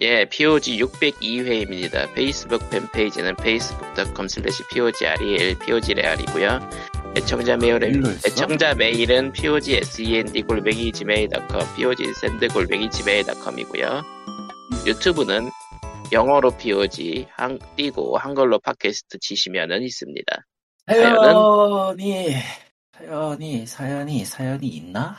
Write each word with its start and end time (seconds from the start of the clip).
예, 0.00 0.24
POG 0.24 0.82
602회입니다. 0.82 2.12
페이스북 2.14 2.68
팬페이지는 2.70 3.36
facebook.com 3.38 4.26
slash 4.26 4.62
POGREL, 4.68 5.58
POGREAL이고요. 5.60 6.58
애청자 7.16 7.56
메일은? 7.56 8.02
애청자 8.26 8.74
메일은 8.74 9.32
POGSEND 9.32 10.42
골뱅이 10.42 10.90
gmail.com, 10.90 11.76
POGSEND 11.76 12.48
골뱅이 12.48 12.90
gmail.com이고요. 12.90 14.02
유튜브는 14.84 15.50
영어로 16.10 16.50
POG, 16.56 17.28
한, 17.30 17.60
띄고 17.76 18.18
한글로 18.18 18.58
팟캐스트 18.58 19.18
치시면은 19.20 19.82
있습니다. 19.82 20.44
사연이 20.88 22.34
사연이 22.92 23.66
사연이 23.66 24.24
사연이 24.24 24.66
있나? 24.66 25.16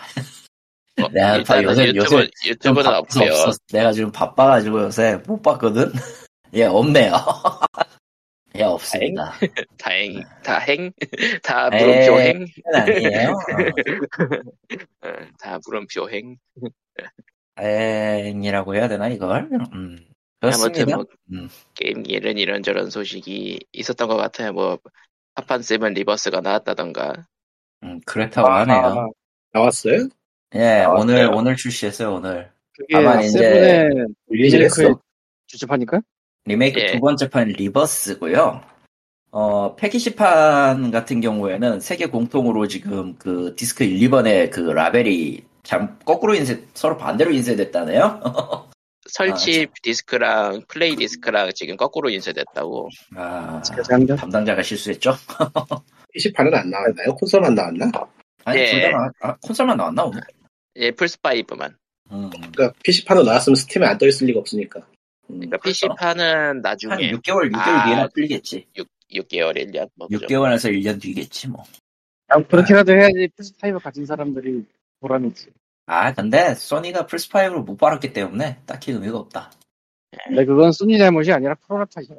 어, 1.01 1.09
내가 1.09 1.27
봐, 1.31 1.35
일단은 1.37 1.63
요새- 1.65 1.87
유튜브, 1.87 2.15
요새 2.15 2.29
유튜브는 2.47 2.83
좀 2.83 2.91
바- 2.93 2.97
없고요. 2.99 3.31
없어. 3.31 3.57
내가 3.71 3.91
지금 3.91 4.11
바빠가지고 4.11 4.81
요새 4.83 5.21
못 5.27 5.41
봤거든. 5.41 5.91
예 6.53 6.63
없네요. 6.65 7.11
예 8.55 8.63
없습니다. 8.63 9.33
다행, 9.77 10.23
다행, 10.43 10.91
다 11.43 11.69
에이. 11.73 11.83
물음표 11.83 12.19
행, 12.21 12.45
아니에요. 12.73 13.31
어, 15.01 15.07
다 15.39 15.59
물음표행. 15.67 16.37
다행이라고 17.55 18.75
해야 18.75 18.87
되나 18.87 19.07
이걸? 19.09 19.49
음 19.73 19.97
아무튼 20.41 20.71
그렇습니다. 20.71 20.95
뭐 20.97 21.05
음. 21.33 21.49
게임계에는 21.73 22.37
이런저런 22.37 22.89
소식이 22.89 23.59
있었던 23.73 24.07
것 24.07 24.15
같아요. 24.15 24.53
뭐 24.53 24.79
파판 25.33 25.61
세븐 25.61 25.93
리버스가 25.93 26.39
나왔다던가. 26.41 27.25
음, 27.83 27.99
그렇다고 28.05 28.47
하네요. 28.49 29.11
나왔어요? 29.51 30.07
예 30.55 30.83
나왔어요. 30.83 30.99
오늘 31.01 31.29
오늘 31.33 31.55
출시했어요 31.55 32.15
오늘 32.15 32.51
그게 32.75 32.93
다만 32.93 33.23
이제 33.23 33.89
했어? 34.63 34.99
주제파니까? 35.47 36.01
리메이크 36.45 36.79
예. 36.79 36.85
두 36.93 36.99
번째 36.99 37.29
판 37.29 37.47
Rebirth고요. 37.47 38.61
어, 39.31 39.75
패키지판 39.75 40.91
같은 40.91 41.19
경우에는 41.19 41.79
세계 41.81 42.05
공통으로 42.05 42.67
지금 42.67 43.15
그 43.17 43.53
디스크 43.57 43.83
1, 43.83 44.09
2번의 44.09 44.49
그 44.49 44.61
라벨이 44.61 45.43
참 45.63 45.99
거꾸로 46.05 46.35
인쇄, 46.35 46.63
서로 46.73 46.97
반대로 46.97 47.31
인쇄됐다네요? 47.31 48.21
설치 49.07 49.67
디스크랑 49.83 50.61
플레이 50.67 50.95
디스크랑 50.95 51.51
지금 51.53 51.75
거꾸로 51.75 52.09
인쇄됐다고. 52.09 52.89
아, 53.15 53.61
장전? 53.61 54.15
담당자가 54.17 54.63
실수했죠? 54.63 55.15
PC판은 56.13 56.53
안 56.55 56.69
나왔나요? 56.69 57.15
콘솔만 57.15 57.55
나왔나? 57.55 57.91
아니, 58.45 58.61
예. 58.61 58.65
둘다 58.67 58.89
나왔, 58.91 59.11
아, 59.21 59.35
콘솔만 59.41 59.77
나왔나, 59.77 60.03
오늘? 60.05 60.21
예, 60.77 60.91
플스5만. 60.91 61.75
음, 62.11 62.29
그러니까 62.29 62.73
PC판으로 62.83 63.25
나왔으면 63.25 63.55
스팀에 63.55 63.85
안 63.85 63.97
떠있을 63.97 64.27
리가 64.27 64.39
없으니까. 64.39 64.79
음, 65.29 65.39
그러니까 65.39 65.57
그렇죠. 65.57 65.87
PC판은 65.87 66.23
한 66.23 66.61
나중에 66.61 67.11
6개월, 67.11 67.51
6개월 67.51 67.55
아, 67.55 67.85
뒤에나 67.85 68.07
풀리겠지. 68.07 68.67
6, 68.75 68.87
6개월, 69.13 69.55
1년. 69.57 69.89
뭐그 69.95 70.19
정도. 70.19 70.27
6개월에서 70.27 70.71
1년 70.71 71.01
뒤겠지, 71.01 71.47
뭐. 71.47 71.63
아, 72.27 72.41
그렇게라도 72.41 72.93
해야지 72.93 73.29
플스5 73.37 73.81
가진 73.81 74.05
사람들이 74.05 74.65
보람이 74.99 75.29
있지. 75.29 75.47
아, 75.87 76.13
근데 76.13 76.55
소니가 76.55 77.05
플스5로 77.05 77.63
못 77.63 77.77
팔았기 77.77 78.13
때문에 78.13 78.59
딱히 78.65 78.91
의미가 78.91 79.17
없다. 79.17 79.51
근데 80.27 80.45
그건 80.45 80.71
소니 80.71 80.97
잘못이 80.97 81.31
아니라 81.31 81.55
프로라 81.55 81.85
탓이야. 81.85 82.17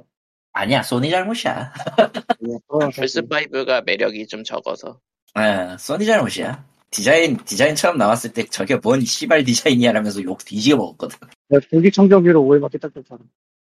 아니야, 0.53 0.83
소니 0.83 1.11
잘못이야. 1.11 1.73
탓이야. 1.97 2.59
플스5가 2.69 3.85
매력이 3.85 4.27
좀 4.27 4.45
적어서. 4.45 5.01
예, 5.39 5.77
써니 5.79 6.07
잘못이야. 6.07 6.65
디자인, 6.91 7.37
디자인 7.45 7.75
처음 7.75 7.99
나왔을 7.99 8.33
때 8.33 8.45
저게 8.47 8.77
뭔 8.77 9.01
씨발 9.01 9.45
디자인이야 9.45 9.93
라면서 9.93 10.23
욕 10.23 10.45
뒤지게 10.45 10.77
먹었거든. 10.77 11.19
내가 11.49 11.67
공기청정기로 11.71 12.43
오해받기 12.43 12.79
딱 12.79 12.93
좋잖아. 12.95 13.21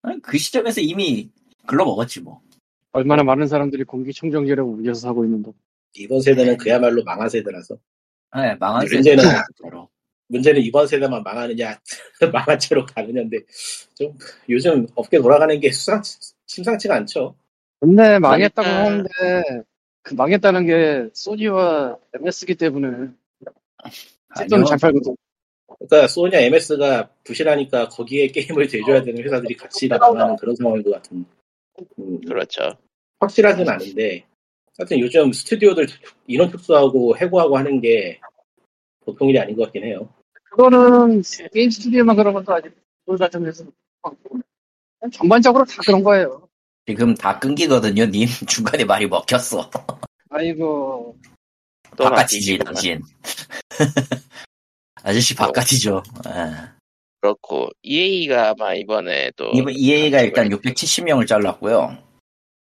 아니, 0.02 0.20
그 0.22 0.38
시점에서 0.38 0.80
이미 0.80 1.30
글러 1.66 1.84
먹었지 1.84 2.20
뭐. 2.20 2.40
얼마나 2.92 3.22
많은 3.22 3.46
사람들이 3.48 3.84
공기청정기라고 3.84 4.70
우겨서 4.70 5.00
사고 5.00 5.24
있는데. 5.24 5.50
이번 5.94 6.20
세대는 6.20 6.56
그야말로 6.58 7.02
망한 7.04 7.28
세대라서. 7.28 7.76
예, 8.36 8.54
망한 8.60 8.86
문제는- 8.86 9.04
세대는 9.04 9.22
진짜로. 9.58 9.88
문제는 10.28 10.60
이번 10.62 10.86
세대만 10.86 11.22
망하느냐, 11.22 11.78
망한 12.32 12.58
채로 12.58 12.84
가느냐인데, 12.84 13.38
좀 13.94 14.12
요즘 14.48 14.86
업계 14.94 15.18
돌아가는 15.18 15.58
게 15.60 15.70
수상, 15.70 16.02
심상치가 16.46 16.96
않죠. 16.96 17.34
근데 17.80 18.18
망했다고 18.18 18.68
그러니까- 18.68 18.84
하는데 18.84 19.62
그 20.06 20.14
망했다는 20.14 20.66
게 20.66 21.10
소니와 21.14 21.98
MS기 22.14 22.54
때문에 22.54 23.08
아니요. 24.28 24.64
잘 24.64 24.78
팔거든. 24.78 25.16
그러니까 25.80 26.06
소니와 26.06 26.42
MS가 26.42 27.10
부실하니까 27.24 27.88
거기에 27.88 28.28
게임을 28.28 28.68
대줘야 28.68 29.02
되는 29.02 29.20
회사들이 29.24 29.56
같이 29.56 29.88
다 29.88 29.98
망하는 29.98 30.36
그런 30.36 30.54
상황인 30.54 30.84
것 30.84 30.92
같은. 30.92 31.26
음, 31.98 32.20
그렇죠. 32.20 32.70
확실하진 33.18 33.68
않은데, 33.68 34.24
하여튼 34.78 35.00
요즘 35.00 35.32
스튜디오들 35.32 35.88
인원 36.28 36.52
축소하고 36.52 37.16
해고하고 37.16 37.58
하는 37.58 37.80
게 37.80 38.20
보통 39.04 39.28
일이 39.28 39.40
아닌 39.40 39.56
것 39.56 39.64
같긴 39.64 39.82
해요. 39.82 40.08
그거는 40.44 41.22
게임 41.52 41.68
스튜디오만 41.68 42.14
그런 42.14 42.32
것도 42.32 42.54
아니고 42.54 42.74
그 43.06 43.16
같은 43.16 43.42
데서 43.42 43.64
전반적으로 45.12 45.64
다 45.64 45.82
그런 45.84 46.04
거예요. 46.04 46.45
지금 46.86 47.14
다 47.14 47.38
끊기거든요, 47.38 48.06
님. 48.06 48.28
중간에 48.46 48.84
말이 48.84 49.06
먹혔어. 49.06 49.70
아이고 50.30 51.16
또 51.96 52.04
바깥이지. 52.04 52.58
당신. 52.58 53.02
아저씨 55.02 55.34
바깥이죠. 55.34 56.02
예. 56.28 56.76
그렇고 57.20 57.68
EA가 57.82 58.50
아마 58.50 58.74
이번에 58.74 59.30
또 59.36 59.50
이번 59.54 59.72
EA가 59.74 60.20
일단 60.20 60.48
감축을 60.48 60.74
670명을 60.74 61.26
잘랐고요. 61.26 61.98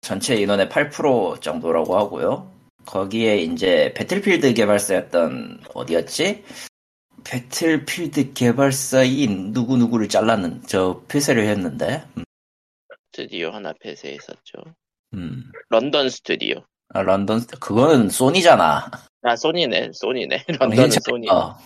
전체 0.02 0.36
인원의 0.36 0.70
8% 0.70 1.42
정도라고 1.42 1.98
하고요. 1.98 2.52
거기에 2.86 3.38
이제 3.40 3.94
배틀필드 3.96 4.54
개발사였던 4.54 5.62
어디였지? 5.74 6.44
배틀필드 7.24 8.34
개발사인 8.34 9.52
누구누구를 9.52 10.08
잘랐는 10.08 10.62
저 10.68 11.02
폐쇄를 11.08 11.48
했는데 11.48 12.04
음, 12.18 12.24
스튜디오 13.16 13.52
하나 13.52 13.72
폐쇄했었죠. 13.80 14.76
음. 15.14 15.50
런던 15.70 16.10
스튜디오. 16.10 16.56
아, 16.90 17.02
런던 17.02 17.40
스- 17.40 17.48
그거는 17.48 18.10
소니잖아. 18.10 18.92
아 19.24 19.36
소니네, 19.38 19.92
소니네. 19.94 20.44
런던은 20.60 20.92
소니. 20.92 21.30
어, 21.30 21.58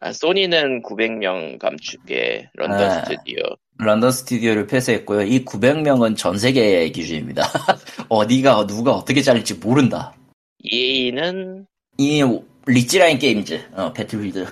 아, 0.00 0.12
소니는 0.12 0.82
900명 0.82 1.58
감축에 1.58 2.48
런던 2.54 2.80
아. 2.90 3.04
스튜디오. 3.04 3.42
런던 3.78 4.10
스튜디오를 4.10 4.66
폐쇄했고요. 4.66 5.22
이 5.22 5.44
900명은 5.44 6.16
전 6.16 6.38
세계 6.38 6.88
기준입니다. 6.88 7.42
어디가 8.08 8.66
누가 8.66 8.92
어떻게 8.92 9.20
잘릴지 9.20 9.54
모른다. 9.56 10.14
EA는 10.62 11.66
이 11.98 12.22
리치라인 12.66 13.18
게임이지. 13.18 13.66
어, 13.74 13.92
배틀필드. 13.92 14.46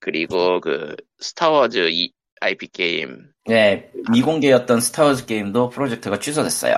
그리고 0.00 0.60
그 0.60 0.94
스타워즈 1.18 1.88
이 1.90 2.12
IP 2.40 2.68
게임. 2.68 3.32
네, 3.46 3.90
미공개였던 4.10 4.80
스타워즈 4.80 5.26
게임도 5.26 5.70
프로젝트가 5.70 6.18
취소됐어요. 6.18 6.74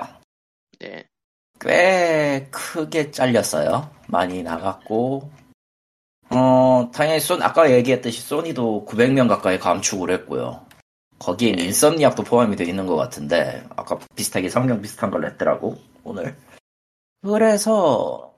네. 0.78 1.04
꽤 1.60 2.48
크게 2.50 3.10
잘렸어요. 3.10 3.90
많이 4.06 4.42
나갔고, 4.42 5.30
어, 6.30 6.90
당연히 6.94 7.20
소 7.20 7.34
아까 7.42 7.70
얘기했듯이 7.70 8.22
소니도 8.22 8.86
900명 8.88 9.28
가까이 9.28 9.58
감축을 9.58 10.10
했고요. 10.10 10.64
거기엔 11.18 11.58
인섬니악도 11.58 12.22
포함이 12.22 12.56
되어 12.56 12.66
있는 12.66 12.86
것 12.86 12.96
같은데, 12.96 13.62
아까 13.76 13.98
비슷하게 14.16 14.48
성명 14.48 14.80
비슷한 14.80 15.10
걸 15.10 15.20
냈더라고, 15.22 15.76
오늘. 16.02 16.34
그래서, 17.22 18.34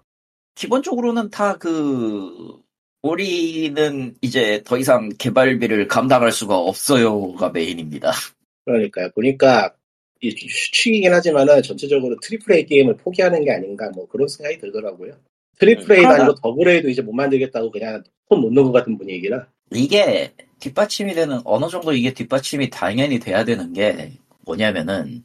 기본적으로는 0.56 1.30
다 1.30 1.56
그, 1.58 2.61
우리는 3.02 4.14
이제 4.20 4.62
더 4.64 4.78
이상 4.78 5.10
개발비를 5.18 5.88
감당할 5.88 6.30
수가 6.30 6.56
없어요가 6.56 7.50
메인입니다. 7.50 8.12
그러니까요. 8.64 9.10
보니까 9.14 9.74
이 10.20 10.34
추측이긴 10.34 11.12
하지만은 11.12 11.62
전체적으로 11.62 12.16
triple 12.20 12.54
A 12.54 12.66
게임을 12.66 12.96
포기하는 12.96 13.44
게 13.44 13.50
아닌가 13.50 13.90
뭐 13.90 14.06
그런 14.06 14.28
생각이 14.28 14.58
들더라고요. 14.58 15.14
triple 15.58 15.96
A가 15.96 16.14
아니고 16.14 16.34
double 16.36 16.68
A도 16.68 16.88
이제 16.88 17.02
못 17.02 17.12
만들겠다고 17.12 17.72
그냥 17.72 18.04
손 18.28 18.40
놓는 18.40 18.62
것 18.62 18.72
같은 18.72 18.96
분위기라. 18.96 19.48
이게 19.72 20.32
뒷받침이 20.60 21.14
되는 21.14 21.40
어느 21.44 21.68
정도 21.68 21.92
이게 21.92 22.14
뒷받침이 22.14 22.70
당연히 22.70 23.18
돼야 23.18 23.44
되는 23.44 23.72
게 23.72 24.12
뭐냐면은 24.44 25.24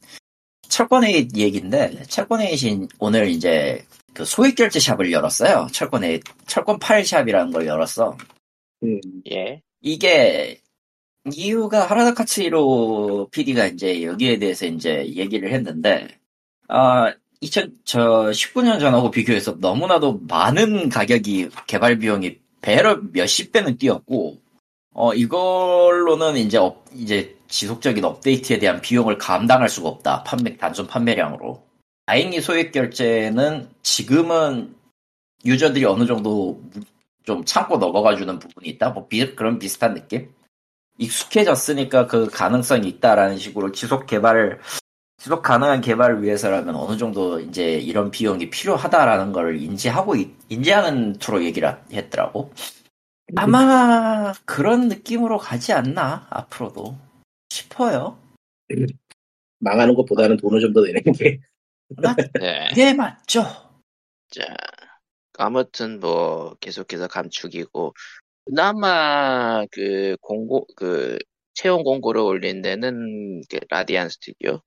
철권의 0.68 1.30
얘기인데 1.36 2.04
철권의 2.07 2.57
오늘 3.00 3.30
이제 3.30 3.86
그 4.18 4.25
소액 4.25 4.56
결제 4.56 4.80
샵을 4.80 5.12
열었어요. 5.12 5.68
철권의 5.72 6.22
철권 6.48 6.80
8샵이라는 6.80 7.54
걸 7.54 7.68
열었어. 7.68 8.18
음, 8.81 9.00
예. 9.31 9.62
이게 9.80 10.60
이유가 11.31 11.86
하라다 11.86 12.16
카츠히로 12.16 13.30
PD가 13.31 13.68
이제 13.68 14.02
여기에 14.02 14.40
대해서 14.40 14.66
이제 14.66 15.06
얘기를 15.14 15.54
했는데 15.54 16.08
아 16.68 17.14
2000, 17.42 17.78
저 17.86 18.31
19년 18.31 18.80
전하고 18.80 19.12
비교해서 19.12 19.56
너무나도 19.60 20.22
많은 20.28 20.90
가격이 20.90 21.50
개발 21.68 22.00
비용이 22.00 22.40
배로 22.62 22.98
몇십 23.13 23.52
배는 23.52 23.78
뛰었고 23.78 24.38
어 24.96 25.13
이걸로는 25.13 26.38
이제 26.38 26.58
업- 26.58 26.86
이제 26.96 27.38
지속적인 27.50 28.04
업데이트에 28.04 28.58
대한 28.58 28.81
비용을 28.81 29.20
감당할 29.20 29.70
수가 29.70 29.90
없다. 29.90 30.24
판매 30.24 30.58
단순 30.58 30.88
판매량으로. 30.88 31.67
다행히 32.07 32.39
소액 32.42 32.71
결제는 32.71 33.69
지금은 33.83 34.74
유저들이 35.45 35.83
어느 35.86 36.06
정도 36.06 36.63
좀 37.25 37.44
참고 37.44 37.77
넘어가주는 37.77 38.39
부분이 38.39 38.69
있다. 38.69 38.92
뭐 38.92 39.07
비, 39.07 39.36
그런 39.36 39.59
비슷한 39.59 39.94
느낌? 39.94 40.33
익숙해졌으니까 41.00 42.07
그 42.07 42.27
가능성이 42.27 42.88
있다라는 42.88 43.38
식으로 43.38 43.71
지속 43.74 44.06
개발을 44.07 44.59
지속 45.18 45.42
가능한 45.44 45.81
개발을 45.81 46.24
위해서라면 46.24 46.75
어느 46.75 46.98
정도 46.98 47.39
이제 47.42 47.74
이런 47.74 48.10
비용이 48.10 48.50
필요하다라는 48.50 49.33
걸 49.33 49.62
인지하고 49.62 50.15
있- 50.15 50.33
인지하는 50.50 51.13
투로 51.19 51.44
얘기를 51.44 51.77
했더라고. 51.92 52.53
아마 53.36 54.31
그런 54.45 54.88
느낌으로 54.88 55.38
가지 55.38 55.74
않나 55.74 56.25
앞으로도 56.30 56.98
싶어요. 57.50 58.18
망하는 59.60 59.94
것보다는 59.95 60.38
돈을 60.38 60.62
좀 60.62 60.74
더 60.74 60.81
내는 60.81 61.01
게 61.13 61.42
네. 62.39 62.68
그게 62.69 62.94
맞죠. 62.94 63.44
자, 64.30 64.44
아무튼 65.38 66.00
뭐 66.00 66.56
계속해서 66.60 67.07
감축이고 67.07 67.94
그나마 68.45 69.66
그 69.72 70.16
공고 70.22 70.66
그 70.75 71.18
채용 71.54 71.84
공고를 71.84 72.22
올린 72.22 72.62
데는 72.62 73.42
그 73.50 73.60
라디안 73.69 74.10
스튜디오 74.10 74.62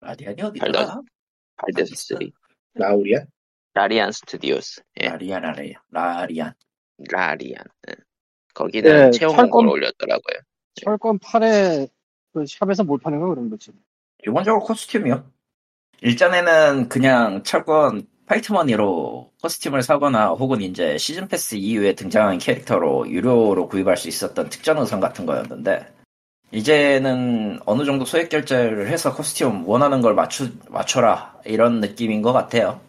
라디안이 0.00 0.42
어디더라? 0.42 0.72
발더- 0.86 1.02
발데스 1.56 1.94
3 1.94 2.18
나우리야? 2.74 3.24
라리안 3.74 4.10
스튜디오스 4.12 4.82
예 5.02 5.08
라리안 5.08 5.44
아래요. 5.44 5.74
라리안. 5.90 6.52
라리안 7.10 7.62
예. 7.90 7.94
거기는 8.54 8.90
네, 8.90 9.10
채용 9.10 9.32
철권- 9.34 9.50
공고를 9.50 9.70
올렸더라고요 9.72 10.40
철권 10.82 11.18
8에 11.18 11.88
그 12.32 12.44
샵에서 12.46 12.84
못 12.84 13.02
파는 13.02 13.20
거 13.20 13.28
그런 13.28 13.48
거지. 13.50 13.72
기본적으로 14.22 14.62
코스튬이요. 14.64 15.30
일전에는 16.02 16.88
그냥 16.88 17.42
철권 17.42 18.06
fight 18.26 18.69
money로 18.69 19.30
코스튬을 19.42 19.82
사거나 19.82 20.30
혹은 20.30 20.60
이제 20.60 20.98
시즌 20.98 21.28
패스 21.28 21.54
이후에 21.54 21.94
등장하는 21.94 22.38
캐릭터로 22.38 23.08
유료로 23.08 23.68
구입할 23.68 23.96
수 23.96 24.08
있었던 24.08 24.48
특전 24.48 24.78
의상 24.78 25.00
같은 25.00 25.26
거였는데 25.26 25.94
이제는 26.52 27.60
어느 27.66 27.84
정도 27.84 28.04
소액 28.04 28.28
결제를 28.28 28.88
해서 28.88 29.14
코스튬 29.14 29.64
원하는 29.66 30.00
걸 30.00 30.14
맞추 30.14 30.52
맞춰라 30.68 31.36
이런 31.44 31.80
느낌인 31.80 32.22
것 32.22 32.32
같아요. 32.32 32.80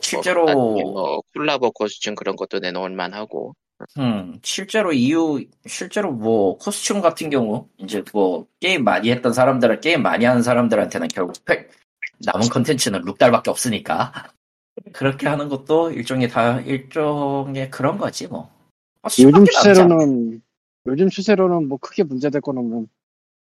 실제로 0.00 0.48
아니, 0.48 0.82
뭐 0.82 1.22
콜라보 1.34 1.72
코스튬 1.72 2.14
그런 2.14 2.36
것도 2.36 2.58
내놓을 2.58 2.90
만하고 2.90 3.54
음, 3.98 4.38
실제로 4.42 4.92
이유, 4.92 5.44
실제로 5.66 6.12
뭐, 6.12 6.56
코스튬 6.58 7.00
같은 7.00 7.30
경우, 7.30 7.68
이제 7.78 8.04
뭐, 8.12 8.46
게임 8.60 8.84
많이 8.84 9.10
했던 9.10 9.32
사람들은, 9.32 9.80
게임 9.80 10.02
많이 10.02 10.24
하는 10.24 10.42
사람들한테는 10.42 11.08
결국 11.08 11.44
팩, 11.44 11.68
남은 12.24 12.48
컨텐츠는 12.48 13.02
룩딸밖에 13.02 13.50
없으니까. 13.50 14.12
그렇게 14.92 15.28
하는 15.28 15.48
것도 15.48 15.90
일종의 15.90 16.28
다, 16.28 16.60
일종의 16.60 17.70
그런 17.70 17.98
거지, 17.98 18.26
뭐. 18.26 18.50
요즘 19.18 19.30
남지 19.30 19.50
않아. 19.56 19.74
추세로는 19.74 20.42
요즘 20.86 21.08
추세로는 21.08 21.68
뭐 21.68 21.78
크게 21.78 22.02
문제될 22.04 22.40
건 22.40 22.58
없는. 22.58 22.88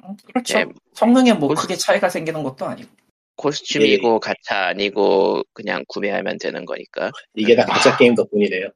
음, 0.05 0.17
그렇죠. 0.27 0.59
예, 0.59 0.67
성능에 0.95 1.35
뭐 1.35 1.49
코스- 1.49 1.63
크게 1.63 1.77
차이가 1.77 2.09
생기는 2.09 2.43
것도 2.43 2.67
아니고. 2.67 2.89
코스튬이고 3.37 4.19
가차 4.19 4.67
아니고 4.67 5.45
그냥 5.53 5.85
구매하면 5.87 6.39
되는 6.39 6.65
거니까 6.65 7.13
이게 7.35 7.55
다 7.55 7.65
가짜 7.67 7.97
게임 7.97 8.15
덕분이래요. 8.17 8.69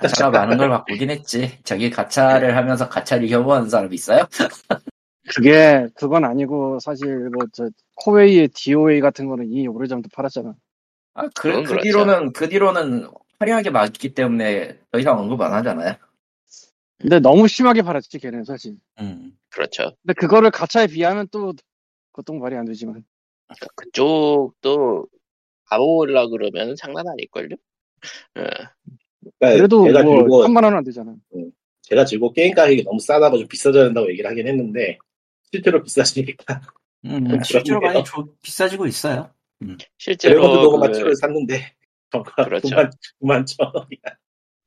가차가 0.00 0.30
많은 0.30 0.56
걸 0.56 0.70
바꾸긴 0.70 1.10
했지. 1.10 1.58
저기 1.62 1.90
가차를 1.90 2.56
하면서 2.56 2.88
가차를 2.88 3.28
혐오하는 3.28 3.68
사람 3.68 3.92
있어요? 3.92 4.26
그게 5.34 5.86
그건 5.94 6.24
아니고 6.24 6.78
사실 6.80 7.28
뭐저 7.30 7.68
코웨이의 8.02 8.48
DOA 8.48 9.00
같은 9.00 9.28
거는 9.28 9.46
이미 9.50 9.68
오래전부터 9.68 10.14
팔았잖아. 10.14 10.54
아, 11.14 11.28
그, 11.34 11.62
그. 11.62 11.80
뒤로는, 11.82 12.32
그 12.32 12.48
뒤로는 12.48 13.08
화려하게 13.38 13.70
맞기 13.70 14.14
때문에 14.14 14.78
더 14.90 14.98
이상 14.98 15.18
언급 15.18 15.40
안 15.40 15.52
하잖아요. 15.52 15.96
근데 16.98 17.18
너무 17.18 17.48
심하게 17.48 17.82
팔았지 17.82 18.18
걔는 18.18 18.44
사실. 18.44 18.76
음. 19.00 19.36
그렇죠 19.50 19.92
근데 20.02 20.14
그거를 20.14 20.50
가차에 20.50 20.86
비하면 20.86 21.26
또 21.30 21.52
그것도 22.12 22.38
말이 22.38 22.56
안 22.56 22.64
되지만. 22.64 23.04
그쪽도 23.74 25.06
가보려 25.64 26.28
그러면 26.28 26.74
장난 26.76 27.06
아닐걸요? 27.08 27.56
예. 28.38 28.46
그러니까 29.38 29.58
그래도 29.58 29.84
제가 29.86 30.02
뭐 30.02 30.16
들고 30.16 30.44
3만 30.44 30.64
원은 30.64 30.78
안 30.78 30.84
되잖아. 30.84 31.14
제가 31.82 32.04
들고 32.04 32.32
게임 32.32 32.54
가격이 32.54 32.84
너무 32.84 32.98
싸다고 33.00 33.38
좀 33.38 33.48
비싸져야 33.48 33.84
된다고 33.84 34.08
얘기를 34.10 34.30
하긴 34.30 34.46
했는데 34.46 34.98
실제로 35.50 35.82
비싸지니까 35.82 36.60
음, 37.04 37.24
그렇네요. 37.24 37.42
실제로 37.44 37.80
많이 37.80 38.04
조- 38.04 38.34
비싸지고 38.42 38.86
있어요. 38.86 39.32
실제로 39.98 40.34
드래곤즈 40.40 40.62
도그 40.64 40.76
그- 40.80 40.86
마 40.86 40.95
2를 40.95 41.16
샀는데 41.16 41.74
정가 42.10 42.44
그렇죠. 42.44 42.68
9만 42.68 42.90
9만 43.22 43.46
천 43.46 43.70
원이야. 43.74 44.16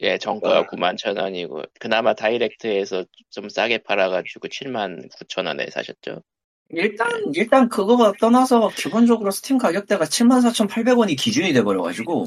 예, 0.02 0.18
정가가 0.18 0.56
와. 0.56 0.68
9만 0.68 0.98
천 0.98 1.18
원이고 1.18 1.64
그나마 1.80 2.14
다이렉트에서 2.14 3.06
좀 3.30 3.50
싸게 3.50 3.80
팔아가지고 3.80 4.48
7만 4.50 5.10
9천 5.12 5.48
원에 5.48 5.68
사셨죠. 5.70 6.22
일단, 6.70 7.08
일단 7.36 7.70
그거 7.70 8.12
떠나서 8.20 8.70
기본적으로 8.76 9.30
스팀 9.32 9.58
가격대가 9.60 10.04
74,800원이 10.06 11.16
기준이 11.18 11.54
돼버려가지고, 11.54 12.26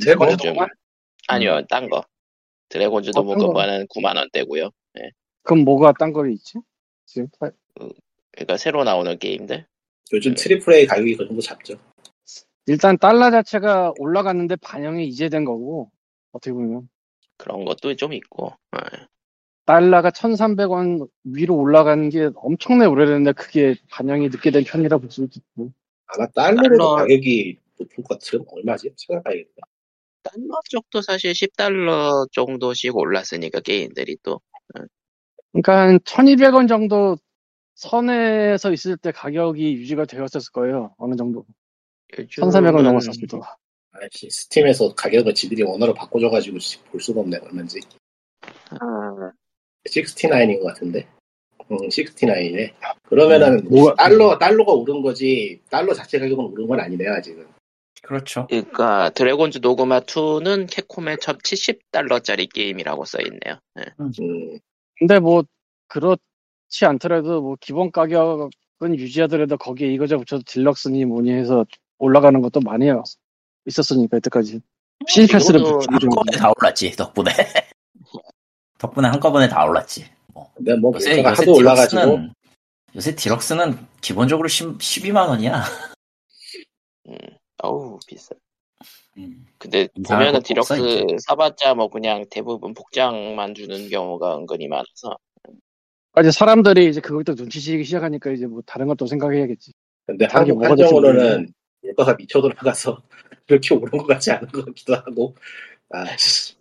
드래곤즈 0.00 0.36
좀- 0.36 0.48
도그마? 0.50 0.68
아니요, 1.26 1.62
딴 1.68 1.90
거. 1.90 2.04
드래곤즈 2.68 3.10
어, 3.10 3.12
딴 3.12 3.24
거. 3.26 3.34
도그마만은 3.34 3.88
9만 3.88 4.16
원대고요. 4.16 4.70
그럼 5.42 5.64
뭐가 5.64 5.92
딴 5.98 6.12
거리 6.12 6.34
있지? 6.34 6.58
지금 7.04 7.26
파- 7.40 7.50
그러니까 8.34 8.56
새로 8.56 8.84
나오는 8.84 9.18
게임들. 9.18 9.66
요즘 10.12 10.34
triple 10.34 10.72
A 10.74 10.86
가격이 10.86 11.16
그 11.16 11.26
정도 11.26 11.40
잡죠. 11.40 11.74
일단 12.66 12.98
달러 12.98 13.30
자체가 13.30 13.94
올라갔는데 13.98 14.56
반영이 14.56 15.06
이제 15.06 15.28
된 15.28 15.44
거고 15.44 15.90
어떻게 16.32 16.52
보면 16.52 16.88
그런 17.36 17.64
것도 17.64 17.94
좀 17.96 18.12
있고. 18.12 18.52
예. 18.76 19.06
달러가 19.66 20.10
1,300원 20.10 21.08
위로 21.24 21.56
올라가는 21.56 22.08
게 22.10 22.30
엄청나게 22.34 22.88
오래됐는데 22.90 23.32
그게 23.32 23.74
반영이 23.90 24.28
늦게 24.28 24.50
된 24.50 24.62
편이라 24.64 24.98
볼 24.98 25.10
수도 25.10 25.26
있고 25.34 25.72
아마 26.06 26.26
달러로 26.28 26.62
달러- 26.68 26.94
가격이 26.96 27.58
높은 27.78 28.04
것 28.04 28.18
같은 28.18 28.44
얼마지? 28.46 28.90
찾아봐야겠다. 28.96 29.62
달러 30.22 30.60
쪽도 30.68 31.00
사실 31.02 31.32
10달러 31.32 32.30
정도씩 32.32 32.94
올랐으니까 32.96 33.60
게임들이 33.60 34.18
또. 34.22 34.40
그러니까 35.52 35.80
한 35.88 35.98
1,200원 36.00 36.68
정도 36.68 37.16
선에서 37.74 38.72
있을 38.72 38.96
때 38.96 39.10
가격이 39.12 39.74
유지가 39.74 40.04
되었을 40.04 40.40
거예요 40.52 40.94
어느 40.98 41.16
정도 41.16 41.44
요즘은 42.18 42.48
1,300원 42.48 42.82
넘었었을 42.82 43.26
때 43.28 43.38
아이씨, 43.92 44.28
스팀에서 44.30 44.94
가격을 44.94 45.34
지들이 45.34 45.62
원어로 45.62 45.94
바꿔줘가지고 45.94 46.58
볼 46.90 47.00
수가 47.00 47.20
없네 47.20 47.38
얼마인지. 47.38 47.80
아, 48.70 49.32
69인 49.86 50.60
것 50.60 50.66
같은데. 50.68 51.06
음, 51.70 51.76
69이네. 51.88 52.74
그러면은 53.04 53.60
음, 53.60 53.68
뭐가- 53.70 53.96
달러 53.96 54.36
달러가 54.38 54.72
오른 54.72 55.00
거지 55.00 55.60
달러 55.70 55.94
자체 55.94 56.18
가격은 56.18 56.44
오른 56.44 56.66
건 56.66 56.80
아니네요 56.80 57.12
아직은. 57.14 57.46
그렇죠. 58.02 58.46
그러니까 58.48 59.10
드래곤즈 59.10 59.58
노그마 59.62 60.00
2는 60.00 60.66
캡콤의 60.70 61.18
첫 61.20 61.38
70달러짜리 61.38 62.52
게임이라고 62.52 63.04
써 63.04 63.18
있네요. 63.22 63.60
예. 63.78 63.84
음, 64.00 64.58
근데 64.98 65.20
뭐 65.20 65.44
그렇 65.86 66.16
지 66.68 66.84
않더라도 66.86 67.40
뭐 67.40 67.56
기본 67.60 67.90
가격은 67.90 68.50
유지하더라도 68.82 69.56
거기에 69.56 69.92
이거저 69.92 70.18
붙여서 70.18 70.42
딜럭스니 70.46 71.04
뭐니 71.04 71.32
해서 71.32 71.64
올라가는 71.98 72.40
것도 72.40 72.60
많이 72.60 72.86
있었으니까 73.66 74.18
이때까지 74.18 74.60
시패스를 75.08 75.60
이거는 75.60 75.86
한꺼번에 75.90 76.38
다 76.38 76.52
올랐지, 76.56 76.90
덕분에. 76.92 77.30
덕분에 78.78 79.08
한꺼번에 79.08 79.48
다 79.48 79.64
올랐지. 79.64 80.06
근데 80.54 80.74
뭐 80.76 80.92
요새, 80.94 81.18
요새 81.18 81.22
하도 81.22 81.54
올라가지고 81.54 82.00
deluxe는, 82.02 82.34
요새 82.96 83.14
deluxe는 83.14 83.86
기본적으로 84.00 84.48
10, 84.48 84.78
12만 84.78 85.28
원이야. 85.28 85.62
음, 87.08 87.16
어우 87.62 87.98
비싸. 88.06 88.34
음. 89.16 89.46
근데 89.58 89.88
보면은 90.06 90.42
디럭스. 90.42 90.74
사봤자 91.26 91.74
뭐 91.74 91.88
그냥 91.88 92.24
대부분 92.30 92.74
복장만 92.74 93.54
주는 93.54 93.88
경우가 93.88 94.38
은근히 94.38 94.68
많아서 94.68 95.16
이제 96.20 96.30
사람들이 96.30 96.88
이제 96.88 97.00
그걸 97.00 97.24
또 97.24 97.34
눈치채기 97.34 97.84
시작하니까 97.84 98.30
이제 98.30 98.46
뭐 98.46 98.62
다른 98.66 98.86
것도 98.86 99.06
생각해야겠지. 99.06 99.72
근데 100.06 100.26
한국 100.30 100.62
한정으로는 100.64 101.48
물가가 101.82 102.14
미쳐 102.16 102.40
돌아가서 102.40 103.02
그렇게 103.46 103.74
오른 103.74 103.98
것 103.98 104.06
같지 104.06 104.30
않은 104.30 104.48
것 104.48 104.64
같기도 104.66 104.94
하고. 104.94 105.34
아씨. 105.90 106.54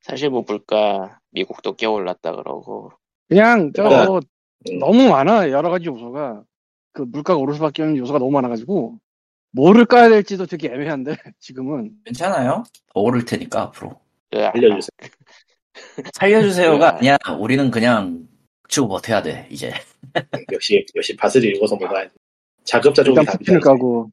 사실 0.00 0.30
뭐 0.30 0.44
물가 0.46 1.18
미국도 1.30 1.76
꽤 1.76 1.86
올랐다 1.86 2.34
그러고 2.34 2.92
그냥 3.28 3.72
저 3.74 3.82
그러니까, 3.82 4.06
뭐 4.06 4.20
음. 4.70 4.78
너무 4.78 5.08
많아 5.08 5.50
여러 5.50 5.68
가지 5.68 5.86
요소가 5.86 6.42
그 6.92 7.02
물가가 7.02 7.38
오를 7.38 7.54
수밖에 7.54 7.82
없는 7.82 7.98
요소가 7.98 8.18
너무 8.18 8.30
많아가지고 8.30 8.98
뭐를 9.52 9.84
까야 9.84 10.08
될지도 10.08 10.46
되게 10.46 10.68
애매한데 10.68 11.16
지금은 11.40 11.92
괜찮아요. 12.04 12.64
더 12.92 13.00
오를 13.00 13.24
테니까, 13.24 13.62
앞으로. 13.62 14.00
그 14.30 14.38
아, 14.38 14.52
알려주세요. 14.54 15.10
살려주세요가 16.14 16.92
네. 16.92 16.96
아니야. 16.98 17.16
우리는 17.38 17.70
그냥 17.70 18.26
치고 18.68 18.88
버텨야 18.88 19.22
돼 19.22 19.46
이제. 19.50 19.72
역시 20.52 20.84
역시 20.94 21.16
바스를 21.16 21.54
읽어서 21.56 21.76
먹어야지. 21.76 22.10
자급자 22.64 23.02
종이 23.02 23.16
일단 23.18 23.32
답이다. 23.38 23.58
까고 23.60 24.10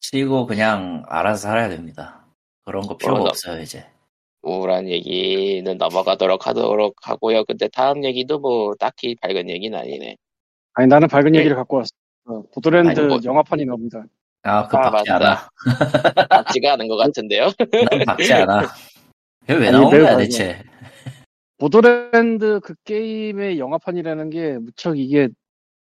치고 0.00 0.46
그냥 0.46 1.04
알아서 1.06 1.42
살아야 1.48 1.68
됩니다. 1.68 2.24
그런 2.64 2.82
거 2.82 2.96
필요가 2.96 3.20
어, 3.20 3.24
나- 3.24 3.30
없어요 3.30 3.60
이제. 3.62 3.86
우울한 4.42 4.88
얘기는 4.88 5.78
넘어가도록 5.78 6.48
하도록 6.48 6.94
하고요. 7.02 7.44
근데 7.44 7.68
다음 7.68 8.04
얘기도 8.04 8.40
뭐 8.40 8.74
딱히 8.74 9.14
밝은 9.20 9.48
얘기는 9.48 9.78
아니네. 9.78 10.16
아니 10.74 10.88
나는 10.88 11.06
밝은 11.06 11.34
예. 11.36 11.38
얘기를 11.40 11.56
갖고 11.56 11.76
왔어. 11.76 11.90
어, 12.26 12.42
보드랜드 12.52 12.98
뭐- 13.00 13.20
영화판이 13.24 13.64
나옵니다. 13.64 14.04
아, 14.44 14.66
그 14.66 14.76
아, 14.76 14.90
박지 14.90 15.10
맞다. 15.12 15.24
않아. 15.24 15.48
맞지가 16.42 16.72
않은 16.72 16.88
것 16.88 16.96
같은데요. 16.96 17.50
난 17.90 18.04
박지 18.06 18.32
않아. 18.32 18.62
왜 19.48 19.70
나온 19.70 19.88
거야. 19.90 20.16
대체? 20.16 20.60
보더랜드 21.66 22.58
그 22.64 22.74
게임의 22.84 23.60
영화판이라는 23.60 24.30
게 24.30 24.58
무척 24.58 24.98
이게 24.98 25.28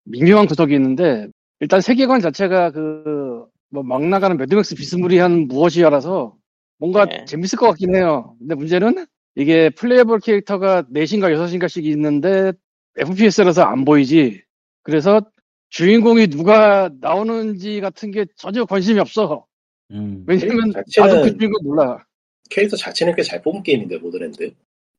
미묘한 0.04 0.46
구석이 0.46 0.76
있는데 0.76 1.28
일단 1.60 1.82
세계관 1.82 2.22
자체가 2.22 2.70
그 2.72 3.46
뭐 3.74 3.84
막 3.84 4.04
나가는 4.06 4.36
매드맥스 4.36 4.76
비스무리한 4.76 5.48
무엇이야라서 5.48 6.36
뭔가 6.78 7.06
네. 7.06 7.24
재밌을 7.26 7.58
것 7.58 7.68
같긴 7.68 7.96
해요. 7.96 8.36
근데 8.38 8.54
문제는 8.54 9.06
이게 9.36 9.70
playable 9.70 10.20
캐릭터가 10.20 10.84
4인가 10.94 11.34
6인가씩 11.34 11.86
있는데 11.86 12.52
FPS라서 12.98 13.64
안 13.64 13.86
보이지. 13.86 14.44
그래서 14.84 15.22
주인공이 15.70 16.28
누가 16.28 16.90
나오는지 17.00 17.80
같은 17.80 18.12
게 18.12 18.26
전혀 18.36 18.66
관심이 18.66 19.00
없어. 19.00 19.46
음. 19.92 20.26
왜냐면 20.28 20.74
자체는- 20.74 21.08
나도 21.08 21.22
그 21.22 21.38
주인공 21.38 21.64
몰라. 21.64 22.04
캐릭터 22.50 22.76
자체는 22.76 23.16
꽤 23.16 23.24
잘 23.24 23.42
뽑은 23.42 23.64
게임인데 23.64 24.00
보더랜드. 24.02 24.52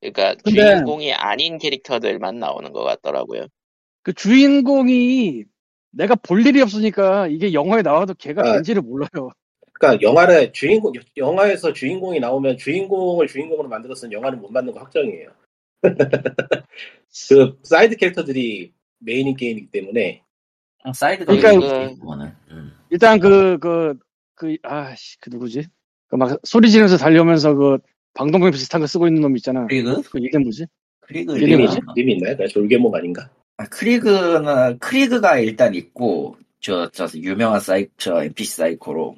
그러니까 0.02 0.34
근데- 0.44 0.60
주인공이 0.74 1.12
아닌 1.14 1.58
캐릭터들만 1.58 2.38
나오는 2.40 2.72
것 2.72 2.82
같더라고요. 2.82 3.46
그 4.02 4.12
주인공이 4.12 5.44
내가 5.92 6.16
볼 6.16 6.44
일이 6.44 6.60
없으니까 6.60 7.28
이게 7.28 7.52
영화에 7.52 7.82
나와도 7.82 8.14
걔가 8.14 8.42
아. 8.42 8.52
뭔지를 8.54 8.82
몰라요. 8.82 9.30
그러니까 9.74 10.02
영화를 10.02 10.52
주인공 10.52 10.92
영화에서 11.16 11.72
주인공이 11.72 12.18
나오면 12.20 12.56
주인공을 12.58 13.26
주인공으로 13.28 13.68
만들었으면 13.68 14.12
영화는 14.12 14.40
못 14.40 14.50
만든 14.50 14.72
거 14.72 14.80
확정이에요. 14.80 15.30
그 17.28 17.58
사이드 17.62 17.96
캐릭터들이 17.96 18.72
메인인 18.98 19.36
게임이기 19.36 19.70
때문에 19.70 20.22
사이드가 20.94 21.32
그러니까 21.34 21.58
그러니까 21.68 21.94
그거는. 22.00 22.32
음. 22.50 22.72
일단 22.90 23.18
그, 23.20 23.58
그, 23.58 23.98
그, 24.34 24.56
아씨, 24.62 25.18
그 25.20 25.30
누구지? 25.30 25.64
그 26.08 26.16
막 26.16 26.38
소리 26.44 26.70
지르면서 26.70 26.96
달려오면서 26.98 27.54
그 27.54 27.78
방독면 28.14 28.50
비슷한 28.52 28.80
거 28.80 28.86
쓰고 28.86 29.06
있는 29.08 29.22
놈 29.22 29.36
있잖아. 29.36 29.66
크리그? 29.66 30.02
그 30.02 30.18
이게 30.18 30.38
뭐지? 30.38 30.66
크리그 31.00 31.36
이름이 31.36 31.50
님이 31.52 31.64
뭐지? 31.64 31.80
이름이 31.96 32.12
있나요? 32.14 32.36
그냥 32.36 32.48
졸개몹 32.48 32.94
아닌가? 32.94 33.30
아, 33.56 33.64
크리그는 33.66 34.78
크리그가 34.78 35.38
일단 35.38 35.74
있고 35.74 36.36
저, 36.60 36.88
저 36.90 37.06
유명한 37.16 37.60
사이 37.60 37.86
저 37.96 38.22
NPC 38.22 38.56
사이코로 38.56 39.16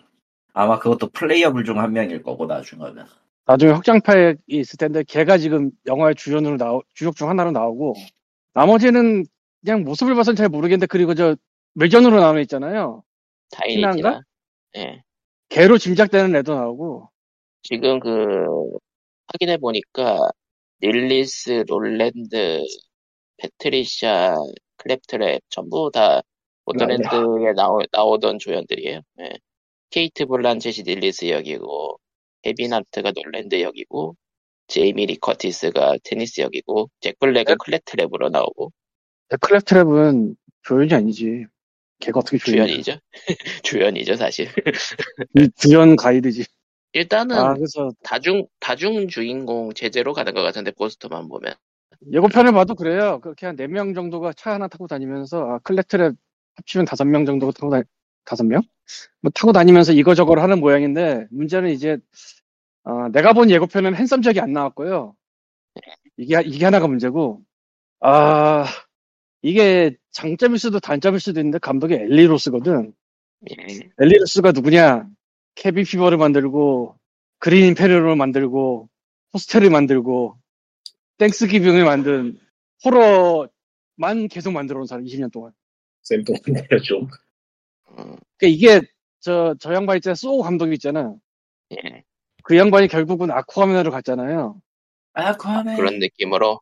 아마 0.53 0.79
그것도 0.79 1.11
playable 1.11 1.65
중 1.65 1.79
한 1.79 1.93
명일 1.93 2.23
거고 2.23 2.47
나중에는 2.47 3.05
나중에 3.47 3.73
확장팩이 3.73 4.37
있을 4.49 4.77
텐데 4.79 5.03
걔가 5.07 5.37
지금 5.39 5.71
영화의 5.87 6.15
주연으로 6.15 6.57
나오, 6.57 6.83
주역 6.95 7.17
중 7.17 7.29
하나로 7.29 7.51
나오고 7.51 7.95
나머지는 8.55 9.25
그냥 9.65 9.83
모습을 9.85 10.15
봐서는 10.15 10.37
잘 10.37 10.49
모르겠는데 10.49 10.87
그리고 10.87 11.15
저 11.15 11.37
외전으로 11.75 12.21
나오는 12.21 12.39
애 12.39 12.43
있잖아요. 12.43 13.03
타이니 13.53 13.88
티나. 13.88 14.23
예. 14.77 15.03
걔로 15.49 15.77
짐작되는 15.79 16.35
애도 16.37 16.55
나오고 16.55 17.11
지금 17.63 18.01
그 18.01 18.47
확인해 19.27 19.57
보니까 19.59 20.31
릴리스, 20.81 21.65
롤랜드, 21.69 22.63
패트리샤, 23.39 24.37
클랩트랩 24.79 25.41
전부 25.49 25.91
다 25.93 26.23
보더랜드에 26.65 27.53
나오, 27.57 27.81
나오던 27.93 28.39
조연들이에요. 28.39 29.01
예. 29.21 29.31
케이트 29.91 30.27
블란쳇이 30.27 30.83
릴리스 30.85 31.29
역이고 31.29 31.99
케빈 32.47 32.73
하트가 32.73 33.13
롤랜드 33.15 33.61
역이고 33.61 34.17
제이미 34.67 35.07
리 35.07 35.17
커티스가 35.17 35.99
태니스 36.05 36.41
역이고 36.41 36.91
잭 37.01 37.19
블랙은 37.19 37.57
클랩트랩으로 37.57 38.31
나오고 38.31 38.73
클랩트랩은 39.31 40.37
조연이 40.63 40.95
아니지. 40.95 41.47
걔가 42.01 42.21
어떻게 42.21 42.39
조연이야? 42.39 42.67
주연이죠. 42.67 42.99
주연이죠 43.63 44.17
사실. 44.17 44.49
이 45.37 45.49
주연 45.57 45.97
가이드지. 45.97 46.45
일단은 46.95 47.37
아 47.37 47.55
그래서 47.55 47.91
다중 48.03 48.47
다중 48.59 49.09
주인공 49.09 49.73
체제로 49.75 50.13
가는 50.15 50.33
것 50.33 50.43
같은데 50.43 50.71
포스터만 50.71 51.29
보면 51.29 51.55
예고편을 52.13 52.53
봐도 52.53 52.75
그래요. 52.75 53.21
그렇게 53.21 53.47
한 53.47 53.57
4명 53.57 53.95
정도가 53.95 54.33
차 54.35 54.53
하나 54.53 54.69
타고 54.69 54.87
다니면서, 54.87 55.39
아, 55.43 55.59
클랩트랩 55.61 56.17
합치면 56.57 56.87
5명 56.87 57.27
정도가 57.27 57.53
타고 57.53 57.71
다니, 57.71 57.85
5명? 58.25 58.63
뭐 59.21 59.31
타고 59.35 59.53
다니면서 59.53 59.93
이거저거를 59.93 60.43
하는 60.43 60.61
모양인데, 60.61 61.27
문제는 61.31 61.71
이제, 61.71 61.99
아, 62.85 63.09
내가 63.13 63.33
본 63.33 63.51
예고편은 63.51 63.95
핸섬 63.95 64.23
잭이 64.23 64.41
안 64.41 64.53
나왔고요. 64.53 65.15
이게, 66.17 66.41
이게 66.45 66.65
하나가 66.65 66.87
문제고, 66.87 67.43
아, 68.01 68.67
이게 69.43 69.97
장점일 70.13 70.59
수도 70.59 70.81
단점일 70.81 71.21
수도 71.21 71.41
있는데, 71.41 71.59
감독이 71.59 71.95
엘리 71.95 72.27
로스거든. 72.27 72.93
예. 73.51 73.91
엘리 73.99 74.19
로스가 74.19 74.53
누구냐? 74.53 75.07
캐빈 75.55 75.85
피버를 75.85 76.19
만들고, 76.19 76.97
그린 77.39 77.67
인페르노를 77.69 78.17
만들고, 78.17 78.89
호스텔을 79.35 79.71
만들고, 79.71 80.37
땡스 81.19 81.47
기빙을 81.47 81.85
만든 81.85 82.39
호러만 82.85 84.29
계속 84.31 84.53
만들어 84.53 84.81
온 84.81 84.87
사람 84.87 85.05
20년 85.05 85.33
동안. 85.33 85.53
좀. 86.85 87.09
음, 87.91 88.17
그러니까 88.37 88.47
이게 88.49 88.81
저, 89.21 89.55
저 89.61 89.73
양반 89.75 89.97
있잖아. 89.97 90.15
소우 90.15 90.43
감독이 90.43 90.75
있잖아. 90.75 91.15
예. 91.73 92.05
그 92.43 92.57
양반이 92.59 92.89
결국은 92.89 93.31
아쿠아맨으로 93.31 93.91
갔잖아요. 93.91 94.61
아쿠아맨 95.15 95.77
그런 95.77 95.99
느낌으로 96.01 96.61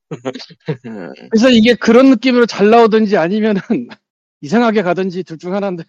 그래서 1.31 1.49
이게 1.51 1.75
그런 1.75 2.11
느낌으로 2.11 2.47
잘 2.47 2.69
나오든지 2.71 3.17
아니면은 3.17 3.61
이상하게 4.43 4.83
가든지 4.83 5.25
둘 5.25 5.39
중 5.39 5.55
하나인데 5.55 5.85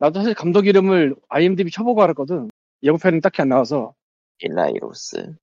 나도 0.00 0.20
사실 0.20 0.34
감독 0.34 0.66
이름을 0.66 1.14
IMDb 1.28 1.70
쳐보고 1.70 2.02
알았거든. 2.02 2.50
예고편은 2.82 3.20
딱히 3.20 3.42
안 3.42 3.50
나와서. 3.50 3.94
일라이로스 4.38 5.34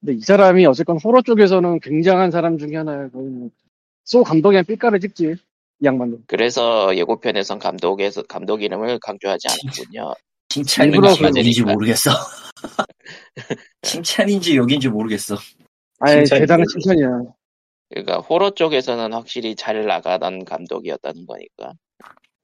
근데 0.00 0.14
이 0.14 0.20
사람이 0.20 0.64
어쨌건 0.66 0.98
호러 1.02 1.20
쪽에서는 1.20 1.80
굉장한 1.80 2.30
사람 2.30 2.58
중에 2.58 2.76
하나예요. 2.76 3.10
거의 3.10 3.26
뭐. 3.26 3.50
소우 4.04 4.22
감독이 4.22 4.62
삐까를 4.62 5.00
찍지. 5.00 5.34
이 5.80 5.84
양반도. 5.84 6.20
그래서 6.28 6.96
예고편에선 6.96 7.58
감독에서 7.58 8.22
감독 8.22 8.62
이름을 8.62 9.00
강조하지 9.00 9.48
않았군요. 9.48 10.14
칭찬인지 10.48 11.26
욕인지. 11.26 11.62
모르겠어. 11.64 12.10
칭찬인지 13.82 14.56
욕인지 14.56 14.88
모르겠어. 14.88 15.36
아예 15.98 16.22
대단한? 16.22 16.64
칭찬이야. 16.68 17.22
그러니까 17.90 18.18
호러 18.20 18.50
쪽에서는 18.50 19.12
확실히 19.12 19.56
잘 19.56 19.86
나가던 19.86 20.44
감독이었다는 20.44 21.26
거니까. 21.26 21.72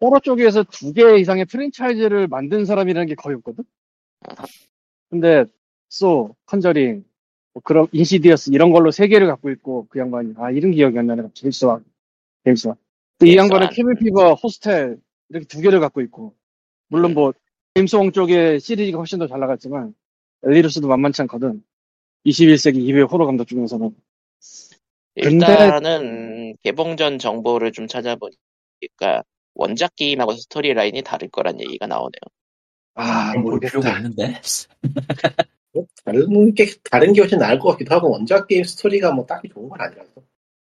호러 0.02 0.18
쪽에서 0.18 0.64
두 0.64 0.92
개 0.92 1.16
이상의 1.18 1.44
프랜차이즈를 1.44 2.26
만든 2.26 2.64
사람이라는 2.64 3.06
게 3.06 3.14
거의 3.14 3.36
없거든? 3.36 3.62
근데, 5.10 5.44
소, 5.88 6.34
컨저링, 6.46 7.04
뭐 7.54 7.62
그런, 7.62 7.86
인시디어스, 7.92 8.50
이런 8.52 8.72
걸로 8.72 8.90
세 8.90 9.06
개를 9.06 9.28
갖고 9.28 9.50
있고, 9.50 9.86
그 9.88 9.98
양반이. 10.00 10.34
아, 10.38 10.50
이름 10.50 10.72
기억이 10.72 10.98
안 10.98 11.06
나네. 11.06 11.22
제임스 11.34 11.66
왕. 11.66 11.84
제임스 12.44 12.66
왕. 12.68 12.76
또 13.18 13.32
이 13.32 13.36
양반은 13.36 13.66
왕. 13.66 13.72
캐빈 13.72 13.94
피버, 13.96 14.34
호스텔, 14.34 14.98
이렇게 15.28 15.46
두 15.46 15.60
개를 15.60 15.78
갖고 15.80 16.00
있고. 16.00 16.34
물론 16.88 17.14
뭐, 17.14 17.32
제임스 17.74 17.94
왕 17.96 18.10
쪽의 18.10 18.58
시리즈가 18.60 18.98
훨씬 18.98 19.18
더 19.20 19.28
잘 19.28 19.38
나갔지만, 19.38 19.94
엘리 20.44 20.60
로스도 20.60 20.88
만만치 20.88 21.22
않거든. 21.22 21.62
21세기 22.26 22.76
이후 22.88 23.08
호러 23.10 23.26
감독 23.26 23.46
중에서는. 23.46 23.94
근데- 25.14 25.46
일단은 25.46 26.56
개봉 26.64 26.96
전 26.96 27.18
정보를 27.18 27.70
좀 27.72 27.86
찾아보니까 27.86 29.22
원작 29.54 29.94
게임하고 29.96 30.32
스토리 30.34 30.72
라인이 30.74 31.02
다를 31.02 31.28
거란 31.28 31.60
얘기가 31.60 31.86
나오네요. 31.86 32.20
아, 32.94 33.32
볼 33.40 33.60
필요가. 33.60 33.90
없는데. 33.92 34.40
뭐 35.74 35.86
다른 36.04 36.54
게 36.54 36.66
다른 36.90 37.12
게 37.14 37.20
훨씬 37.22 37.38
나을 37.38 37.58
것 37.58 37.70
같기도 37.72 37.94
하고 37.94 38.10
원작 38.10 38.46
게임 38.46 38.62
스토리가 38.64 39.12
뭐 39.12 39.24
딱히 39.24 39.48
좋은 39.48 39.68
건 39.70 39.80
아니라서 39.80 40.10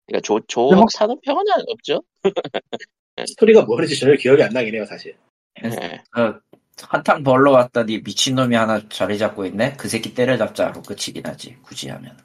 그러니까 0.07 0.25
조, 0.47 0.69
근데 0.69 0.81
혹시- 0.81 0.99
좋다는 0.99 1.21
평은 1.23 1.45
없죠. 1.69 2.03
스토리가 3.27 3.63
뭐였는지 3.63 3.99
전혀 3.99 4.17
기억이 4.17 4.43
안 4.43 4.51
나긴 4.53 4.75
해요 4.75 4.87
사실. 4.87 5.17
예. 5.63 6.03
어, 6.21 6.41
한탕 6.83 7.23
벌러 7.23 7.53
왔더니 7.53 8.01
미친놈이 8.03 8.57
하나 8.57 8.81
자리 8.89 9.19
잡고 9.19 9.45
있네? 9.47 9.75
그 9.77 9.89
새끼 9.89 10.15
때려잡자로 10.15 10.83
끝이긴 10.83 11.25
하지, 11.27 11.57
굳이 11.63 11.89
하면. 11.91 12.17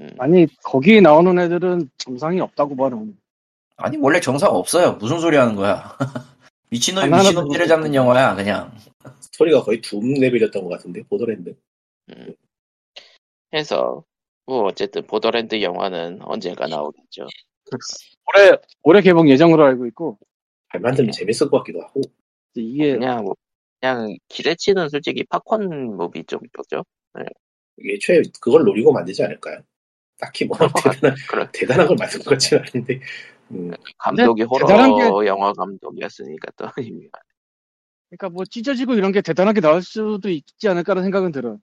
음. 0.00 0.08
아니, 0.18 0.46
거기 0.62 1.00
나오는 1.00 1.36
애들은 1.38 1.90
정상이 1.98 2.40
없다고 2.40 2.76
봐는. 2.76 3.16
아니, 3.76 3.96
원래 3.98 4.20
정상 4.20 4.50
없어요. 4.50 4.92
무슨 4.94 5.20
소리 5.20 5.36
하는 5.36 5.56
거야. 5.56 5.96
미친놈이 6.70 7.04
하나하나 7.04 7.28
미친놈 7.28 7.48
더 7.48 7.52
때려잡는 7.52 7.94
영화야, 7.94 8.34
그냥. 8.34 8.72
스토리가 9.20 9.62
거의 9.62 9.80
둠 9.80 10.14
레벨이었던 10.14 10.62
것 10.62 10.68
같은데 10.68 11.02
보더랜드. 11.04 11.54
음. 12.10 12.34
해서 13.54 14.04
뭐 14.46 14.64
어쨌든 14.64 15.02
보더랜드 15.06 15.60
영화는 15.60 16.20
언젠가 16.22 16.66
나오겠죠. 16.66 17.26
올해 18.26 18.56
올해 18.82 19.00
개봉 19.00 19.28
예정으로 19.28 19.64
알고 19.64 19.86
있고 19.86 20.18
잘 20.70 20.80
만들면 20.80 21.12
재밌을 21.12 21.48
것 21.50 21.58
같기도 21.58 21.80
하고. 21.82 22.00
이게 22.54 22.92
그냥 22.92 23.24
뭐, 23.24 23.34
그냥 23.80 24.16
기대치는 24.28 24.88
솔직히 24.88 25.24
팝콘 25.24 25.96
무비 25.96 26.24
정도죠. 26.24 26.84
애초에 27.84 28.22
그걸 28.40 28.64
노리고 28.64 28.92
만들지 28.92 29.22
않을까요? 29.24 29.60
딱히 30.18 30.44
뭐 30.44 30.56
대단한, 30.58 31.16
그래. 31.28 31.48
대단한 31.52 31.86
걸 31.88 31.96
만든 31.98 32.20
것 32.20 32.30
같지는 32.30 32.64
않은데. 32.64 33.00
음, 33.52 33.70
감독이 33.98 34.42
호러 34.42 35.26
영화 35.26 35.52
감독이었으니까 35.52 36.50
또 36.56 36.66
의미가. 36.76 37.18
그러니까 38.10 38.28
뭐 38.28 38.44
찢어지고 38.44 38.94
이런 38.94 39.12
게 39.12 39.22
대단하게 39.22 39.60
나올 39.60 39.82
수도 39.82 40.28
있지 40.28 40.68
않을까라는 40.68 41.04
생각은 41.04 41.32
들어. 41.32 41.58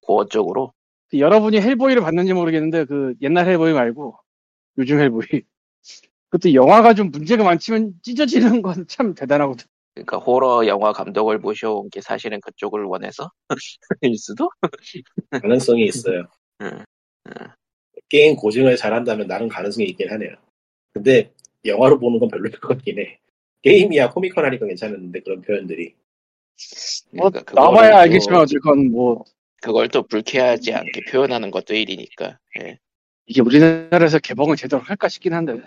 고어 0.00 0.26
쪽으로. 0.26 0.72
그 1.10 1.18
여러분이 1.18 1.60
헬보이를 1.60 2.02
봤는지 2.02 2.32
모르겠는데 2.32 2.84
그 2.84 3.14
옛날 3.22 3.46
헬보이 3.46 3.72
말고 3.72 4.16
요즘 4.78 4.98
헬보이. 5.00 5.26
그것도 6.30 6.54
영화가 6.54 6.94
좀 6.94 7.10
문제가 7.10 7.44
많지만 7.44 7.92
찢어지는 8.02 8.62
건 8.62 8.86
참 8.88 9.14
대단하거든. 9.14 9.66
그러니까 9.94 10.16
호러 10.18 10.66
영화 10.66 10.92
감독을 10.92 11.38
모셔온 11.38 11.90
게 11.90 12.00
사실은 12.00 12.40
그쪽을 12.40 12.84
원해서 12.84 13.30
일 14.00 14.16
수도. 14.16 14.48
가능성이 15.30 15.84
있어요. 15.84 16.24
응. 16.62 16.84
게임 18.08 18.36
고증을 18.36 18.76
잘한다면 18.76 19.26
나름 19.26 19.48
가능성이 19.48 19.88
있긴 19.88 20.10
하네요. 20.12 20.34
근데 20.92 21.32
영화로 21.64 21.98
보는 21.98 22.18
건 22.18 22.28
별로일 22.28 22.52
것 22.60 22.68
같긴 22.68 22.98
해. 22.98 23.18
게임이야 23.62 24.10
코미컨 24.10 24.44
하니까 24.44 24.66
괜찮은데 24.66 25.20
그런 25.20 25.40
표현들이 25.40 25.94
뭐 27.12 27.30
그러니까 27.30 27.52
또- 27.54 27.98
알겠지만 27.98 28.40
어쨌건 28.40 28.90
뭐 28.90 29.24
그걸 29.60 29.88
또 29.88 30.02
불쾌하지 30.02 30.72
않게 30.74 31.04
표현하는 31.10 31.50
것도 31.50 31.74
일이니까. 31.74 32.38
예. 32.60 32.78
이게 33.26 33.40
우리나라에서 33.40 34.18
개봉을 34.18 34.56
제대로 34.56 34.82
할까 34.82 35.08
싶긴 35.08 35.34
한데. 35.34 35.60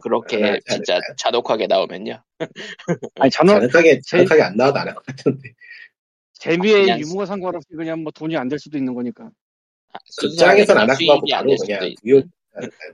그렇게 0.00 0.42
하지 0.42 0.60
진짜 0.70 0.94
않을까요? 0.94 1.16
잔혹하게 1.18 1.66
나오면요. 1.66 2.22
아니 3.16 3.30
자극하게 3.30 4.00
제- 4.00 4.18
자극하게 4.18 4.42
안 4.42 4.56
나와도 4.56 4.78
안 4.78 4.88
할 4.88 4.94
것 4.94 5.04
같은데 5.04 5.52
재미의 6.34 6.82
그냥 6.82 7.00
유무와 7.00 7.26
상관없이 7.26 7.68
그냥 7.76 8.02
뭐 8.02 8.10
돈이 8.12 8.36
안 8.36 8.48
될 8.48 8.58
수도 8.58 8.78
있는 8.78 8.94
거니까. 8.94 9.30
극장에서는 10.20 10.82
안할 10.82 10.96
것 10.96 11.06
같고 11.14 11.26
바로 11.30 11.48
될 11.48 11.58
수도 11.58 11.66
그냥 11.66 11.88
있- 11.90 11.98
무효 12.04 12.22
않을까요? 12.54 12.92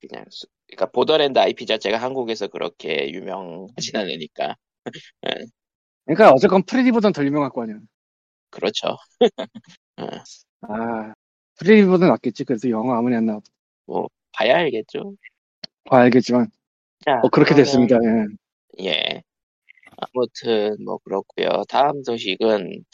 그냥 0.00 0.24
수- 0.30 0.46
그러니까 0.66 0.86
보더랜드 0.86 1.38
IP 1.38 1.66
자체가 1.66 1.98
한국에서 1.98 2.48
그렇게 2.48 3.10
유명하진 3.12 3.96
않으니까 3.96 4.56
그러니까 6.06 6.32
어쨌건 6.32 6.62
프레디보단 6.64 7.12
덜 7.12 7.26
유명할 7.26 7.50
거 7.50 7.62
아니야. 7.62 7.78
그렇죠. 8.50 8.96
아 10.62 11.14
프레디보다 11.56 12.08
낫겠지. 12.08 12.44
그래도 12.44 12.68
영화 12.70 12.98
아무리 12.98 13.14
안 13.14 13.26
나와도 13.26 14.08
봐야 14.32 14.56
알겠죠. 14.58 15.14
봐 15.84 15.98
알겠지만 15.98 16.48
자, 17.04 17.16
뭐 17.16 17.30
그렇게 17.30 17.54
그러면- 17.54 17.64
됐습니다. 17.64 17.96
예. 18.78 18.84
예. 18.86 19.22
아무튼 19.96 20.76
뭐 20.84 20.98
그렇고요. 20.98 21.62
다음 21.68 22.02
소식은 22.02 22.84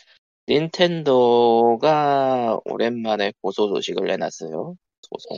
닌텐도가 0.49 2.59
오랜만에 2.65 3.33
고소 3.41 3.69
소식을 3.69 4.07
내놨어요. 4.09 4.77
소송. 5.03 5.37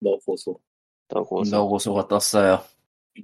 너 0.00 0.16
고소 0.24 0.58
또 1.08 1.24
고소. 1.24 1.56
너 1.56 1.73
고소가 1.73 2.08
떴어요. 2.08 2.62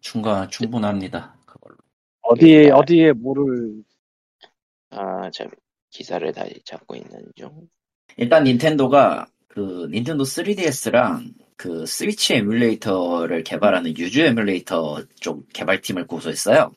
충분 0.00 0.48
충분합니다. 0.50 1.36
그걸로. 1.46 1.76
어디에 2.22 2.54
그러니까- 2.64 2.76
어디에 2.78 3.12
뭐를 3.12 3.82
아, 4.90 5.30
참 5.30 5.50
기사를 5.90 6.32
다시 6.32 6.60
찾고 6.64 6.96
있는 6.96 7.24
중. 7.36 7.68
일단 8.16 8.44
닌텐도가 8.44 9.26
그 9.48 9.88
닌텐도 9.90 10.24
3DS랑 10.24 11.32
그 11.56 11.86
스위치 11.86 12.34
에뮬레이터를 12.34 13.44
개발하는 13.44 13.96
유주 13.96 14.22
에뮬레이터 14.22 15.04
쪽 15.20 15.46
개발팀을 15.52 16.06
고소했어요. 16.06 16.72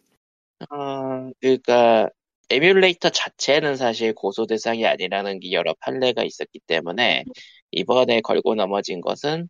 아, 0.69 1.29
그러니까 1.39 2.09
에뮬레이터 2.49 3.09
자체는 3.09 3.75
사실 3.75 4.13
고소 4.13 4.45
대상이 4.45 4.85
아니라는 4.85 5.39
게 5.39 5.51
여러 5.51 5.73
판례가 5.79 6.23
있었기 6.23 6.59
때문에 6.67 7.23
이번에 7.71 8.21
걸고 8.21 8.55
넘어진 8.55 9.01
것은 9.01 9.49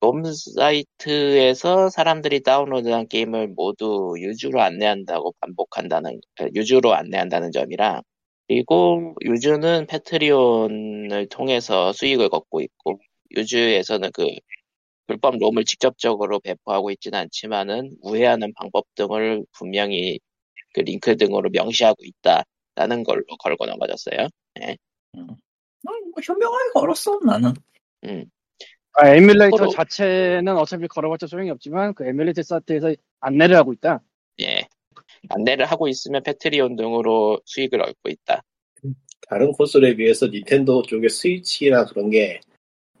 롬 0.00 0.22
사이트에서 0.24 1.88
사람들이 1.88 2.42
다운로드한 2.42 3.08
게임을 3.08 3.48
모두 3.48 4.14
유주로 4.18 4.60
안내한다고 4.60 5.34
반복한다는 5.40 6.20
아, 6.40 6.46
유주로 6.54 6.94
안내한다는 6.94 7.52
점이랑 7.52 8.02
그리고 8.46 9.14
유주는 9.24 9.86
패트리온을 9.86 11.28
통해서 11.30 11.92
수익을 11.92 12.28
걷고 12.28 12.60
있고 12.60 13.00
유주에서는 13.36 14.10
그 14.12 14.26
불법 15.06 15.38
롬을 15.38 15.64
직접적으로 15.64 16.40
배포하고 16.40 16.90
있지는 16.90 17.18
않지만은 17.20 17.96
우회하는 18.02 18.52
방법 18.54 18.86
등을 18.94 19.44
분명히 19.52 20.18
그 20.74 20.80
링크 20.80 21.16
등으로 21.16 21.50
명시하고 21.50 21.96
있다라는 22.04 23.04
걸로 23.04 23.22
걸고 23.38 23.66
넘어졌어요. 23.66 24.28
음, 25.16 25.26
뭐 25.84 26.22
현명하게 26.22 26.70
걸었어 26.74 27.18
나는. 27.24 27.54
음, 28.04 28.24
아, 28.96 29.08
에뮬레이터 29.08 29.56
서로- 29.56 29.70
자체는 29.70 30.56
어차피 30.56 30.86
걸어봤자 30.86 31.26
소용이 31.26 31.50
없지만 31.50 31.94
그 31.94 32.06
에뮬레이터 32.06 32.42
사이트에서 32.42 32.94
안내를 33.20 33.56
하고 33.56 33.72
있다. 33.72 34.00
예. 34.40 34.66
안내를 35.28 35.66
하고 35.66 35.88
있으면 35.88 36.22
패트리온 36.22 36.76
등으로 36.76 37.40
수익을 37.44 37.80
얻고 37.82 38.08
있다. 38.08 38.42
다른 39.28 39.52
콘솔에 39.52 39.96
비해서 39.96 40.26
닌텐도 40.26 40.82
쪽의 40.82 41.08
스위치나 41.08 41.86
그런 41.86 42.10
게 42.10 42.40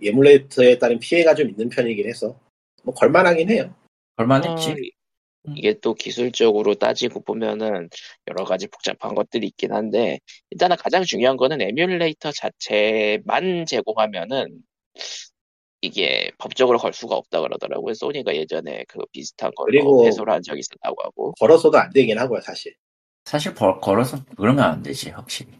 에뮬레이터에 0.02 0.78
따른 0.78 0.98
피해가 0.98 1.34
좀 1.34 1.50
있는 1.50 1.68
편이긴 1.68 2.08
해서 2.08 2.38
뭐 2.82 2.94
걸만하긴 2.94 3.50
해요. 3.50 3.74
걸만했지. 4.16 4.70
어, 4.70 5.52
이게 5.54 5.74
또 5.80 5.92
기술적으로 5.94 6.74
따지고 6.74 7.20
보면은 7.20 7.90
여러 8.28 8.44
가지 8.44 8.66
복잡한 8.66 9.14
것들이 9.14 9.46
있긴 9.48 9.72
한데 9.72 10.18
일단은 10.50 10.76
가장 10.76 11.04
중요한 11.04 11.36
거는 11.36 11.60
에뮬레이터 11.60 12.32
자체만 12.32 13.66
제공하면은 13.66 14.46
이게 15.88 16.30
법적으로 16.38 16.78
걸 16.78 16.92
수가 16.94 17.14
없다 17.14 17.42
그러더라고요. 17.42 17.92
소니가 17.92 18.34
예전에 18.34 18.84
그 18.88 19.00
비슷한 19.12 19.50
걸로 19.54 19.66
그리고- 19.66 20.06
해소를 20.06 20.32
한 20.32 20.42
적이 20.42 20.60
있었다고 20.60 20.96
하고. 21.02 21.32
걸어서도 21.38 21.76
안 21.76 21.90
되긴 21.92 22.18
하고요 22.18 22.40
사실. 22.40 22.74
사실 23.26 23.54
벌- 23.54 23.78
걸어서 23.80 24.18
그러면 24.36 24.64
안 24.64 24.82
되지 24.82 25.10
확실히. 25.10 25.50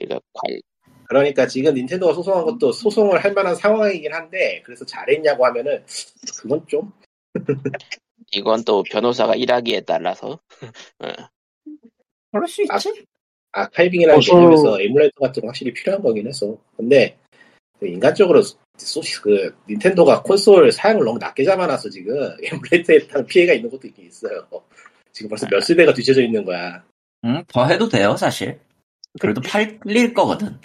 그러니까 0.00 0.20
관- 0.32 0.60
그러니까 1.08 1.46
지금 1.46 1.74
닌텐도가 1.74 2.14
소송한 2.14 2.44
것도 2.46 2.72
소송을 2.72 3.22
할 3.22 3.34
만한 3.34 3.54
상황이긴 3.54 4.12
한데 4.14 4.62
그래서 4.64 4.86
잘했냐고 4.86 5.44
하면은 5.46 5.84
그건 6.40 6.66
좀 6.66 6.90
이건 8.32 8.64
또 8.64 8.82
변호사가 8.90 9.34
일하기에 9.34 9.82
따라서 9.82 10.40
그럴 12.30 12.48
수 12.48 12.62
있지. 12.62 13.04
아카이빙이라는 13.52 14.18
어서- 14.18 14.32
개념에서 14.32 14.80
에뮬레이터 14.80 15.20
같은 15.20 15.42
거 15.42 15.48
확실히 15.48 15.74
필요한 15.74 16.00
거긴 16.02 16.26
해서 16.26 16.56
근데 16.76 17.18
그 17.78 17.86
인간적으로 17.86 18.40
소시 18.78 19.20
그 19.20 19.54
닌텐도가 19.68 20.22
콘솔 20.22 20.72
사양을 20.72 21.04
너무 21.04 21.18
낮게 21.18 21.44
잡아놔서 21.44 21.90
지금 21.90 22.14
에뮬레이터에 22.42 23.06
따른 23.06 23.26
피해가 23.26 23.52
있는 23.52 23.70
것도 23.70 23.86
있긴 23.88 24.06
있어요. 24.06 24.46
지금 25.12 25.28
벌써 25.28 25.46
몇 25.48 25.60
세대가 25.60 25.92
뒤쳐져 25.92 26.22
있는 26.22 26.44
거야. 26.44 26.82
응, 27.24 27.44
더 27.46 27.66
해도 27.66 27.88
돼요 27.88 28.16
사실. 28.16 28.58
그래도 29.20 29.40
팔릴 29.40 30.14
거거든. 30.14 30.58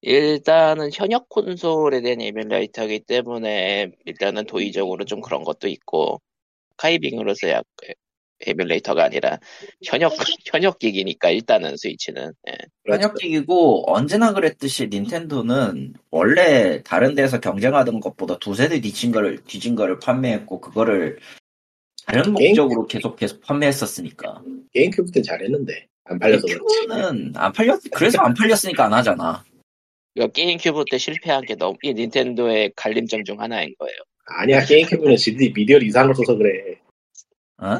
일단은 0.00 0.90
현역 0.92 1.28
콘솔에 1.28 2.00
대한 2.00 2.20
에뮬레이터이기 2.20 3.00
때문에 3.06 3.92
일단은 4.04 4.44
도의적으로 4.46 5.04
좀 5.04 5.20
그런 5.20 5.44
것도 5.44 5.68
있고 5.68 6.20
카이빙으로서야 6.76 7.62
에뮬레이터가 8.46 9.04
아니라 9.04 9.38
현역 9.84 10.12
현역 10.46 10.78
기기니까 10.78 11.30
일단은 11.30 11.76
스위치는 11.76 12.32
예. 12.48 12.52
그렇죠. 12.84 13.02
현역 13.02 13.14
기기고 13.18 13.92
언제나 13.94 14.32
그랬듯이 14.32 14.88
닌텐도는 14.88 15.94
원래 16.10 16.82
다른 16.82 17.14
데서 17.14 17.40
경쟁하던 17.40 18.00
것보다 18.00 18.38
두세 18.38 18.68
대 18.68 18.80
뒤진 18.80 19.12
거를 19.12 19.38
뒤진 19.44 19.74
거를 19.74 19.98
판매했고 19.98 20.60
그거를 20.60 21.18
다른 22.06 22.34
게임- 22.34 22.50
목적으로 22.50 22.86
계속 22.86 23.16
계속 23.16 23.40
판매했었으니까. 23.42 24.42
게임큐브 24.72 25.10
땐 25.12 25.22
잘했는데 25.22 25.86
안 26.04 26.18
팔려서 26.18 26.46
그렇지. 26.46 26.58
큐브는 26.80 27.32
안 27.36 27.52
팔렸 27.52 27.80
그래서 27.94 28.18
안 28.22 28.34
팔렸으니까 28.34 28.86
안 28.86 28.92
하잖아. 28.94 29.44
그러니까 30.14 30.32
게임 30.32 30.58
큐브 30.58 30.84
때 30.90 30.98
실패한 30.98 31.42
게 31.46 31.54
너무 31.54 31.76
이 31.82 31.94
닌텐도의 31.94 32.72
갈림점 32.76 33.24
중 33.24 33.40
하나인 33.40 33.72
거예요. 33.78 33.94
아니야 34.26 34.64
게임큐브는 34.64 35.16
지들이 35.16 35.52
미디어를 35.54 35.86
이상한 35.86 36.02
걸로 36.02 36.14
써서 36.14 36.36
그래. 36.36 36.76
어? 37.62 37.78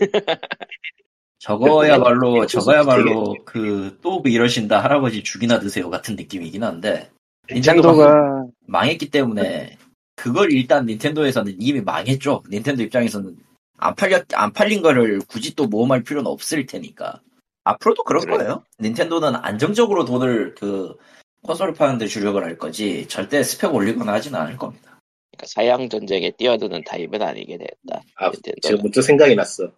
저거야말로 1.38 2.46
저거야말로 2.46 3.36
그 3.44 3.98
또 4.02 4.22
이러신다 4.24 4.82
할아버지 4.82 5.22
죽이나 5.22 5.58
드세요 5.60 5.90
같은 5.90 6.16
느낌이긴 6.16 6.62
한데 6.64 7.10
닌텐도가 7.50 8.46
망했기 8.66 9.10
때문에 9.10 9.76
그걸 10.16 10.52
일단 10.52 10.86
닌텐도에서는 10.86 11.56
이미 11.58 11.80
망했죠. 11.80 12.42
닌텐도 12.48 12.82
입장에서는 12.84 13.36
안 13.78 13.94
팔렸 13.96 14.26
안 14.34 14.52
팔린 14.52 14.82
거를 14.82 15.20
굳이 15.26 15.54
또 15.56 15.66
모험할 15.66 16.02
필요는 16.04 16.30
없을 16.30 16.66
테니까 16.66 17.20
앞으로도 17.64 18.04
그럴 18.04 18.22
그래. 18.22 18.36
거예요. 18.36 18.64
닌텐도는 18.80 19.34
안정적으로 19.36 20.04
돈을 20.04 20.54
그 20.54 20.96
콘솔을 21.42 21.74
파는데 21.74 22.06
주력을 22.06 22.42
할 22.42 22.56
거지 22.58 23.06
절대 23.08 23.42
스펙 23.42 23.74
올리거나 23.74 24.12
하지는 24.12 24.38
않을 24.40 24.56
겁니다. 24.56 24.91
그러니까 25.32 25.46
사양 25.46 25.88
전쟁에 25.88 26.30
뛰어드는 26.32 26.84
타입은 26.84 27.20
아니게 27.22 27.58
됐다. 27.58 28.02
아, 28.16 28.26
닌텐도는. 28.26 28.60
지금 28.62 28.78
문득 28.82 29.02
생각이 29.02 29.34
났어. 29.34 29.70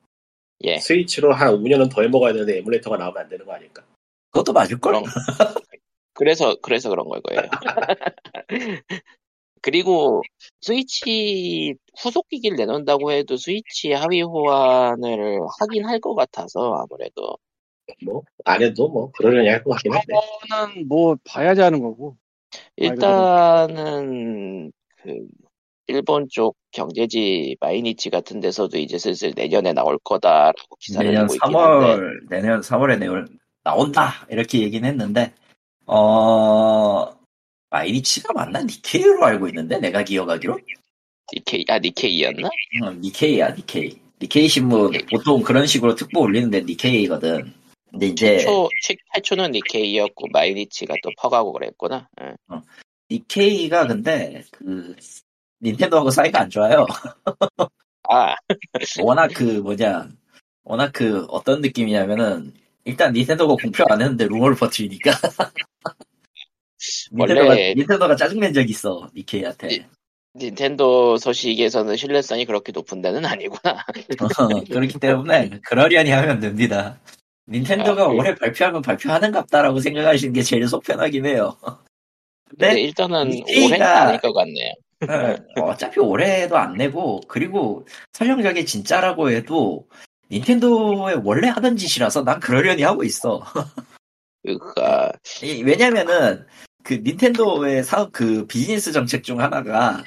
예. 0.65 0.79
스위치로 0.79 1.33
한 1.33 1.55
5년은 1.55 1.91
더 1.91 2.03
해먹어야 2.03 2.33
되는데 2.33 2.59
에뮬레이터가 2.59 2.97
나오면 2.97 3.23
안 3.23 3.29
되는 3.29 3.45
거 3.45 3.53
아닐까? 3.53 3.85
그것도 4.31 4.53
맞을걸? 4.53 5.03
그래서 6.13 6.57
그래서 6.63 6.91
그런 6.91 7.09
걸 7.09 7.21
거예요. 7.23 7.43
그리고 9.63 10.23
스위치 10.61 11.75
후속 11.99 12.29
기기를 12.29 12.57
내놓는다고 12.57 13.13
해도 13.13 13.37
스위치 13.37 13.93
하위 13.93 14.21
호환을 14.23 15.41
하긴 15.61 15.87
할 15.87 16.01
것 16.01 16.15
같아서 16.15 16.75
아무래도 16.75 17.39
뭐, 18.05 18.23
안 18.45 18.63
해도 18.63 18.89
뭐, 18.89 19.11
그러려니 19.13 19.49
할 19.49 19.63
것 19.63 19.71
같긴 19.73 19.93
한데. 19.93 20.07
그거는 20.49 20.89
뭐 20.89 21.17
봐야지 21.25 21.61
하는 21.63 21.81
거고. 21.81 22.17
일단은 22.77 24.73
그 25.03 25.27
일본 25.87 26.29
쪽 26.31 26.57
경제지 26.73 27.57
마이니치 27.61 28.11
같은 28.11 28.41
데서도 28.41 28.79
이제 28.79 28.99
슬슬 28.99 29.33
내년에 29.35 29.73
나올 29.73 29.99
거다라고 30.03 30.77
기사를 30.81 31.07
내년 31.07 31.27
내고 31.27 31.35
있긴 31.35 31.55
한데 31.55 31.87
3월 31.87 32.29
내년 32.31 32.61
3월에 32.61 32.99
내올 32.99 33.29
나온다 33.63 34.27
이렇게 34.31 34.61
얘기는 34.61 34.89
했는데 34.89 35.33
어 35.87 37.15
마이니치가 37.71 38.33
맞나 38.33 38.63
니케이로 38.63 39.25
알고 39.25 39.49
있는데 39.49 39.79
내가 39.79 40.03
기억하기로 40.03 40.59
니케이 41.35 41.65
아 41.69 41.79
니케이였나? 41.79 42.49
어, 42.85 42.91
니케이야 42.93 43.51
니케이 43.55 43.99
니케이 44.23 44.49
신문 44.49 44.93
보통 45.11 45.43
그런 45.43 45.67
식으로 45.67 45.95
특보 45.95 46.21
올리는데 46.21 46.63
니케이거든 46.63 47.53
근데 47.91 48.07
이제 48.09 48.39
초 48.39 48.69
최- 48.83 48.97
최초는 49.15 49.53
니케이였고 49.53 50.27
마이니치가 50.33 50.95
또 51.03 51.11
퍼가고 51.17 51.53
그랬구나. 51.53 52.09
응. 52.21 52.35
니케이가 53.09 53.87
근데 53.87 54.43
그 54.51 54.97
닌텐도하고 55.65 56.11
사이가 56.11 56.41
안 56.43 56.51
좋아요. 56.51 56.87
아. 58.11 58.35
워낙 59.03 59.31
그 59.35 59.43
뭐냐 59.61 60.09
워낙 60.63 60.91
그 60.93 61.25
어떤 61.31 61.61
느낌이냐면은 61.63 62.53
일단 62.85 63.13
닌텐도가 63.13 63.57
공표 63.61 63.85
안 63.89 64.03
했는데 64.03 64.27
루머를 64.27 64.57
퍼뜨리니까. 64.57 65.11
닌텐도가, 67.13 67.49
원래- 67.49 67.75
닌텐도가 67.75 68.17
짜증낸 68.17 68.53
적 68.53 68.69
있어 68.69 69.09
니케이한테. 69.15 69.69
니- 69.69 69.85
닌텐도 70.37 71.17
소식에서는 71.17 71.97
신뢰성이 71.97 72.45
그렇게 72.45 72.73
높은 72.73 73.01
데는 73.01 73.25
아니구나. 73.25 73.85
어, 74.21 74.49
그렇기 74.65 74.99
때문에 74.99 75.61
그러려니 75.65 76.11
하면 76.11 76.41
됩니다. 76.41 76.99
닌텐도가 77.49 78.05
아, 78.05 78.09
그- 78.09 78.15
올해 78.15 78.35
발표하면 78.35 78.83
발표하는갑다라고 78.83 79.79
생각하시는 79.81 80.33
게 80.35 80.43
제일 80.43 80.67
속편하긴 80.69 81.25
해요. 81.27 81.57
근데 82.51 82.67
근데 82.69 82.81
일단은 82.83 83.31
니케이가- 83.31 83.67
올해는 83.67 83.87
아닐 83.87 84.21
것 84.21 84.33
같네요. 84.35 84.73
어, 85.09 85.63
어차피 85.63 86.01
올해도 86.01 86.57
안 86.57 86.75
내고 86.75 87.21
그리고 87.29 87.87
설령적이 88.13 88.67
진짜라고 88.67 89.31
해도 89.31 89.87
닌텐도에 90.31 91.17
원래 91.23 91.49
하던 91.49 91.77
짓이라서 91.77 92.25
난 92.25 92.41
그러려니 92.41 92.83
하고 92.83 93.05
있어 93.05 93.45
그니까 94.43 95.13
이- 95.43 95.63
왜냐면은 95.63 96.47
그 96.83 96.95
닌텐도의 96.95 97.83
사업 97.85 98.13
그 98.13 98.47
비즈니스 98.47 98.93
정책 98.93 99.25
중 99.25 99.41
하나가 99.41 100.05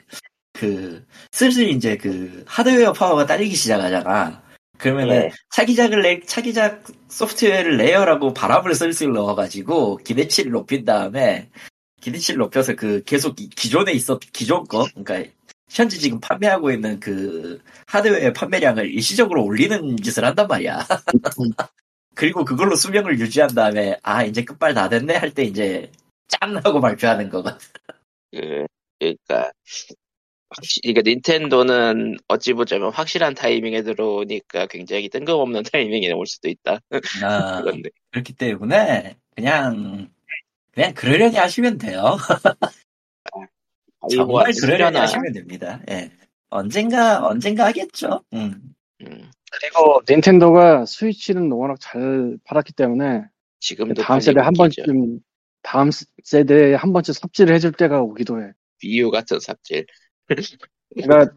그 0.53 1.05
슬슬 1.31 1.69
이제 1.69 1.97
그 1.97 2.43
하드웨어 2.47 2.93
파워가 2.93 3.25
딸리기 3.25 3.55
시작하잖아. 3.55 4.43
그러면은 4.77 5.15
예. 5.15 5.31
차기작을 5.51 6.01
내 6.03 6.19
차기작 6.21 6.83
소프트웨어를 7.09 7.77
내요라고 7.77 8.33
바람을 8.33 8.75
슬슬 8.75 9.11
넣어가지고 9.11 9.97
기대치를 9.97 10.51
높인 10.51 10.85
다음에 10.85 11.49
기대치를 12.01 12.39
높여서 12.39 12.75
그 12.75 13.03
계속 13.03 13.39
이- 13.41 13.49
기존에 13.49 13.91
있었 13.93 14.19
기존 14.33 14.63
거 14.65 14.85
그러니까 14.95 15.31
현재 15.69 15.97
지금 15.97 16.19
판매하고 16.19 16.71
있는 16.71 16.99
그 16.99 17.61
하드웨어 17.87 18.33
판매량을 18.33 18.91
일시적으로 18.91 19.43
올리는 19.43 19.97
짓을 19.97 20.23
한단 20.25 20.47
말이야. 20.47 20.85
그리고 22.15 22.45
그걸로 22.45 22.75
수명을 22.75 23.19
유지한 23.19 23.49
다음에 23.53 23.97
아 24.03 24.23
이제 24.23 24.43
끝발 24.43 24.73
다 24.73 24.89
됐네 24.89 25.15
할 25.15 25.31
때 25.33 25.43
이제 25.43 25.91
짠 26.27 26.55
하고 26.57 26.79
발표하는 26.81 27.29
거거든. 27.29 27.57
그 28.31 28.65
그러니까 28.99 29.51
확실 30.49 30.81
그러니까 30.81 31.01
닌텐도는 31.05 32.17
어찌 32.29 32.53
보자면 32.53 32.91
확실한 32.91 33.35
타이밍에 33.35 33.83
들어오니까 33.83 34.67
굉장히 34.67 35.09
뜬금없는 35.09 35.63
타이밍에 35.73 36.11
올 36.13 36.25
수도 36.25 36.49
있다. 36.49 36.79
아, 37.23 37.61
그렇기 38.11 38.33
때문에 38.33 39.17
그냥 39.35 40.09
그냥 40.77 40.93
그러려니 40.93 41.35
하시면 41.35 41.79
돼요. 41.79 42.17
정말 44.11 44.43
그러려니 44.43 44.53
쓰려나. 44.53 45.01
하시면 45.01 45.33
됩니다. 45.33 45.81
예. 45.89 46.11
언젠가 46.49 47.25
언젠가 47.25 47.65
하겠죠. 47.65 48.23
음. 48.33 48.75
음, 49.01 49.31
그리고 49.51 50.01
닌텐도가 50.07 50.85
스위치는 50.85 51.51
워낙 51.51 51.77
잘 51.79 52.37
팔았기 52.43 52.73
때문에 52.73 53.23
지금도 53.59 54.03
다음 54.03 54.19
세대 54.19 54.39
한. 54.39 54.53
번쯤 54.53 55.19
다음 55.63 55.89
세대에 56.23 56.75
한 56.75 56.93
번쯤 56.93 57.15
삽질을 57.15 57.55
해줄 57.55 57.71
때가 57.71 58.03
오기도 58.03 58.39
해. 58.39 58.51
위유 58.83 59.09
같은 59.09 59.39
삽질. 59.39 59.87
그러니까 60.27 61.33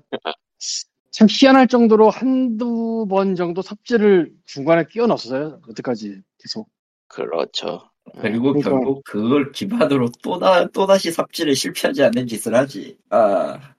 참 1.13 1.27
희한할 1.31 1.67
정도로 1.67 2.11
한두 2.11 3.07
번 3.09 3.37
정도 3.37 3.63
삽질을 3.63 4.33
중간에 4.45 4.85
끼워 4.85 5.07
넣었어요. 5.07 5.63
여태까지 5.67 6.21
계속. 6.37 6.69
그렇죠. 7.09 7.91
그리고 8.21 8.53
그러니까- 8.53 8.71
결국 8.71 9.05
그걸 9.05 9.53
기반으로 9.53 10.11
또다 10.23 10.69
또다시 10.69 11.13
삽질에 11.13 11.55
실패하지 11.55 12.03
않는 12.05 12.27
짓을 12.27 12.55
하지. 12.55 12.99
아, 13.11 13.75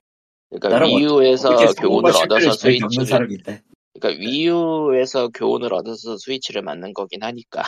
그러니까 0.49 0.85
위유에서 0.85 1.55
교훈을 1.75 2.11
얻어서 2.11 2.51
스위치를 2.53 3.05
사람인데. 3.05 3.61
그러니까 3.99 4.21
위유에서 4.21 5.29
교훈을 5.29 5.73
얻어서 5.73 6.17
스위치를 6.17 6.61
만든 6.61 6.93
거긴 6.93 7.23
하니까. 7.23 7.63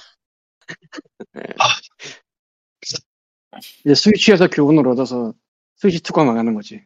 이제 3.86 3.94
스위치에서 3.94 4.48
교훈을 4.48 4.88
얻어서 4.88 5.34
스위치 5.76 6.00
2가 6.02 6.26
망하는 6.26 6.54
거지. 6.54 6.84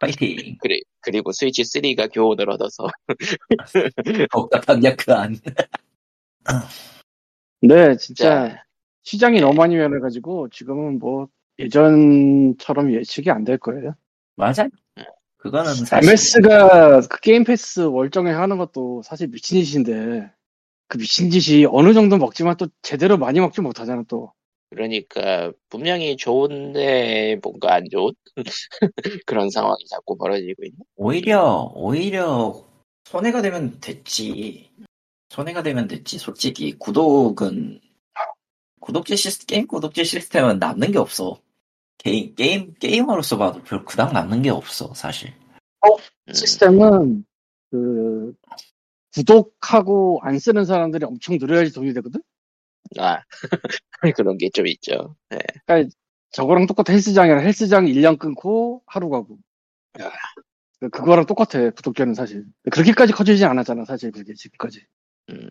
파이팅. 0.00 0.56
그리, 0.60 0.82
그리고 1.00 1.30
스위치 1.30 1.62
3가 1.62 2.12
교훈을 2.12 2.48
얻어서 2.50 2.86
복잡한 4.32 4.82
약그 4.82 5.12
안. 5.12 5.38
근데 7.60 7.96
진짜 7.98 8.48
자, 8.48 8.64
시장이 9.02 9.40
너무 9.40 9.54
많이 9.54 9.76
변해가지고 9.76 10.48
지금은 10.50 10.98
뭐 10.98 11.28
예전처럼 11.58 12.92
예측이 12.94 13.30
안 13.30 13.44
될 13.44 13.58
거예요. 13.58 13.94
맞아. 14.36 14.68
그거는 15.38 15.74
사실. 15.74 16.10
MS가 16.10 17.00
그 17.08 17.20
게임 17.20 17.44
패스 17.44 17.80
월정에 17.80 18.30
하는 18.30 18.58
것도 18.58 19.02
사실 19.02 19.28
미친 19.28 19.62
짓인데 19.62 20.30
그 20.88 20.98
미친 20.98 21.30
짓이 21.30 21.66
어느 21.70 21.94
정도 21.94 22.18
먹지만 22.18 22.56
또 22.56 22.68
제대로 22.82 23.16
많이 23.16 23.40
먹지 23.40 23.60
못하잖아 23.60 24.04
또. 24.08 24.32
그러니까 24.70 25.50
분명히 25.68 26.16
좋은데 26.16 27.40
뭔가 27.42 27.74
안 27.74 27.84
좋은 27.90 28.12
그런 29.26 29.50
상황이 29.50 29.84
자꾸 29.90 30.16
벌어지고 30.16 30.64
있는. 30.64 30.78
오히려 30.96 31.72
오히려 31.74 32.64
손해가 33.04 33.42
되면 33.42 33.78
됐지. 33.80 34.70
손해가 35.30 35.62
되면 35.62 35.88
됐지. 35.88 36.18
솔직히 36.18 36.78
구독은 36.78 37.80
구독제 38.80 39.16
시스 39.16 39.46
게임 39.46 39.66
구독제 39.66 40.04
시스템은 40.04 40.58
남는 40.58 40.92
게 40.92 40.98
없어. 40.98 41.40
게임 41.98 42.34
게임 42.34 42.74
게이머로서 42.74 43.36
봐도 43.38 43.62
별 43.62 43.84
그닥 43.84 44.12
남는 44.12 44.42
게 44.42 44.50
없어 44.50 44.92
사실. 44.94 45.32
음, 45.84 46.32
시스템은 46.32 47.24
그 47.70 48.34
구독하고 49.14 50.20
안 50.22 50.38
쓰는 50.38 50.64
사람들이 50.64 51.04
엄청 51.04 51.36
늘어야지 51.38 51.72
돈이 51.72 51.92
되거든. 51.94 52.20
아 52.98 53.22
그런 54.16 54.38
게 54.38 54.48
좀 54.52 54.66
있죠. 54.68 55.16
네. 55.28 55.38
그러니까 55.66 55.94
저거랑 56.32 56.66
똑같아 56.66 56.92
헬스장이랑 56.92 57.40
헬스장 57.44 57.86
1년 57.86 58.18
끊고 58.18 58.82
하루 58.86 59.10
가고. 59.10 59.38
아. 60.00 60.10
그거랑 60.90 61.26
똑같아 61.26 61.70
구독자는 61.70 62.14
사실. 62.14 62.46
그렇게까지 62.70 63.12
커지지 63.12 63.44
않았잖아 63.44 63.84
사실 63.84 64.10
그게 64.12 64.32
지금까지. 64.34 64.86
음. 65.30 65.50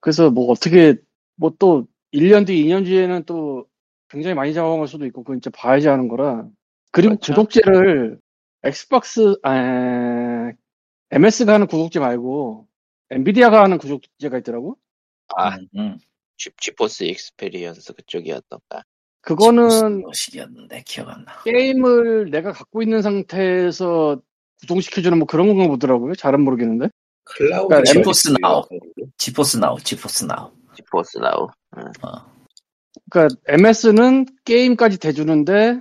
그래서 0.00 0.30
뭐 0.30 0.50
어떻게 0.50 0.96
뭐 1.36 1.52
또 1.58 1.86
1년 2.12 2.46
뒤 2.46 2.64
2년 2.64 2.84
뒤에는 2.84 3.24
또 3.24 3.66
굉장히 4.08 4.34
많이 4.34 4.52
잡아먹을 4.52 4.88
수도 4.88 5.06
있고 5.06 5.22
그건 5.22 5.40
진짜 5.40 5.50
봐야지 5.56 5.88
하는 5.88 6.08
거라. 6.08 6.46
그리고 6.92 7.14
그렇죠. 7.16 7.32
구독제를 7.32 8.18
엑스박스 8.64 9.36
아, 9.42 10.52
MS가 11.10 11.54
하는 11.54 11.66
구독제 11.66 12.00
말고 12.00 12.66
NVIDIA가 13.10 13.62
하는 13.62 13.78
구독제가 13.78 14.38
있더라고. 14.38 14.76
아 15.36 15.56
음, 15.56 15.66
음. 15.76 15.98
G, 16.36 16.50
GeForce 16.56 17.04
Experience 17.04 17.94
그쪽이었던가. 17.94 18.82
그거는 19.22 20.04
식이었는데 20.12 20.82
기억 20.86 21.08
안 21.10 21.24
나. 21.24 21.42
게임을 21.44 22.30
내가 22.30 22.52
갖고 22.52 22.82
있는 22.82 23.02
상태에서 23.02 24.20
구동시켜주는 24.60 25.16
뭐 25.18 25.26
그런 25.26 25.48
건가 25.48 25.68
보더라고요. 25.68 26.14
잘은 26.14 26.42
모르겠는데. 26.42 26.88
클라우드 27.24 27.68
그러니까 27.68 28.10
있어요. 28.10 28.34
나오. 28.40 28.64
지포스 29.18 29.58
나우, 29.58 29.78
지포스 29.80 30.24
나우. 30.24 30.50
쥐포스 30.74 31.18
나우. 31.18 31.48
그러니까 33.10 33.36
MS는 33.48 34.26
게임까지 34.44 34.98
대주는데 34.98 35.80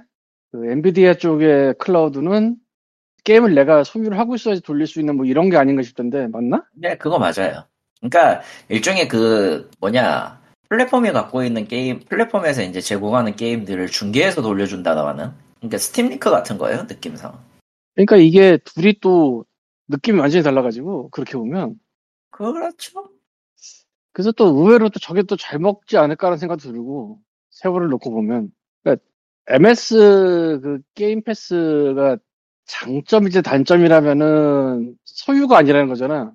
그 0.52 0.72
엔비디아 0.72 1.16
쪽의 1.16 1.76
클라우드는 1.80 2.58
게임을 3.24 3.54
내가 3.54 3.84
소유를 3.84 4.18
하고 4.18 4.36
있어야지 4.36 4.62
돌릴 4.62 4.88
수 4.88 5.00
있는 5.00 5.16
뭐 5.16 5.26
이런 5.26 5.50
게 5.50 5.58
아닌가 5.58 5.82
싶던데 5.84 6.28
맞나? 6.28 6.66
네, 6.74 6.98
그거 6.98 7.20
맞아요. 7.20 7.66
그러니까 8.00 8.42
일종의 8.70 9.08
그 9.08 9.70
뭐냐 9.80 10.40
플랫폼이 10.70 11.12
갖고 11.12 11.44
있는 11.44 11.68
게임 11.68 12.00
플랫폼에서 12.00 12.64
이제 12.64 12.80
제공하는 12.82 13.36
게임들을 13.36 13.88
중계해서 13.88 14.42
돌려준다는 14.42 15.32
그러니까 15.58 15.78
Steam 15.78 16.10
Link 16.10 16.30
같은 16.30 16.58
거예요 16.58 16.84
느낌상. 16.84 17.38
그러니까 17.96 18.16
이게 18.18 18.58
둘이 18.64 18.96
또 19.02 19.46
느낌이 19.90 20.20
완전히 20.20 20.44
달라가지고 20.44 21.10
그렇게 21.10 21.34
보면 21.34 21.76
그렇죠. 22.32 23.10
그래서 24.12 24.32
또 24.32 24.48
의외로 24.48 24.90
또 24.90 25.00
저게 25.00 25.24
또 25.24 25.36
잘 25.36 25.60
먹지 25.60 25.98
않을까라는 25.98 26.38
생각도 26.38 26.72
들고 26.72 27.20
세월을 27.52 27.90
놓고 27.90 28.12
보면 28.12 28.50
그러니까 28.84 29.04
MS 29.48 30.60
그 30.62 30.82
게임 30.96 31.24
패스가 31.24 32.18
장점이지 32.66 33.42
단점이라면은 33.42 34.96
소유가 35.06 35.58
아니라는 35.58 35.88
거잖아. 35.88 36.34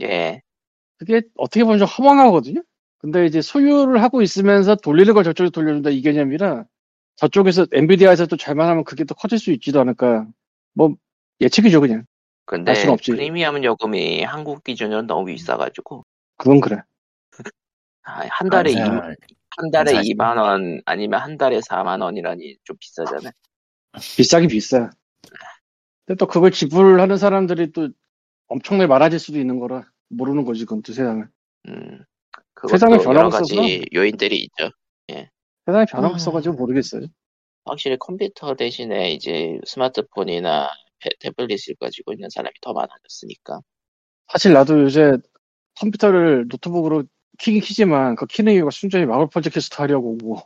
예. 0.00 0.42
그게 0.98 1.22
어떻게 1.36 1.64
보면 1.64 1.78
좀 1.78 1.86
허망하거든요. 1.86 2.62
근데 2.98 3.24
이제 3.26 3.40
소유를 3.40 4.02
하고 4.02 4.20
있으면서 4.22 4.74
돌리는 4.74 5.14
걸 5.14 5.24
저쪽에 5.24 5.50
돌려준다 5.50 5.90
이 5.90 6.02
개념이라 6.02 6.64
저쪽에서 7.16 7.66
엔비디아에서 7.72 8.26
또 8.26 8.36
잘만 8.36 8.68
하면 8.68 8.84
그게 8.84 9.04
또 9.04 9.14
커질 9.14 9.38
수 9.38 9.52
있지도 9.52 9.80
않을까. 9.80 10.26
뭐 10.74 10.94
예측이죠 11.40 11.80
그냥. 11.80 12.04
근데. 12.44 12.72
프리미엄 12.96 13.62
요금이 13.62 14.22
한국 14.24 14.64
기준으로 14.64 15.02
너무 15.02 15.26
비싸가지고 15.26 16.04
그건 16.40 16.60
그래. 16.60 16.78
아, 18.02 18.26
한 18.30 18.48
달에 18.48 18.72
이, 18.72 18.76
아, 18.80 19.14
한 19.58 19.70
달에 19.70 19.92
사실. 19.92 20.14
2만 20.14 20.38
원 20.38 20.80
아니면 20.86 21.20
한 21.20 21.36
달에 21.36 21.60
4만 21.60 22.00
원이라니 22.00 22.56
좀 22.64 22.76
비싸잖아요. 22.80 23.30
비싸긴 24.16 24.48
비싸. 24.48 24.88
근데 26.06 26.16
또 26.18 26.26
그걸 26.26 26.50
지불하는 26.50 27.18
사람들이 27.18 27.72
또 27.72 27.90
엄청나게 28.48 28.86
많아질 28.86 29.18
수도 29.18 29.38
있는 29.38 29.60
거라 29.60 29.84
모르는 30.08 30.46
거지 30.46 30.64
그건 30.64 30.80
또 30.82 30.94
세상을. 30.94 31.28
음. 31.68 32.04
세상에 32.70 32.96
변화가 32.96 33.18
여러 33.18 33.28
가지 33.28 33.54
있어서. 33.54 33.84
요인들이 33.94 34.38
있죠. 34.44 34.70
세상에 35.66 35.84
변화가 35.90 36.14
아. 36.14 36.16
있어가지고 36.16 36.56
모르겠어요. 36.56 37.06
확실히 37.66 37.98
컴퓨터 37.98 38.54
대신에 38.54 39.12
이제 39.12 39.60
스마트폰이나 39.66 40.70
태- 41.00 41.10
태블릿을 41.20 41.76
가지고 41.78 42.14
있는 42.14 42.30
사람이 42.30 42.54
더 42.62 42.72
많아졌으니까. 42.72 43.60
사실 44.32 44.54
나도 44.54 44.80
요새 44.80 45.18
컴퓨터를 45.78 46.46
노트북으로 46.48 47.04
키긴 47.38 47.60
키지만 47.62 48.16
그 48.16 48.26
키는 48.26 48.52
이유가 48.54 48.70
순전히 48.70 49.06
Marvel 49.06 49.28
Puzzle 49.28 49.54
Quest 49.54 49.76
하려고 49.78 50.16
뭐 50.22 50.44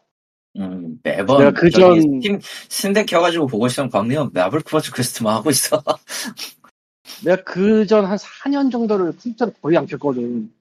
음, 0.56 0.98
매번 1.02 1.38
내가 1.38 1.50
그 1.52 1.70
저기 1.70 2.00
전- 2.02 2.20
Steam 2.20 2.40
Steam 2.68 2.89
Deck 2.89 3.06
켜가지고 3.06 3.46
보고 3.48 3.66
있으면 3.66 3.90
광대현 3.90 4.30
Marvel 4.32 4.60
Quest만 4.62 5.34
하고 5.34 5.50
있어. 5.50 5.82
내가 7.24 7.42
그 7.44 7.86
전 7.86 8.04
한 8.04 8.16
4년 8.16 8.70
정도를 8.70 9.12
컴퓨터를 9.16 9.52
거의 9.60 9.76
안 9.76 9.86
켰거든. 9.86 10.52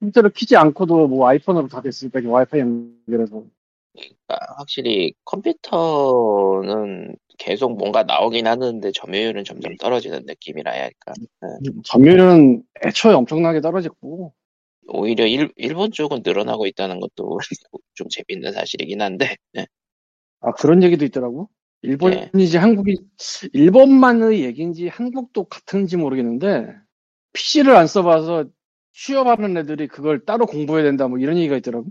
컴퓨터를 0.00 0.30
키지 0.30 0.56
않고도 0.56 1.06
뭐 1.08 1.28
아이폰으로 1.28 1.68
다 1.68 1.80
됐으니까 1.80 2.20
와이파이 2.24 2.60
연결해서 2.60 3.44
그러니까 3.94 4.54
확실히 4.58 5.14
컴퓨터는 5.24 7.16
계속 7.38 7.76
뭔가 7.76 8.02
나오긴 8.02 8.46
하는데 8.46 8.90
점유율은 8.92 9.44
점점 9.44 9.76
떨어지는 9.76 10.22
느낌이라 10.26 10.70
해야 10.70 10.84
할까. 10.84 11.12
점유율은 11.84 12.62
애초에 12.84 13.14
엄청나게 13.14 13.60
떨어졌고 13.60 14.32
오히려 14.88 15.26
일, 15.26 15.52
일본 15.56 15.92
쪽은 15.92 16.22
늘어나고 16.24 16.66
있다는 16.66 17.00
것도 17.00 17.38
좀 17.94 18.08
재밌는 18.08 18.52
사실이긴 18.52 19.00
한데. 19.00 19.36
네. 19.52 19.66
아 20.40 20.52
그런 20.52 20.82
얘기도 20.82 21.04
있더라고. 21.04 21.48
일본이지 21.82 22.58
한국이 22.58 22.96
일본만의 23.52 24.44
얘기인지 24.44 24.86
한국도 24.88 25.44
같은지 25.44 25.96
모르겠는데 25.96 26.68
PC를 27.32 27.74
안 27.74 27.88
써봐서 27.88 28.44
취업하는 28.92 29.56
애들이 29.56 29.88
그걸 29.88 30.24
따로 30.24 30.46
공부해야 30.46 30.84
된다 30.84 31.08
뭐 31.08 31.18
이런 31.18 31.36
얘기가 31.36 31.56
있더라고. 31.56 31.86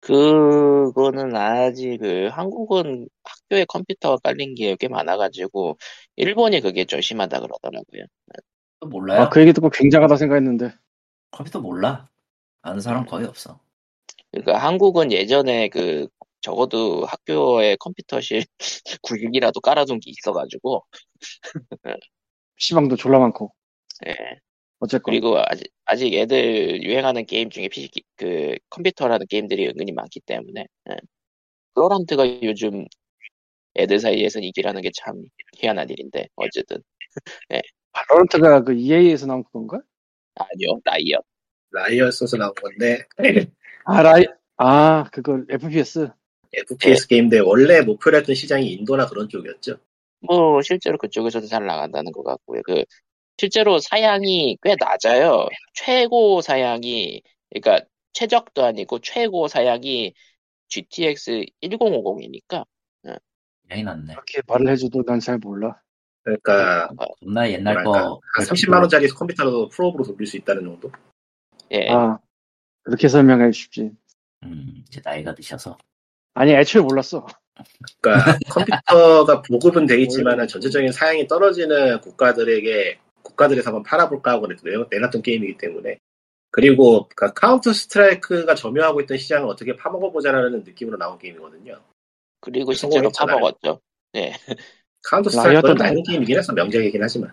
그거는 0.00 1.34
아직 1.34 1.98
그 1.98 2.28
한국은 2.30 3.08
학교에 3.48 3.64
컴퓨터가 3.66 4.18
깔린 4.22 4.54
게 4.54 4.76
꽤 4.78 4.88
많아가지고 4.88 5.78
일본이 6.16 6.60
그게 6.60 6.84
좀 6.84 7.00
심하다 7.00 7.40
그러더라고요. 7.40 8.04
또 8.80 8.88
몰라요? 8.88 9.22
아 9.22 9.30
그 9.30 9.40
얘기 9.40 9.52
듣고 9.52 9.70
굉장하다 9.70 10.16
생각했는데 10.16 10.72
컴퓨터 11.30 11.60
몰라. 11.60 12.08
아는 12.62 12.80
사람 12.80 13.06
거의 13.06 13.26
없어. 13.26 13.60
그러니까 14.32 14.58
한국은 14.58 15.12
예전에 15.12 15.68
그 15.68 16.08
적어도 16.40 17.04
학교에 17.06 17.76
컴퓨터실 17.76 18.44
구육이라도 19.02 19.60
깔아둔 19.60 20.00
게 20.00 20.10
있어가지고 20.10 20.84
PC방도 22.56 22.96
졸라 22.96 23.18
많고 23.18 23.52
예. 24.06 24.14
어쨌건 24.80 25.12
그리고 25.12 25.38
아직 25.38 25.68
아직 25.86 26.14
애들 26.14 26.82
유행하는 26.84 27.26
게임 27.26 27.50
중에 27.50 27.68
PC 27.68 27.88
기- 27.88 28.04
그 28.16 28.56
컴퓨터라는 28.70 29.26
게임들이 29.28 29.68
은근히 29.68 29.92
많기 29.92 30.20
때문에 30.20 30.66
예. 30.90 30.96
플로란트가 31.74 32.42
요즘 32.42 32.86
애들 33.78 33.98
사이에서는 34.00 34.46
이기라는 34.48 34.82
게 34.82 34.90
참 34.94 35.22
희한한 35.58 35.90
일인데 35.90 36.28
어쨌든 36.36 36.78
발로란트가 37.92 38.64
그 38.64 38.74
EA에서 38.74 39.26
나온 39.26 39.42
그건가? 39.44 39.80
아니요 40.34 40.80
라이엇 40.84 41.24
라이엇에서 41.70 42.36
나온 42.36 42.52
건데 42.54 43.04
아 43.84 44.02
라이 44.02 44.24
아 44.58 45.04
그거 45.12 45.42
FPS 45.48 46.10
FPS 46.52 47.06
게임인데 47.08 47.40
원래 47.40 47.80
목표로 47.82 48.18
했던 48.18 48.34
시장이 48.34 48.70
인도나 48.72 49.06
그런 49.06 49.28
쪽이었죠. 49.28 49.78
뭐 50.20 50.62
실제로 50.62 50.96
그쪽에서도 50.98 51.46
잘 51.46 51.66
나간다는 51.66 52.12
것 52.12 52.22
같고요. 52.22 52.62
그 52.64 52.84
실제로 53.38 53.78
사양이 53.78 54.56
꽤 54.62 54.74
낮아요. 54.78 55.48
최고 55.74 56.40
사양이 56.40 57.22
그러니까 57.50 57.86
최적도 58.14 58.64
아니고 58.64 59.00
최고 59.00 59.46
사양이 59.48 60.14
GTX 60.68 61.44
1050이니까 61.62 62.64
야이 63.70 63.82
났네. 63.82 64.14
그렇게 64.14 64.42
말을 64.46 64.68
해줘도 64.68 65.02
난 65.04 65.18
잘 65.20 65.38
몰라. 65.38 65.80
그러니까 66.22 66.88
겁나 67.20 67.48
옛날 67.50 67.74
뭐랄까, 67.84 68.08
거. 68.08 68.20
한 68.34 68.44
30만 68.46 68.80
원짜리 68.80 69.08
컴퓨터로 69.08 69.68
프로브로 69.68 70.04
돌릴 70.04 70.26
수 70.26 70.36
있다는 70.36 70.64
정도. 70.64 70.90
예. 71.70 71.88
아 71.90 72.18
그렇게 72.82 73.08
설명해 73.08 73.52
쉽지. 73.52 73.92
음, 74.44 74.84
이제 74.86 75.00
나이가 75.04 75.34
드셔서. 75.34 75.76
아니 76.34 76.52
애초에 76.52 76.82
몰랐어. 76.82 77.26
그러니까 78.02 78.38
컴퓨터가 78.84 79.42
보급은 79.42 79.86
돼 79.86 80.00
있지만 80.02 80.46
전체적인 80.46 80.92
사양이 80.92 81.26
떨어지는 81.26 82.00
국가들에게 82.00 82.98
국가들에서 83.22 83.70
한번 83.70 83.82
팔아볼까 83.82 84.32
하고 84.32 84.46
내- 84.48 84.54
내놨던 84.90 85.22
게임이기 85.22 85.56
때문에 85.58 85.98
그리고 86.50 87.08
그러니까 87.14 87.32
Counter-Strike가 87.40 88.54
점유하고 88.54 89.00
있던 89.02 89.16
시장을 89.18 89.48
어떻게 89.48 89.74
파먹어보자라는 89.76 90.64
느낌으로 90.64 90.96
나온 90.98 91.18
게임이거든요. 91.18 91.80
그리고 92.46 92.72
실제로. 92.72 93.10
파먹었죠. 93.10 93.80
Counter 95.02 95.30
Riot도 95.30 95.30
Strike는 95.30 95.74
나- 95.76 95.84
나은 95.86 96.02
게임이긴 96.04 96.38
해서 96.38 96.52
명작이긴 96.52 97.02
하지만 97.02 97.32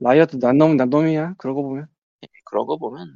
Riot도 0.00 0.38
난놈은 0.42 0.76
난놈이야. 0.78 1.34
그러고 1.38 1.62
보면. 1.62 1.86
그러고 2.44 2.78
보면 2.78 3.08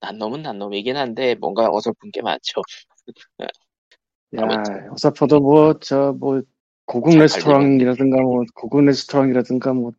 난 0.00 0.16
놈은 0.18 0.42
난 0.42 0.58
놈이긴 0.58 0.96
한데 0.96 1.34
뭔가 1.36 1.68
어설픈 1.70 2.10
게 2.12 2.22
많죠. 2.22 2.62
야. 3.42 3.46
어사퍼도 4.92 5.40
뭐 5.40 5.78
저뭐 5.78 6.42
고급 6.86 7.12
잘 7.12 7.20
레스토랑이라든가 7.22 8.20
뭐 8.22 8.42
고급 8.54 8.84
레스토랑이라든가 8.84 9.72
뭐 9.74 9.92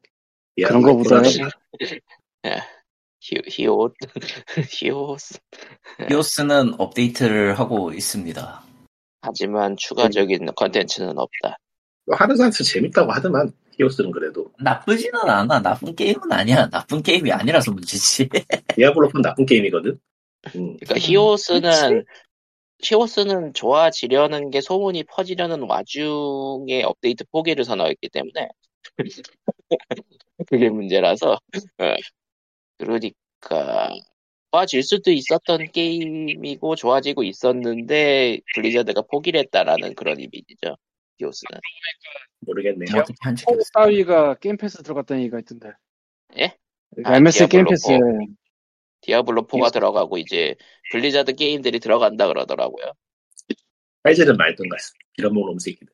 야, 0.59 0.67
그런 0.67 0.81
뭐 0.81 0.91
거보다는 0.93 1.29
그런- 1.31 1.51
히, 3.21 3.35
히오 3.47 3.89
히오스 4.69 5.39
히오스는 6.09 6.75
업데이트를 6.79 7.57
하고 7.57 7.91
있습니다. 7.91 8.63
하지만 9.25 9.75
추가적인 9.77 10.47
컨텐츠는 10.55 11.17
없다. 11.17 11.57
뭐 12.05 12.15
하는 12.15 12.35
사람들 12.35 12.63
재밌다고 12.63 13.11
하더만 13.11 13.51
히오스는 13.77 14.11
그래도 14.11 14.51
나쁘지는 14.59 15.19
않아. 15.21 15.61
나쁜 15.61 15.95
게임은 15.95 16.31
아니야. 16.31 16.69
나쁜 16.69 17.01
게임이 17.01 17.31
아니라서 17.31 17.71
문제지. 17.71 18.29
디아블로는 18.75 19.21
나쁜 19.21 19.45
게임이거든. 19.45 19.99
음. 20.55 20.77
그러니까 20.77 20.95
음, 20.95 20.99
히오스는 20.99 22.05
히오스는 22.83 23.53
좋아지려는 23.53 24.51
게 24.51 24.61
소문이 24.61 25.05
퍼지려는 25.05 25.63
와중에 25.63 26.83
업데이트 26.83 27.23
포기를 27.31 27.63
선언했기 27.65 28.09
때문에 28.09 28.49
그게 30.47 30.69
문제라서 30.69 31.31
어. 31.33 31.95
그러니까 32.77 33.89
좋아질 34.55 34.83
수도 34.83 35.11
있었던 35.11 35.71
게임이고 35.71 36.75
좋아지고 36.75 37.23
있었는데 37.23 38.39
Blizzard가 38.55 39.01
포기를 39.11 39.39
했다라는 39.41 39.95
그런 39.95 40.19
이미지죠 40.19 40.77
히오스는 41.17 41.59
모르겠네요. 42.39 42.87
뭐 42.91 43.01
어떻게 43.01 43.15
한코 43.21 43.59
따위가 43.73 44.35
게임 44.35 44.57
패스 44.57 44.81
들어갔다는 44.81 45.23
얘기가 45.23 45.39
있던데. 45.39 45.71
예? 46.37 46.55
그러니까 46.91 47.11
아, 47.11 47.17
MS 47.17 47.47
게임 47.47 47.65
패스에 47.65 47.97
디아블로 49.01 49.47
4가 49.47 49.57
히오스. 49.57 49.71
들어가고 49.73 50.17
이제 50.17 50.55
블리자드 50.91 51.35
게임들이 51.35 51.79
들어간다 51.79 52.27
그러더라고요 52.27 52.93
사이즈는 54.03 54.37
말던가 54.37 54.77
이런 55.17 55.33
놈 55.33 55.45
놈새끼들. 55.47 55.87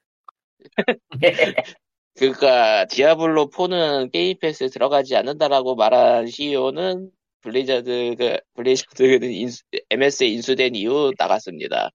그니까 2.16 2.86
Diablo 2.86 3.50
4는 3.50 4.12
Game 4.12 4.38
Pass에 4.40 4.68
들어가지 4.68 5.16
않는다라고 5.16 5.76
말한 5.76 6.28
CEO는 6.28 7.12
Blizzard 7.42 8.16
그 8.18 8.38
Blizzard는 8.56 9.32
인수, 9.32 9.64
MS에 9.90 10.28
인수된 10.28 10.76
이후 10.76 11.12
나갔습니다. 11.18 11.90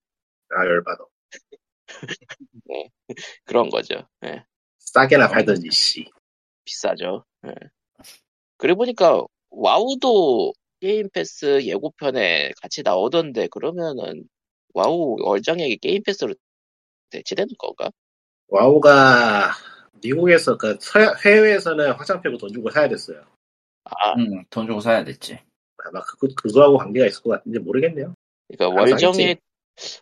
아 0.49 0.65
열받아. 0.65 1.03
그런 3.45 3.69
거죠. 3.69 4.07
예. 4.25 4.43
싸게나 4.79 5.29
팔던지 5.29 5.69
씨. 5.71 6.05
비싸죠. 6.65 7.25
예. 7.45 7.51
그리고 8.57 8.79
보니까 8.79 9.23
와우도 9.49 10.53
Game 10.79 11.09
Pass 11.09 11.63
예고편에 11.63 12.51
같이 12.61 12.83
나오던데 12.83 13.47
그러면은 13.47 14.23
와우 14.73 15.15
월정액이 15.23 15.77
Game 15.77 16.03
Pass로 16.03 16.35
대체되는 17.09 17.49
건가? 17.57 17.89
와우가 18.49 19.51
미국에서 20.01 20.57
그 20.57 20.77
서- 20.79 21.15
해외에서는 21.25 21.93
확장팩으로 21.93 22.37
돈 22.37 22.51
주고 22.53 22.69
사야 22.69 22.87
됐어요. 22.87 23.25
아, 23.89 24.13
응, 24.17 24.43
돈 24.49 24.67
주고 24.67 24.79
사야 24.79 25.03
됐지. 25.03 25.39
아마 25.77 26.01
그거 26.01 26.27
그거하고 26.35 26.77
관계가 26.77 27.05
있을 27.05 27.21
것 27.23 27.31
같은데 27.31 27.59
모르겠네요. 27.59 28.13
그러니까 28.47 28.65
아, 28.65 28.81
월정액 28.81 29.41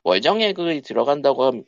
월정액이 0.03 0.81
들어간다고 0.81 1.43
하면 1.45 1.65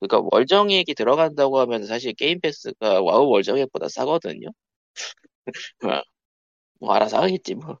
그러니까 0.00 0.28
월정액이 0.32 0.94
들어간다고 0.94 1.58
하면 1.60 1.84
사실 1.86 2.14
Game 2.14 2.40
Pass가 2.40 3.02
와우 3.02 3.28
월정액보다 3.28 3.88
싸거든요. 3.88 4.48
뭐 6.80 6.92
알아서 6.94 7.20
하겠지 7.22 7.54
뭐. 7.54 7.78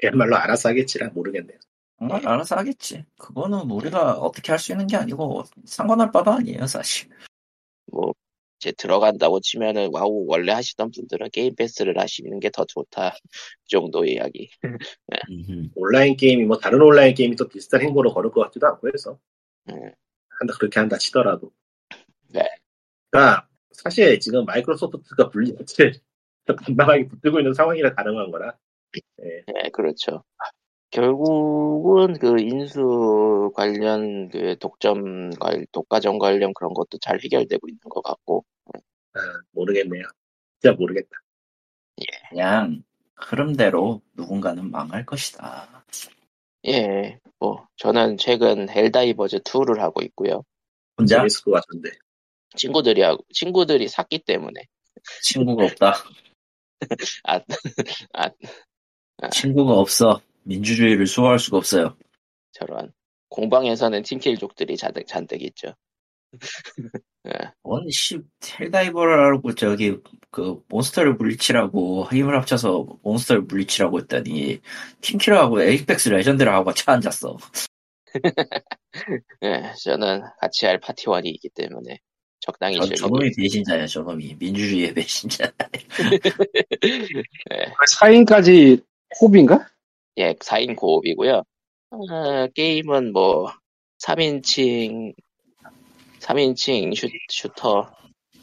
그야말로 0.00 0.36
알아서 0.36 0.68
하겠지라 0.68 1.08
모르겠네요. 1.08 1.58
응, 2.02 2.08
알아서 2.12 2.56
하겠지. 2.56 3.04
그거는 3.18 3.70
우리가 3.70 4.12
어떻게 4.12 4.52
할 4.52 4.58
수 4.58 4.72
있는 4.72 4.86
게 4.86 4.96
아니고 4.96 5.42
상관할 5.64 6.12
바도 6.12 6.30
아니에요, 6.32 6.66
사실. 6.66 7.08
뭐 7.90 8.12
이제 8.58 8.72
들어간다고 8.72 9.40
치면은 9.40 9.90
와우 9.92 10.24
원래 10.28 10.52
하시던 10.52 10.90
분들은 10.90 11.30
Game 11.32 11.54
Pass를 11.54 11.98
하시는 11.98 12.40
게 12.40 12.50
더 12.50 12.64
좋다 12.64 13.14
그 13.22 13.68
정도 13.68 14.04
이야기. 14.04 14.50
음흠. 15.30 15.70
온라인 15.76 16.16
게임이 16.16 16.44
뭐 16.44 16.58
다른 16.58 16.82
온라인 16.82 17.14
게임이 17.14 17.36
또 17.36 17.48
비슷한 17.48 17.82
행보를 17.82 18.10
걸을 18.12 18.30
것 18.30 18.42
같기도 18.44 18.66
하고 18.66 18.88
해서 18.92 19.18
음, 19.70 19.92
한다 20.40 20.54
그렇게 20.58 20.80
한다 20.80 20.98
치더라도. 20.98 21.52
네. 22.32 22.42
그러니까 23.10 23.48
사실 23.72 24.18
지금 24.20 24.44
Microsoft가 24.44 25.30
분리를 25.30 25.58
빵빵하게 26.46 27.08
붙들고 27.08 27.40
있는 27.40 27.54
상황이라 27.54 27.94
가능한 27.94 28.30
거라. 28.30 28.56
예. 29.22 29.44
네, 29.52 29.70
그렇죠. 29.70 30.24
결국은 30.90 32.18
그 32.18 32.40
인수 32.40 33.52
관련 33.54 34.28
그 34.30 34.56
독점 34.58 35.30
관 35.38 35.66
독과점 35.72 36.18
관련 36.18 36.52
그런 36.54 36.72
것도 36.72 36.98
잘 37.00 37.20
해결되고 37.22 37.68
있는 37.68 37.80
것 37.88 38.02
같고 38.02 38.44
아, 39.14 39.20
모르겠네요. 39.52 40.04
진짜 40.60 40.74
모르겠다. 40.74 41.10
그냥 42.30 42.82
흐름대로 43.16 44.00
누군가는 44.16 44.70
망할 44.70 45.04
것이다. 45.04 45.84
예, 46.66 47.18
뭐 47.38 47.66
저는 47.76 48.16
최근 48.16 48.68
Helldivers 48.68 49.40
2를 49.40 49.80
하고 49.80 50.02
있고요. 50.02 50.42
혼자 50.96 51.18
재밌을 51.18 51.44
것 51.44 51.52
같은데. 51.52 51.90
친구들이 52.56 53.02
하고 53.02 53.24
친구들이 53.32 53.88
샀기 53.88 54.20
때문에 54.20 54.62
친구가 55.22 55.64
없다. 55.64 55.94
아, 57.24 57.40
아 58.14 59.28
친구가 59.30 59.72
없어. 59.74 60.20
민주주의를 60.48 61.06
수호할 61.06 61.38
수가 61.38 61.58
없어요. 61.58 61.96
저런 62.52 62.92
공방에서는 63.28 64.02
team 64.02 64.21
kill족들이 64.21 64.76
잔뜩 64.76 65.06
잔뜩 65.06 65.42
있죠. 65.42 65.74
예, 67.28 67.32
원시 67.62 68.18
Helldiver라고 68.58 69.54
저기 69.54 69.96
그 70.30 70.60
몬스터를 70.68 71.14
물리치라고 71.14 72.06
힘을 72.10 72.36
합쳐서 72.36 72.86
몬스터를 73.02 73.42
물리치라고 73.42 74.00
했더니 74.00 74.60
team 75.00 75.21
kill하고 75.21 75.62
Apex 75.62 76.08
Legends를 76.10 76.52
하고 76.52 76.64
같이 76.66 76.84
앉았어. 76.86 77.36
예, 79.42 79.72
저는 79.84 80.22
같이 80.40 80.66
할 80.66 80.80
파티원이 80.80 81.28
있기 81.30 81.50
때문에 81.50 81.98
적당히 82.40 82.76
저, 82.76 82.86
저놈이 82.94 83.30
배신자야, 83.36 83.86
저놈이. 83.86 84.36
민주주의의 84.38 84.94
배신자. 84.94 85.52
예, 86.84 87.72
4인까지 88.00 88.82
호비인가? 89.20 89.66
예, 90.18 90.34
4인 90.34 90.76
고옵이고요. 90.76 91.42
어, 91.90 92.46
게임은 92.54 93.12
뭐 93.12 93.50
3인칭 93.98 95.14
3인칭 96.20 96.94
슈, 96.94 97.08
슈터 97.30 97.90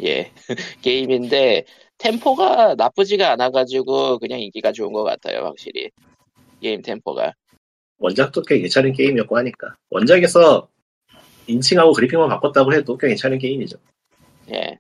예 0.04 0.32
게임인데 0.82 1.66
템포가 1.98 2.76
나쁘지가 2.76 3.32
않아가지고 3.34 4.20
그냥 4.20 4.40
인기가 4.40 4.72
좋은 4.72 4.92
것 4.92 5.04
같아요 5.04 5.46
확실히 5.46 5.90
게임 6.60 6.82
템포가 6.82 7.34
원작도 7.98 8.42
꽤 8.44 8.60
괜찮은 8.60 8.94
게임이었고 8.94 9.38
하니까. 9.38 9.76
원작에서 9.90 10.68
인칭하고 11.48 11.94
그래픽만 11.94 12.30
바꿨다고 12.30 12.74
해도 12.74 12.98
꽤 12.98 13.08
괜찮은 13.10 13.38
게임이죠. 13.38 13.78
예. 14.54 14.78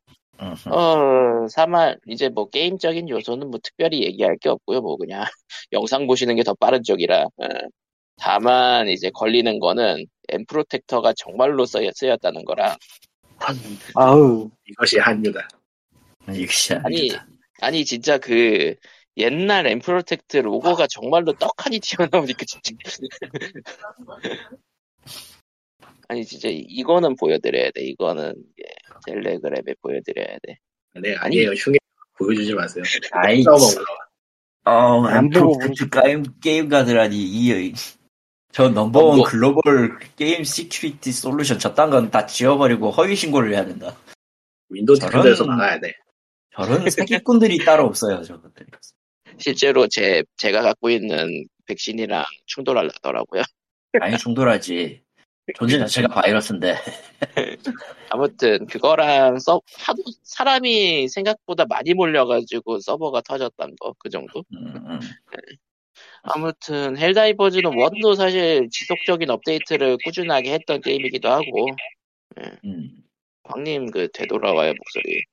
어, 0.71 1.48
사마, 1.48 1.95
이제 2.08 2.30
뭐 2.30 2.50
게임적인 2.50 3.10
요소는 3.10 3.50
뭐 3.52 3.60
특별히 3.63 4.04
얘기할 4.04 4.38
게 4.38 4.50
없고요. 4.50 4.82
뭐 4.82 4.98
그냥 4.98 5.24
영상 5.71 6.08
보시는 6.08 6.36
게 6.36 6.43
더 6.43 6.54
빠른 6.56 6.84
쪽이라. 6.84 7.24
어. 7.24 7.48
다만 8.17 8.88
이제 8.88 9.10
걸리는 9.13 9.60
거는 9.60 10.06
엠프로텍터가 10.30 11.13
정말로 11.17 11.65
쓰였다는 11.65 12.45
거랑 12.45 12.76
아우, 13.95 14.50
이것이 14.65 15.00
한류다. 15.00 15.48
역시 16.30 16.74
아니 16.74 17.12
아니다. 17.12 17.28
아니 17.62 17.84
진짜 17.86 18.17
그 18.17 18.76
옛날 19.17 19.67
nProtect 19.67 20.38
로고가 20.38 20.88
정말로 20.88 21.34
떡하니 21.34 21.80
튀어나오니까 21.80 22.43
진짜 22.45 22.71
아니 26.08 26.24
진짜 26.26 26.48
이- 26.50 26.65
이거는 26.69 27.15
보여드려야 27.15 27.71
돼. 27.71 27.82
이거는 27.84 28.34
예, 28.54 28.54
Telegram에 29.05 29.73
보여드려야 29.81 30.37
돼. 30.43 30.57
네, 31.01 31.15
아니에요. 31.15 31.51
흉해 31.51 31.77
보여주지 32.17 32.53
마세요. 32.53 32.83
아이. 33.11 33.43
어, 34.67 35.05
안 35.05 35.29
보고 35.29 35.59
nProtect 35.62 35.89
Game, 35.89 36.23
GameGuard 36.41 36.93
아니, 36.93 37.15
이, 37.17 37.73
저 38.51 38.69
number 38.69 39.19
one 39.19 39.22
number- 39.22 39.29
global 39.29 39.99
game 40.15 40.43
security 40.43 41.12
solution 41.12 41.60
저딴 41.59 41.89
건 41.89 42.09
다 42.09 42.25
지워버리고 42.25 42.89
허위 42.91 43.15
신고를 43.15 43.53
해야 43.53 43.65
된다. 43.65 43.95
Windows 44.69 44.95
Defender에서 44.97 45.45
막아야 45.45 45.79
돼. 45.79 45.93
저런 46.55 46.79
사기꾼들이 47.23 47.63
따로 47.65 47.85
없어요, 47.85 48.23
저것들. 48.23 48.65
실제로 49.37 49.87
제 49.87 50.23
제가 50.37 50.61
갖고 50.61 50.89
있는 50.89 51.45
백신이랑 51.67 52.23
충돌하더라고요. 52.45 53.43
아니, 54.01 54.17
충돌하지. 54.17 55.01
존재 55.53 55.77
자체가 55.77 56.08
바이러스인데. 56.08 56.75
아무튼 58.10 58.65
그거랑 58.65 59.38
서 59.39 59.62
하도 59.77 60.01
사람이 60.23 61.08
생각보다 61.10 61.65
많이 61.65 61.93
몰려가지고 61.93 62.79
서버가 62.79 63.21
터졌단 63.21 63.75
거그 63.79 64.10
정도. 64.10 64.43
음, 64.53 64.75
음. 64.88 64.99
아무튼 66.23 66.97
Helldivers는 66.97 67.77
원도 67.77 68.15
사실 68.15 68.67
지속적인 68.71 69.29
업데이트를 69.29 69.97
꾸준하게 70.03 70.53
했던 70.53 70.81
게임이기도 70.81 71.29
하고 71.29 71.67
음. 72.38 73.03
광님 73.43 73.91
그 73.91 74.10
되돌아와요 74.12 74.73
목소리. 74.73 75.23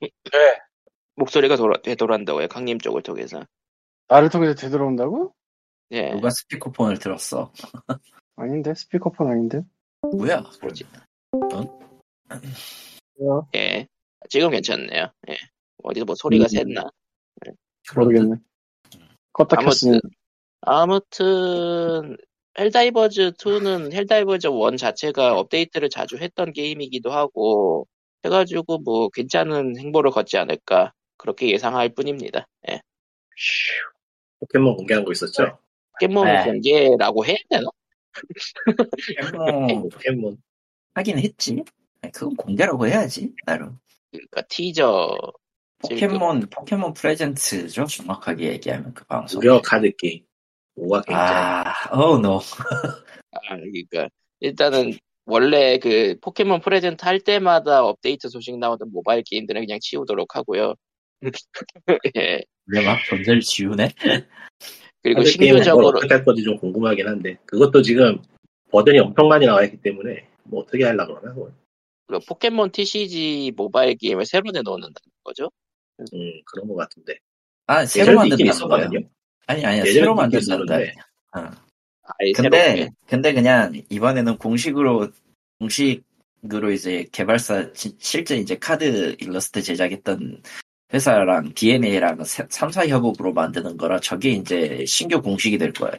네. 0.00 0.58
목소리가 1.16 1.56
돌아 1.56 1.80
되돌아온다고요 1.82 2.48
광님 2.48 2.78
쪽을 2.78 3.02
통해서. 3.02 3.44
나를 4.08 4.30
통해서 4.30 4.54
되돌아온다고? 4.54 5.34
예. 5.92 6.10
누가 6.10 6.30
스피커폰을 6.30 6.98
들었어? 6.98 7.52
아닌데? 8.36 8.74
스피커폰 8.74 9.30
아닌데? 9.30 9.62
뭐야? 10.00 10.42
뭐지? 10.60 10.84
어, 13.20 13.46
예. 13.54 13.86
지금 14.28 14.50
괜찮네요. 14.50 15.12
예. 15.28 15.36
어디서 15.82 16.04
뭐 16.04 16.14
소리가 16.14 16.44
음. 16.44 16.48
샜나? 16.48 16.90
모르겠네. 17.94 18.36
껐다 19.34 19.64
켰으니. 19.64 20.00
아무튼 20.62 22.00
아무튼 22.02 22.16
헬다이버즈 22.58 23.32
2는 23.32 23.92
헬다이버즈 23.92 24.46
1 24.48 24.76
자체가 24.76 25.38
업데이트를 25.38 25.88
자주 25.88 26.16
했던 26.16 26.52
게임이기도 26.52 27.10
하고 27.10 27.86
해가지고 28.24 28.78
뭐 28.78 29.08
괜찮은 29.08 29.78
행보를 29.78 30.10
걷지 30.10 30.38
않을까 30.38 30.92
그렇게 31.16 31.50
예상할 31.50 31.90
뿐입니다. 31.94 32.46
예. 32.70 32.80
포켓몬 34.40 34.76
공개한 34.76 35.04
거 35.04 35.12
있었죠? 35.12 35.58
포켓몬 36.02 36.26
네. 36.26 36.44
공개라고 36.44 37.24
해야 37.24 37.36
되나? 37.48 37.66
뭐, 39.36 39.88
포켓몬. 39.88 40.36
하긴 40.94 41.18
했지. 41.18 41.62
그건 42.12 42.36
공개라고 42.36 42.86
해야지, 42.86 43.32
나름. 43.46 43.78
그러니까 44.10 44.42
티저 44.48 45.16
포켓몬, 45.78 46.40
포켓몬 46.50 46.92
프레젠트죠, 46.92 47.86
정확하게 47.86 48.52
얘기하면 48.52 48.92
그 48.92 49.04
방송. 49.06 49.40
무료 49.40 49.62
카드 49.62 49.90
게임. 49.96 50.24
뭐가 50.74 51.02
굉장히. 51.02 51.30
아, 51.30 51.74
어, 51.90 52.18
노. 52.18 52.38
아, 52.38 53.56
그러니까 53.56 54.08
일단은 54.40 54.92
원래 55.24 55.78
그 55.78 56.16
포켓몬 56.20 56.60
프레젠트 56.60 57.04
할 57.04 57.20
때마다 57.20 57.84
업데이트 57.84 58.28
소식 58.28 58.58
나오던 58.58 58.90
모바일 58.92 59.22
게임들은 59.24 59.62
그냥 59.62 59.78
치우도록 59.80 60.34
하고요. 60.36 60.74
예. 62.16 62.42
원래 62.66 62.84
막 62.84 62.98
존재를 63.04 63.40
지우네? 63.40 63.90
그리고 65.02 65.24
신규적으로 65.24 65.88
어떻게 65.88 66.14
할 66.14 66.24
건지 66.24 66.42
좀 66.42 66.56
궁금하긴 66.58 67.06
한데 67.06 67.36
그것도 67.46 67.82
지금 67.82 68.20
버전이 68.70 68.98
엄청 69.00 69.28
많이 69.28 69.46
나와 69.46 69.64
있기 69.64 69.76
때문에 69.78 70.28
뭐 70.44 70.62
어떻게 70.62 70.84
하려고 70.84 71.16
그러나 71.20 71.34
그걸. 71.34 71.52
그 72.06 72.18
포켓몬 72.26 72.70
TCG 72.70 73.52
모바일 73.56 73.96
게임을 73.96 74.26
새로 74.26 74.50
내놓는다는 74.50 74.92
거죠. 75.24 75.50
음 76.00 76.40
그런 76.46 76.68
것 76.68 76.74
같은데 76.76 77.18
아, 77.66 77.84
새로 77.86 78.14
만든다는 78.16 78.68
거예요. 78.68 78.90
아니, 79.46 79.64
아니야. 79.64 79.84
새로 79.84 80.14
만든다는 80.14 80.66
거예요. 80.66 80.82
있었는데 80.84 80.94
아예 82.02 82.32
근데, 82.32 82.58
새롭게. 82.58 82.90
근데 83.06 83.32
그냥 83.32 83.72
이번에는 83.88 84.36
공식으로, 84.38 85.08
공식 85.58 86.02
으로 86.52 86.72
이제 86.72 87.06
개발사, 87.12 87.72
지- 87.72 87.94
실제 88.00 88.36
이제 88.36 88.58
카드 88.58 89.14
일러스트 89.20 89.62
제작했던 89.62 90.42
회사랑 90.92 91.52
DNA랑 91.54 92.18
3사 92.18 92.86
협업으로 92.88 93.32
만드는 93.32 93.76
거라 93.76 93.98
저게 94.00 94.30
이제 94.30 94.84
신규 94.86 95.22
공식이 95.22 95.58
될 95.58 95.72
거예요. 95.72 95.96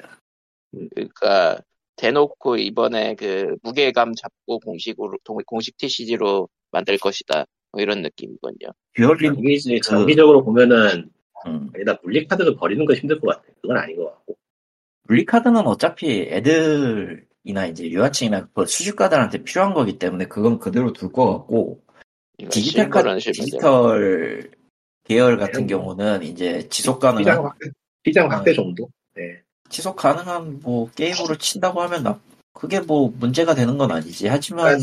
그러니까 0.96 1.60
대놓고 1.96 2.58
이번에 2.58 3.16
그 3.16 3.56
무게감 3.64 4.14
잡고 4.16 4.60
공식으로 4.60 5.14
동- 5.24 5.38
공식 5.46 5.78
TCG로 5.78 6.48
만들 6.72 6.98
것이다. 6.98 7.46
뭐 7.72 7.82
이런 7.82 8.02
느낌이군요. 8.02 8.72
듀얼린, 8.96 9.34
장기, 9.34 9.58
그- 9.64 9.80
장기적으로 9.82 10.44
보면은 10.44 11.10
음. 11.46 11.70
아니다 11.76 11.98
물리 12.04 12.26
카드를 12.28 12.56
버리는 12.56 12.86
거 12.86 12.94
힘들 12.94 13.20
것 13.20 13.28
같아 13.36 13.44
그건 13.62 13.78
아닌 13.78 13.98
것 13.98 14.06
같고 14.06 14.38
물리 15.04 15.26
카드는 15.26 15.68
어차피 15.68 16.22
애들이나 16.30 17.66
이제 17.70 17.90
유아층이나 17.90 18.48
그 18.54 18.66
수집가들한테 18.66 19.44
필요한 19.44 19.74
거기 19.74 19.98
때문에 20.00 20.26
그건 20.26 20.58
그대로 20.60 20.94
둘 20.94 21.12
것 21.12 21.26
같고, 21.40 21.82
디지털 22.50 22.90
카드. 22.90 23.20
디지털 23.20 24.50
계열 25.04 25.38
같은 25.38 25.62
뭐. 25.62 25.68
경우는 25.68 26.24
이제 26.24 26.68
지속 26.70 27.00
가능한, 27.00 27.38
확대 27.44 27.70
시장 28.06 28.32
확대 28.32 28.52
어. 28.52 28.54
정도 28.54 28.90
네. 29.16 29.42
지속 29.70 29.96
가능한 29.96 30.60
뭐 30.62 30.90
게임으로 30.92 31.38
친다고 31.38 31.82
하면 31.82 32.04
나, 32.04 32.20
그게 32.54 32.80
뭐 32.80 33.12
문제가 33.18 33.56
되는 33.56 33.78
건 33.78 33.92
아니지. 33.92 34.28
하지만, 34.28 34.80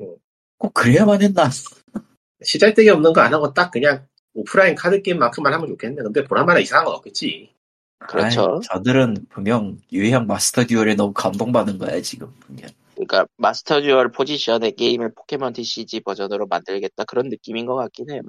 어. 0.00 0.14
꼭 0.58 0.74
그래야만 0.74 1.22
했나? 1.22 1.48
쓰잘데기 2.42 2.88
없는 2.90 3.12
거 3.12 3.20
안 3.22 3.32
하고 3.32 3.52
딱 3.54 3.70
그냥 3.70 4.06
오프라인 4.34 4.74
카드 4.74 5.00
게임만큼만 5.00 5.52
하면 5.54 5.68
좋겠네 5.68 6.02
근데 6.02 6.24
보나마나 6.24 6.58
이상한 6.58 6.84
건 6.86 6.94
없겠지 6.96 7.54
그렇죠. 7.98 8.56
아이, 8.56 8.60
저들은 8.68 9.26
분명 9.30 9.78
유형 9.92 10.26
마스터 10.26 10.64
듀얼에 10.64 10.94
너무 10.94 11.14
감동받은 11.14 11.78
거야, 11.78 12.02
지금. 12.02 12.30
분명. 12.40 12.68
그러니까 12.94 13.26
마스터 13.38 13.80
듀얼 13.80 14.10
포지션의 14.12 14.72
게임을 14.72 15.14
포켓몬 15.14 15.54
TCG 15.54 16.00
버전으로 16.00 16.46
만들겠다 16.46 17.04
그런 17.04 17.28
느낌인 17.30 17.64
것 17.64 17.76
같긴 17.76 18.10
해요. 18.10 18.20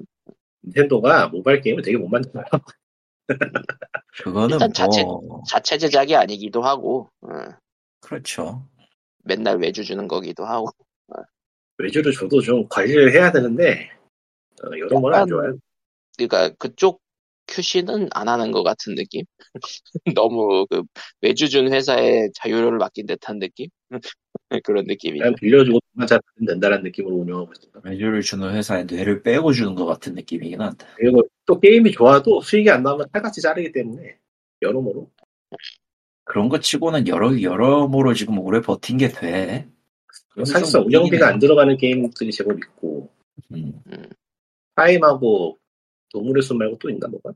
닌텐도가 0.65 1.27
모바일 1.29 1.61
게임을 1.61 1.83
되게 1.83 1.97
못 1.97 2.07
만들어요 2.07 2.45
그거는 4.23 4.53
일단 4.55 4.73
자체- 4.73 5.03
뭐, 5.03 5.41
자체 5.47 5.77
제작이 5.77 6.15
아니기도 6.15 6.61
하고 6.61 7.09
어, 7.21 7.27
그렇죠. 8.01 8.67
맨날 9.23 9.57
외주 9.57 9.83
주는 9.83 10.07
거기도 10.07 10.45
하고 10.45 10.69
외주를 11.77 12.13
줘도 12.13 12.41
좀 12.41 12.67
관리를 12.69 13.13
해야 13.13 13.31
되는데 13.31 13.89
어, 14.63 14.69
여러모로 14.77 15.15
안 15.15 15.21
약간 15.21 15.27
좋아요 15.27 15.57
그러니까 16.17 16.49
그쪽 16.57 17.01
QC는 17.47 18.09
안 18.11 18.27
하는 18.27 18.51
것 18.51 18.63
같은 18.63 18.95
느낌? 18.95 19.23
너무 20.15 20.65
그 20.69 20.81
외주 21.21 21.49
준 21.49 21.71
회사에 21.71 22.29
자유를 22.33 22.77
맡긴 22.77 23.05
듯한 23.05 23.39
느낌? 23.39 23.69
그런 24.63 24.85
느낌이죠. 24.85 25.21
그냥 25.23 25.35
빌려주고 25.35 25.79
돈만 25.93 26.07
잘 26.07 26.19
된다는 26.47 26.83
느낌으로 26.83 27.15
운영하고 27.15 27.51
있습니다 27.53 27.81
외주를 27.83 28.21
주는 28.21 28.53
회사에 28.53 28.83
뇌를 28.85 29.21
빼고 29.23 29.51
주는 29.53 29.75
것 29.75 29.85
같은 29.85 30.13
느낌이긴 30.13 30.61
한데. 30.61 30.85
그리고 30.95 31.21
또 31.45 31.59
게임이 31.59 31.91
좋아도 31.91 32.41
수익이 32.41 32.69
안 32.69 32.83
나오면 32.83 33.07
칼같이 33.11 33.41
자르기 33.41 33.71
때문에 33.71 34.17
여러모로 34.61 35.09
그런 36.23 36.49
거 36.49 36.59
치고는 36.59 37.07
여러, 37.07 37.39
여러모로 37.39 38.13
지금 38.13 38.39
오래 38.39 38.59
버틴 38.61 38.97
게 38.97 39.09
돼. 39.09 39.67
사실상 40.37 40.81
좀 40.81 40.87
운영비가. 40.87 41.27
안 41.27 41.39
들어가는 41.39 41.77
게임들이 41.77 42.31
제법 42.31 42.57
있고 42.57 43.09
음. 43.53 43.81
타임하고 44.75 45.57
동물의 46.11 46.41
숲 46.43 46.57
말고 46.57 46.77
또 46.79 46.89
있나 46.89 47.07
뭐가 47.07 47.31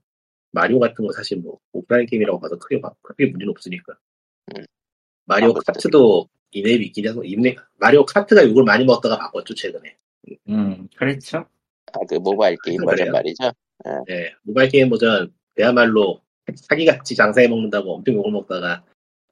마리오 0.51 0.79
같은 0.79 1.05
거 1.05 1.13
사실 1.13 1.37
뭐 1.37 1.59
오프라인 1.71 2.07
게임이라고 2.07 2.39
봐도 2.39 2.57
크게 2.57 2.81
봐- 2.81 2.93
크게 3.01 3.27
문제는 3.27 3.51
없으니까 3.51 3.93
음. 4.57 4.63
마리오 5.25 5.49
아무튼. 5.51 5.61
카트도 5.67 6.27
이맵이 6.51 6.85
있긴 6.87 7.07
해서 7.07 7.23
이맵 7.23 7.57
마리오 7.77 8.05
카트가 8.05 8.43
욕을 8.47 8.63
많이 8.63 8.85
먹다가 8.85 9.17
바꿨죠 9.17 9.53
최근에 9.55 9.95
음, 10.49 10.87
그렇죠. 10.95 11.45
아, 11.93 11.99
그 12.07 12.15
모바일 12.15 12.57
게임? 12.63 12.83
버전 12.85 13.11
말이죠. 13.11 13.51
네, 14.07 14.33
모바일 14.43 14.69
게임 14.69 14.89
버전 14.89 15.33
그야말로 15.55 16.21
사기같이 16.55 17.15
장사해 17.15 17.47
먹는다고 17.47 17.95
엄청 17.95 18.15
욕을 18.15 18.31
먹다가 18.31 18.83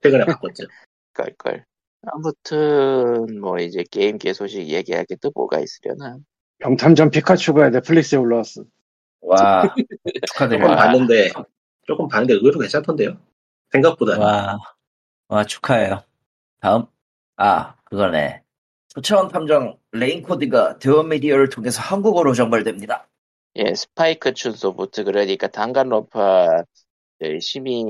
최근에 0.01 0.25
바꿨죠 0.25 0.63
걸걸. 1.13 1.65
아무튼 2.03 3.39
뭐 3.41 3.57
이제 3.59 3.83
게임계 3.89 4.33
소식 4.33 4.67
얘기할 4.67 5.05
게또 5.05 5.31
뭐가 5.33 5.59
있으려나. 5.59 6.17
명탐정 6.59 7.09
피카츄가 7.11 7.69
넷플릭스에 7.69 8.17
올라왔어. 8.17 8.63
와, 9.21 9.61
조금 10.05 10.21
축하드려요. 10.27 10.65
와. 10.69 10.75
봤는데 10.75 11.29
조금 11.85 12.07
봤는데 12.07 12.35
의외로 12.35 12.59
괜찮던데요 12.59 13.17
생각보다 13.71 14.19
와, 14.19 14.57
와, 15.27 15.43
축하해요. 15.43 16.03
다음. 16.59 16.85
아, 17.37 17.75
그거네. 17.85 18.41
초차원 18.89 19.29
탐정 19.29 19.77
레인코드가 19.91 20.79
대원미디어를 20.79 21.49
통해서 21.49 21.81
한국어로 21.81 22.33
정발됩니다. 22.33 23.07
예, 23.55 23.73
스파이크 23.73 24.33
춘 24.33 24.53
소프트 24.53 25.03
그러니까 25.03 25.47
단간로파 25.47 26.63
심의 27.41 27.83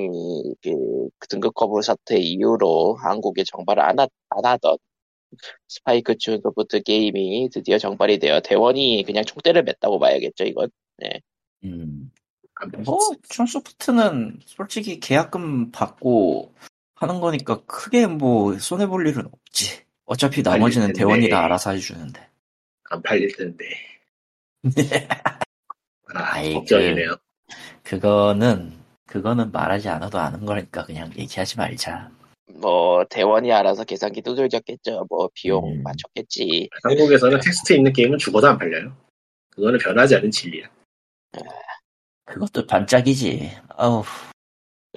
그 0.62 1.10
등급 1.30 1.54
거부 1.54 1.82
사태 1.82 2.18
이후로 2.18 2.95
한국에 2.95 3.43
정발을 3.45 3.84
안, 3.84 4.00
하, 4.00 4.08
안 4.30 4.45
하던 4.45 4.78
스파이크 5.68 6.18
춘 6.18 6.39
소프트 6.41 6.82
게임이 6.84 7.50
드디어 7.50 7.78
정발이 7.78 8.20
되어 8.20 8.39
대원이 8.41 9.04
그냥 9.06 9.26
총대를 9.26 9.66
맸다고 9.66 10.00
봐야겠죠 10.00 10.45
이건. 10.45 10.70
음. 11.64 12.12
안 12.56 12.72
뭐, 12.84 12.98
춘소프트는 13.30 14.39
솔직히 14.45 15.00
계약금 15.00 15.72
받고 15.72 16.54
하는 17.00 17.20
거니까 17.20 17.62
크게 17.66 18.08
뭐 18.08 18.58
손해 18.58 18.88
볼 18.88 19.08
일은 19.08 19.26
없지. 19.26 19.86
어차피 20.06 20.41
나머지는 20.41 20.88
텐데. 20.88 21.00
대원이 21.00 21.30
다 21.30 21.43
알아서 21.43 21.72
해주는데. 21.72 22.28
안 22.89 23.02
팔릴 23.04 23.36
텐데. 23.36 23.66
아, 26.14 26.36
아이, 26.36 26.54
걱정이네요. 26.54 27.16
그거는, 27.84 28.74
그거는 29.06 29.52
말하지 29.52 29.89
않아도 29.89 30.18
아는 30.18 30.45
거니까 30.45 30.86
그냥 30.86 31.12
얘기하지 31.18 31.58
말자. 31.58 32.10
뭐 32.56 33.06
대원이 33.10 33.52
알아서 33.52 33.84
계산기 33.84 34.22
두들겼겠죠. 34.22 35.06
뭐 35.10 35.30
비용 35.34 35.68
음. 35.68 35.84
맞췄겠지. 35.84 36.70
한국에서는 36.84 37.39
텍스트 37.39 37.74
있는 37.74 37.93
게임은 37.93 38.18
죽어도 38.18 38.48
안 38.48 38.58
팔려요. 38.58 38.95
그거는 39.52 39.78
변하지 39.80 40.16
않은 40.16 40.32
진리야. 40.32 40.68
그것도 42.26 42.66
반짝이지. 42.66 43.52
어우, 43.78 44.04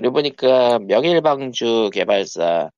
그리고 0.00 0.14
보니까 0.14 0.78
명일방주 0.78 1.90
개발사에서 1.92 2.70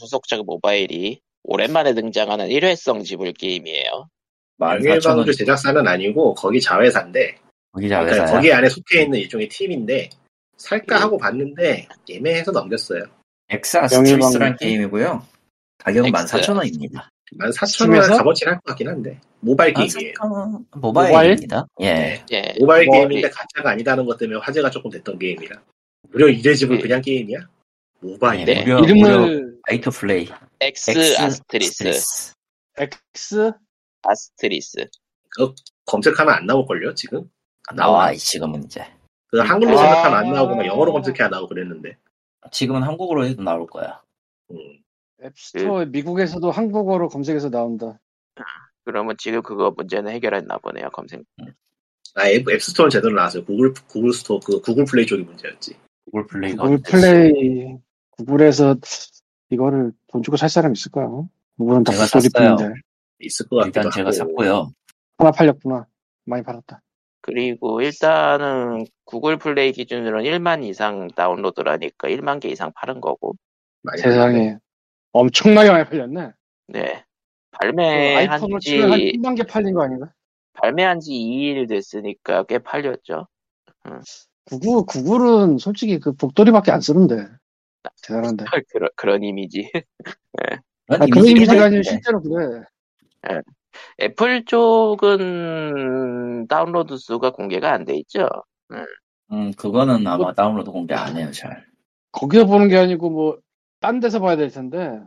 후속작 0.00 0.44
모바일이 0.46 1.20
오랜만에 1.42 1.94
등장하는 1.94 2.48
일회성 2.48 3.02
지불 3.02 3.32
게임이에요. 3.32 4.06
14,000원 4.60 4.78
망일방주 4.78 5.34
제작사는 5.34 5.86
아니고 5.88 6.34
거기 6.34 6.60
자회사인데 6.60 7.36
거기 7.72 7.88
그러니까 7.88 8.14
자회사야. 8.14 8.36
거기 8.36 8.52
안에 8.52 8.68
속해 8.68 9.02
있는 9.02 9.18
일종의 9.18 9.48
팀인데 9.48 10.10
살까 10.58 11.00
하고 11.00 11.18
봤는데 11.18 11.88
예매해서 12.08 12.52
넘겼어요. 12.52 13.02
엑스아스트리스란 13.48 14.18
명일방- 14.30 14.56
게임이고요. 14.58 15.26
가격은 15.78 16.08
엑스. 16.14 16.36
14,000원입니다. 16.36 17.08
14,000원 17.32 17.66
스팀에서? 17.66 18.16
값어치를 18.18 18.52
할것 18.52 18.64
같긴 18.64 18.88
한데 18.88 19.20
모바일 19.44 19.74
게임이에요. 19.74 20.14
14,000원 20.14 20.64
모바일입니다. 20.80 21.66
예. 21.82 22.24
예, 22.32 22.54
모바일 22.58 22.86
뭐, 22.86 22.96
게임인데 22.96 23.28
가짜가 23.28 23.70
아니다는 23.70 24.06
것 24.06 24.16
때문에 24.16 24.40
화제가 24.40 24.70
조금 24.70 24.90
됐던 24.90 25.18
게임이라 25.18 25.62
무려 26.10 26.28
이래집을 26.28 26.78
예. 26.78 26.80
그냥 26.80 27.02
게임이야? 27.02 27.40
모바일 28.00 28.44
네. 28.46 28.62
무려, 28.62 28.80
무려 28.80 28.94
이름을 28.94 29.58
라이트 29.66 29.90
플레이. 29.90 30.28
엑스 30.60 30.90
엑스 30.90 31.20
아스트리스, 31.20 32.32
X 32.78 33.52
아스트리스. 34.02 34.88
검색하면 35.86 36.34
안 36.34 36.46
나올걸요 36.46 36.94
지금? 36.94 37.28
나와, 37.74 38.12
이 38.12 38.18
지금은 38.18 38.64
이제. 38.64 38.84
그 39.28 39.38
한글로 39.38 39.78
아. 39.78 39.82
검색하면 39.82 40.18
안 40.18 40.32
나오고 40.32 40.56
막 40.56 40.66
영어로 40.66 40.92
검색해야 40.92 41.28
나오고 41.28 41.48
그랬는데 41.48 41.96
지금은 42.50 42.82
한국어로 42.82 43.26
해도 43.26 43.42
나올 43.42 43.66
거야. 43.66 44.00
음. 44.50 44.56
앱스토어 45.22 45.86
미국에서도 45.86 46.50
한국어로 46.50 47.08
검색해서 47.08 47.50
나온다. 47.50 47.98
그러면 48.84 49.16
지금 49.18 49.42
그거 49.42 49.72
문제는 49.76 50.12
해결했나 50.12 50.58
보네요 50.58 50.90
검색. 50.90 51.22
아 52.14 52.28
앱, 52.28 52.48
앱스토어는 52.48 52.90
제대로 52.90 53.14
나왔어요 53.14 53.44
구글 53.44 53.72
구글 53.88 54.12
스토어 54.12 54.38
그 54.40 54.60
구글 54.60 54.84
플레이 54.84 55.04
쪽이 55.06 55.22
문제였지 55.24 55.76
구글 56.06 56.26
플레이가 56.26 56.62
구글? 56.62 56.78
플레이 56.82 57.76
구글에서 58.10 58.76
이거를 59.50 59.92
돈 60.08 60.22
주고 60.22 60.36
살 60.36 60.48
사람 60.48 60.72
있을까? 60.72 61.00
누구는 61.58 61.84
다 61.84 61.92
제가 61.92 62.06
스토리뿐인데 62.06 62.74
있을 63.20 63.48
것 63.48 63.56
같기도 63.56 63.80
일단 63.80 63.90
제가 63.90 64.08
하고. 64.08 64.12
샀고요. 64.12 64.72
하나 65.18 65.30
팔렸구나. 65.30 65.86
많이 66.24 66.42
팔았다. 66.42 66.80
그리고 67.20 67.80
일단은 67.80 68.86
구글 69.04 69.38
플레이 69.38 69.72
기준으로는 69.72 70.30
1만 70.30 70.62
이상 70.64 71.08
다운로드라니까 71.08 72.08
1만 72.08 72.40
개 72.40 72.48
이상 72.48 72.70
팔은 72.74 73.00
거고. 73.00 73.34
세상에 73.98 74.58
엄청나게 75.12 75.70
많이 75.70 75.84
팔렸네. 75.84 76.32
네. 76.68 77.04
그 77.54 77.58
발매한 77.58 78.30
아이폰으로 78.32 78.58
치면 78.60 78.92
한지 78.92 79.12
1만 79.16 79.36
개 79.36 79.42
팔린 79.44 79.74
거 79.74 79.82
아닌가? 79.82 80.10
발매한 80.54 81.00
지 81.00 81.12
2일 81.12 81.68
됐으니까 81.68 82.44
꽤 82.44 82.58
팔렸죠. 82.58 83.26
구글 84.46 84.84
구글은 84.86 85.58
솔직히 85.58 85.98
그 85.98 86.12
복돌이밖에 86.12 86.70
안 86.72 86.80
쓰는데 86.80 87.26
대단한데. 88.02 88.44
그런 88.72 88.88
그런 88.96 89.22
이미지. 89.22 89.70
그런 90.86 91.02
아, 91.02 91.06
그런 91.06 91.08
이미지긴 91.08 91.36
이미지가 91.36 91.64
아니라. 91.64 91.82
실제로 91.82 92.20
그래. 92.20 92.62
애플 94.00 94.44
쪽은 94.44 96.46
다운로드 96.48 96.96
수가 96.96 97.32
공개가 97.32 97.72
안 97.72 97.84
돼 97.84 97.96
있죠. 97.96 98.28
음, 99.32 99.52
그거는 99.52 100.06
아마 100.06 100.32
다운로드 100.32 100.70
공개 100.70 100.94
안 100.94 101.16
해요, 101.16 101.30
잘. 101.32 101.64
거기서 102.12 102.46
보는 102.46 102.68
게 102.68 102.76
아니고 102.76 103.10
뭐 103.10 103.38
딴 103.80 104.00
데서 104.00 104.18
봐야 104.18 104.34
될 104.34 104.48
텐데. 104.48 104.98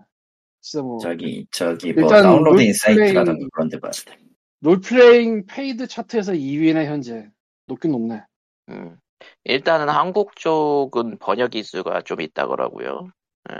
진짜 0.62 0.84
뭐 0.84 1.00
저기, 1.00 1.46
저기, 1.52 1.94
뭐, 1.94 2.04
일단 2.04 2.24
다운로드 2.24 2.62
인사이트라든가 2.62 3.48
그런 3.54 3.70
데 3.70 3.80
봐야 3.80 3.92
돼. 3.92 4.18
롤플레잉 4.62 5.46
paid 5.46 5.88
차트에서 5.88 6.34
2위네 6.34 6.86
현재. 6.86 7.28
높긴 7.68 7.92
높네. 7.92 8.22
음. 8.70 8.98
일단은 9.44 9.90
한국 9.90 10.36
쪽은 10.36 11.18
번역 11.20 11.52
이슈가 11.52 12.02
좀 12.02 12.22
있다 12.22 12.48
그러고요. 12.48 13.10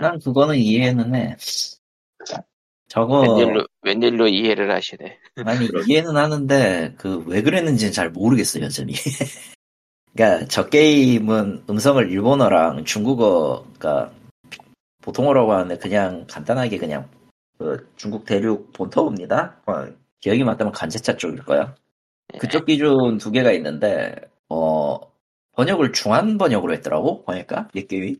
난 0.00 0.18
그거는 0.18 0.56
이해는 0.56 1.14
해. 1.14 1.36
저거, 2.88 3.20
웬일로 3.20 3.66
웬일로 3.82 4.28
이해를 4.28 4.70
하시네. 4.70 5.18
아니, 5.44 5.68
이해는 5.92 6.16
하는데, 6.16 6.94
그, 6.96 7.22
왜 7.26 7.42
그랬는지는 7.42 7.92
잘 7.92 8.10
모르겠어요, 8.10 8.64
여전히. 8.64 8.94
그니까, 10.16 10.46
저 10.46 10.68
게임은 10.68 11.64
음성을 11.68 12.10
일본어랑 12.10 12.84
중국어가 12.84 14.10
보통어라고 15.02 15.52
하는데, 15.52 15.78
그냥 15.78 16.26
간단하게 16.28 16.78
그냥, 16.78 17.08
그 17.58 17.90
중국 17.96 18.24
대륙 18.24 18.72
본토입니다. 18.72 19.60
어, 19.66 19.86
기억이 20.20 20.44
맞다면 20.44 20.72
간제차 20.72 21.16
쪽일 21.16 21.44
거야. 21.44 21.74
예. 22.34 22.38
그쪽 22.38 22.66
기준 22.66 23.18
두 23.18 23.30
개가 23.30 23.52
있는데, 23.52 24.14
어, 24.48 24.98
번역을 25.52 25.92
중한 25.92 26.38
번역으로 26.38 26.72
했더라고, 26.74 27.24
보니까, 27.24 27.68
이 27.74 27.86
게임이. 27.86 28.16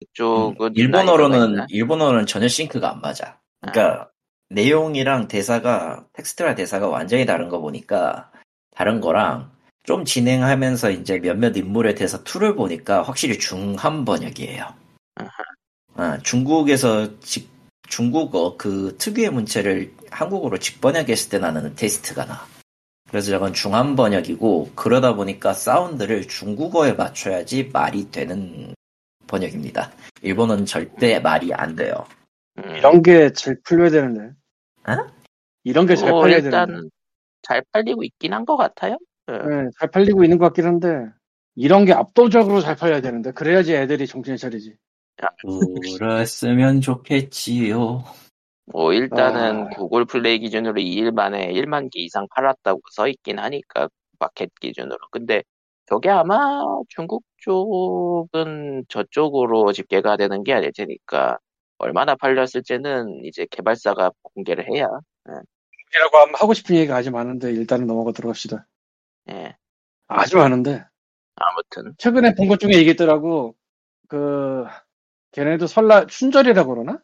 그쪽은 0.00 0.66
음, 0.68 0.72
일본어로는? 0.74 1.66
일본어는 1.68 2.26
전혀 2.26 2.48
싱크가 2.48 2.90
안 2.90 3.00
맞아. 3.00 3.38
그러니까, 3.60 4.10
내용이랑 4.50 5.28
대사가, 5.28 6.06
텍스트랑 6.12 6.54
대사가 6.54 6.88
완전히 6.88 7.26
다른 7.26 7.48
거 7.48 7.60
보니까, 7.60 8.30
다른 8.74 9.00
거랑, 9.00 9.50
좀 9.82 10.04
진행하면서 10.04 10.90
이제 10.90 11.18
몇몇 11.18 11.56
인물에 11.56 11.94
대해서 11.94 12.22
툴을 12.24 12.56
보니까 12.56 13.02
확실히 13.02 13.38
중한 13.38 14.04
번역이에요. 14.04 14.85
아, 15.96 16.18
중국에서 16.22 17.18
직, 17.20 17.48
중국어 17.88 18.56
그 18.56 18.96
특유의 18.98 19.30
문체를 19.30 19.92
한국어로 20.10 20.58
직번역했을 20.58 21.30
때 21.30 21.38
나는 21.38 21.74
taste가 21.74 22.26
나. 22.26 22.46
그래서 23.08 23.30
저건 23.30 23.52
중한 23.52 23.94
번역이고, 23.96 24.72
그러다 24.74 25.14
보니까 25.14 25.52
사운드를 25.52 26.26
중국어에 26.28 26.92
맞춰야지 26.94 27.70
말이 27.72 28.10
되는 28.10 28.74
번역입니다. 29.28 29.92
일본어는 30.22 30.66
절대 30.66 31.18
말이 31.20 31.52
안 31.54 31.76
돼요. 31.76 32.04
음. 32.58 32.76
이런 32.76 33.02
게 33.02 33.30
잘 33.32 33.56
풀려야 33.64 33.90
되는데. 33.90 34.34
어? 34.88 34.96
이런 35.64 35.86
게잘뭐 35.86 36.20
팔려야 36.22 36.38
일단 36.38 36.68
되는데. 36.68 36.88
잘 37.42 37.62
팔리고 37.72 38.02
있긴 38.04 38.32
한 38.32 38.44
것 38.44 38.56
같아요. 38.56 38.98
네, 39.28 39.34
잘 39.78 39.88
팔리고 39.90 40.24
있는 40.24 40.38
것 40.38 40.46
같긴 40.46 40.66
한데 40.66 41.06
이런 41.54 41.84
게 41.84 41.92
압도적으로 41.92 42.60
잘 42.60 42.76
팔려야 42.76 43.00
되는데 43.00 43.32
그래야지 43.32 43.74
애들이 43.74 44.06
정신을 44.06 44.36
차리지. 44.36 44.76
그랬으면 45.98 46.80
좋겠지요. 46.80 48.04
뭐 48.66 48.92
일단은 48.92 49.66
아. 49.66 49.68
구글 49.70 50.04
플레이 50.04 50.38
기준으로 50.40 50.80
2일 50.80 51.12
만에 51.12 51.52
1만 51.52 51.88
개 51.90 52.00
이상 52.00 52.26
팔았다고 52.34 52.80
써 52.90 53.08
있긴 53.08 53.38
하니까 53.38 53.88
마켓 54.18 54.50
기준으로. 54.60 54.98
근데 55.10 55.42
저게 55.86 56.10
아마 56.10 56.62
중국 56.88 57.22
쪽은 57.38 58.86
저쪽으로 58.88 59.72
집계가 59.72 60.16
되는 60.16 60.42
게 60.42 60.52
아닐 60.52 60.72
테니까 60.76 61.38
얼마나 61.78 62.16
팔렸을지는 62.16 63.24
이제 63.24 63.46
개발사가 63.50 64.10
공개를 64.22 64.66
해야. 64.72 64.88
이라고 65.94 66.18
하면 66.18 66.34
하고 66.34 66.52
싶은 66.54 66.74
얘기가 66.76 66.96
아주 66.96 67.10
많은데 67.12 67.52
일단은 67.52 67.86
넘어가 67.86 68.10
들어갑시다. 68.12 68.66
예. 69.30 69.56
아주 70.08 70.38
많은데 70.38 70.84
아무튼 71.36 71.94
최근에 71.98 72.34
본 72.34 72.48
것 72.48 72.58
중에 72.58 72.72
얘기했더라고 72.72 73.54
그 74.08 74.64
걔네도 75.36 75.66
설날 75.66 76.06
춘절이라고 76.06 76.74
그러나? 76.74 76.98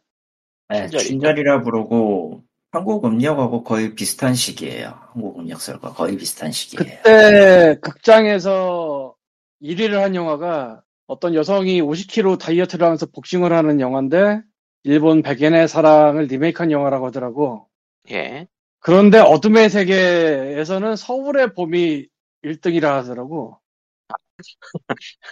네, 0.70 0.84
친절이죠. 0.84 1.06
친절이라 1.06 1.62
부르고 1.62 2.42
한국 2.70 3.04
음력하고 3.04 3.62
거의 3.62 3.94
비슷한 3.94 4.32
시기예요. 4.32 4.98
한국 5.12 5.38
음력설과 5.38 5.92
거의 5.92 6.16
비슷한 6.16 6.50
시기예요. 6.50 6.96
그때 7.02 7.76
극장에서 7.82 9.14
1위를 9.60 10.00
한 10.00 10.14
영화가 10.14 10.82
어떤 11.06 11.34
여성이 11.34 11.82
50kg 11.82 12.40
다이어트를 12.40 12.86
하면서 12.86 13.04
복싱을 13.04 13.52
하는 13.52 13.80
영화인데 13.80 14.40
일본 14.84 15.20
백엔의 15.20 15.68
사랑을 15.68 16.24
리메이크한 16.24 16.70
영화라고 16.70 17.06
하더라고. 17.08 17.68
예. 18.10 18.48
그런데 18.80 19.18
어둠의 19.18 19.68
세계에서는 19.68 20.96
서울의 20.96 21.52
봄이 21.52 22.06
1등이라 22.44 22.82
하더라고. 22.84 23.60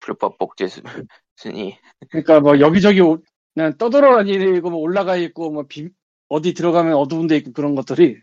불법 0.00 0.38
복제 0.38 0.68
수- 0.68 0.80
순위. 1.36 1.78
그러니까 2.10 2.40
뭐 2.40 2.60
여기저기 2.60 3.00
오- 3.00 3.22
그냥 3.54 3.76
떠돌아다니고 3.78 4.70
뭐 4.70 4.80
올라가 4.80 5.16
있고 5.16 5.50
뭐 5.50 5.64
비- 5.66 5.90
어디 6.28 6.54
들어가면 6.54 6.94
어두운 6.94 7.26
데 7.26 7.36
있고 7.36 7.52
그런 7.52 7.74
것들이 7.74 8.18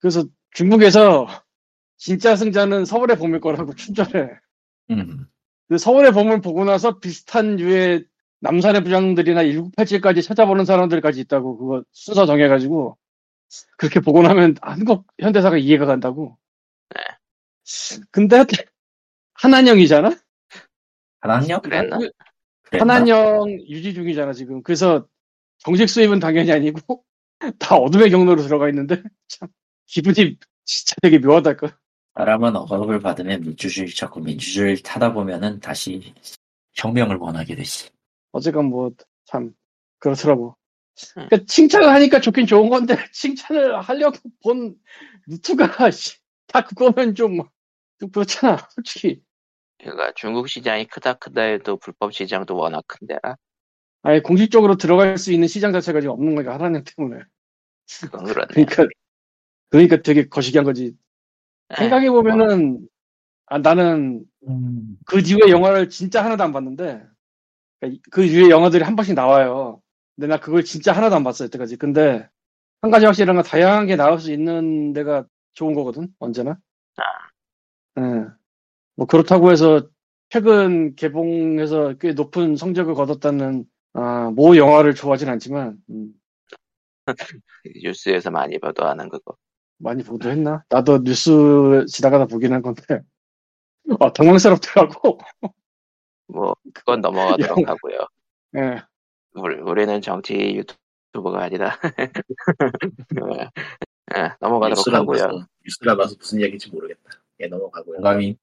그래서 0.00 0.24
중국에서 0.52 1.26
진짜 1.96 2.36
승자는 2.36 2.84
서울의 2.84 3.16
봄일 3.16 3.40
거라고 3.40 3.74
춘절해. 3.74 4.28
음. 4.90 5.26
그 5.68 5.78
서울의 5.78 6.12
봄을 6.12 6.40
보고 6.40 6.64
나서 6.64 6.98
비슷한 6.98 7.56
류의 7.56 8.04
남산의 8.40 8.84
부장들이나 8.84 9.42
1987까지 9.42 10.22
찾아보는 10.22 10.64
사람들까지 10.64 11.20
있다고 11.20 11.58
그거 11.58 11.82
순서 11.92 12.24
정해가지고 12.24 12.96
그렇게 13.76 14.00
보고 14.00 14.22
나면 14.22 14.54
한국 14.62 15.06
현대사가 15.18 15.58
이해가 15.58 15.86
간다고. 15.86 16.38
근데 18.10 18.44
한한영이잖아. 19.34 20.10
한학년? 21.20 21.60
그랬나? 21.62 21.98
그랬나? 22.70 22.94
한한영 22.94 23.50
유지 23.68 23.94
중이잖아 23.94 24.32
지금. 24.32 24.62
그래서 24.62 25.06
정식 25.58 25.88
수입은 25.88 26.20
당연히 26.20 26.52
아니고 26.52 27.04
다 27.58 27.76
어둠의 27.76 28.10
경로로 28.10 28.42
들어가 28.42 28.68
있는데 28.68 29.02
참 29.28 29.48
기분이 29.86 30.36
진짜 30.64 30.94
되게 31.02 31.18
묘하달까. 31.18 31.76
사람은 32.14 32.56
억압을 32.56 33.00
받으면 33.00 33.42
민주주의 33.42 33.88
찾고 33.88 34.20
민주주의를 34.20 34.82
타다 34.82 35.12
보면은 35.12 35.60
다시 35.60 36.14
혁명을 36.74 37.16
원하게 37.16 37.54
되지. 37.54 37.90
어쨌건 38.32 38.66
뭐 38.66 38.90
참 39.28 39.52
그렇더라고. 39.98 40.56
그러니까 41.14 41.38
칭찬을 41.46 41.88
하니까 41.88 42.20
좋긴 42.20 42.46
좋은 42.46 42.70
건데 42.70 42.96
칭찬을 43.12 43.80
하려고 43.80 44.18
본 44.42 44.74
루트가 45.26 45.90
씨, 45.90 46.16
다 46.46 46.64
그거면 46.64 47.14
좀, 47.14 47.38
좀 48.00 48.10
그렇잖아 48.10 48.56
솔직히. 48.70 49.22
그러니까 49.78 50.12
중국 50.14 50.48
시장이 50.48 50.86
크다 50.86 51.14
크다 51.14 51.42
해도 51.42 51.76
불법 51.76 52.12
시장도 52.12 52.56
워낙 52.56 52.84
큰데라. 52.86 53.36
아니 54.02 54.22
공식적으로 54.22 54.76
들어갈 54.76 55.18
수 55.18 55.32
있는 55.32 55.48
시장 55.48 55.72
자체가 55.72 56.00
지금 56.00 56.14
없는 56.14 56.34
거니까 56.34 56.54
하나님 56.54 56.82
때문에. 56.84 57.22
그건 58.00 58.24
그렇네. 58.24 58.48
그러니까 58.48 58.86
그러니까 59.70 60.02
되게 60.02 60.28
거시기한 60.28 60.64
거지. 60.64 60.96
예. 61.72 61.76
생각해 61.76 62.10
보면은 62.10 62.88
아, 63.46 63.58
나는 63.58 64.24
음. 64.46 64.96
그 65.06 65.22
뒤에 65.22 65.50
영화를 65.50 65.88
진짜 65.88 66.24
하나도 66.24 66.44
안 66.44 66.52
봤는데 66.52 67.04
그러니까 67.80 68.02
그 68.10 68.26
뒤에 68.26 68.50
영화들이 68.50 68.84
한 68.84 68.96
번씩 68.96 69.14
나와요. 69.14 69.80
근데 70.16 70.26
나 70.26 70.38
그걸 70.40 70.64
진짜 70.64 70.92
하나도 70.92 71.16
안 71.16 71.24
봤어 71.24 71.44
여태까지. 71.44 71.76
근데 71.76 72.28
한 72.82 72.90
가지 72.90 73.06
확실한 73.06 73.36
건 73.36 73.44
다양한 73.44 73.86
게 73.86 73.96
나올 73.96 74.18
수 74.18 74.32
있는 74.32 74.92
데가 74.92 75.26
좋은 75.54 75.74
거거든 75.74 76.08
언제나. 76.18 76.58
예. 77.98 78.37
뭐 78.98 79.06
그렇다고 79.06 79.52
해서 79.52 79.88
최근 80.28 80.96
개봉해서 80.96 81.94
꽤 82.00 82.12
높은 82.14 82.56
성적을 82.56 82.94
거뒀다는 82.94 83.64
아, 83.92 84.30
모 84.34 84.56
영화를 84.56 84.96
좋아하진 84.96 85.28
않지만 85.28 85.76
음, 85.88 86.12
뉴스에서 87.84 88.32
많이 88.32 88.58
보도하는 88.58 89.08
그거. 89.08 89.36
많이 89.78 90.02
보도했나? 90.02 90.64
나도 90.68 91.04
뉴스 91.04 91.86
지나가다 91.88 92.26
보긴 92.26 92.52
한 92.52 92.60
건데 92.60 92.82
아, 94.00 94.12
당황스럽더라고. 94.12 95.20
뭐 96.26 96.56
그건 96.74 97.00
넘어가도록 97.00 97.58
영- 97.60 97.68
하고요. 97.68 97.98
예. 98.56 98.82
우리, 99.34 99.60
우리는 99.60 100.00
정치 100.02 100.34
유튜버가 101.12 101.44
아니다. 101.44 101.78
예, 103.38 103.48
예, 104.16 104.32
넘어가도록 104.40 104.78
뉴스라 104.78 104.98
하고요. 104.98 105.18
봐서 105.18 105.46
뉴스라 105.64 105.96
봐서 105.96 106.16
무슨 106.18 106.40
얘기인지 106.40 106.68
모르겠다. 106.72 107.10
예 107.40 107.46
넘어가고요. 107.46 107.94
공감이 107.98 108.36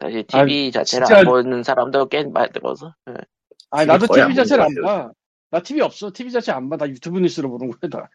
사실 0.00 0.24
TV 0.26 0.70
자체를 0.72 1.06
진짜- 1.06 1.18
안 1.20 1.24
보는 1.24 1.62
사람도 1.62 2.08
꽤 2.08 2.24
많들어서 2.24 2.94
예. 3.10 3.14
아니 3.70 3.86
나도 3.86 4.06
TV 4.06 4.22
안 4.22 4.34
자체를 4.34 4.64
안 4.64 4.74
봐. 4.82 5.10
나 5.50 5.60
TV 5.62 5.80
없어. 5.82 6.10
TV 6.12 6.30
자체 6.32 6.52
안 6.52 6.68
봐. 6.68 6.76
나 6.76 6.88
유튜브 6.88 7.18
뉴스로 7.20 7.50
보는 7.50 7.70
거야. 7.70 7.90
다. 7.90 8.08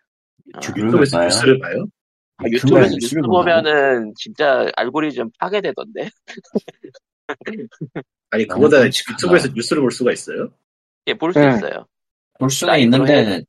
유튜브에서 0.77 1.17
봐요? 1.17 1.25
뉴스를 1.27 1.59
봐요? 1.59 1.85
아, 2.37 2.43
유튜브에서 2.47 2.89
뉴스 2.95 3.15
뉴스를? 3.15 3.21
보면은 3.23 4.13
진짜 4.17 4.67
알고리즘 4.75 5.29
파괴되던데. 5.39 6.09
아니 8.31 8.45
그보다 8.47 8.85
유튜브에서 8.85 9.47
뉴스를 9.53 9.81
볼 9.81 9.91
수가 9.91 10.11
있어요? 10.11 10.49
예, 11.07 11.13
볼수 11.13 11.39
네. 11.39 11.47
있어요. 11.55 11.85
볼 12.39 12.49
수는 12.49 12.71
라이브로 12.73 13.03
있는데 13.07 13.45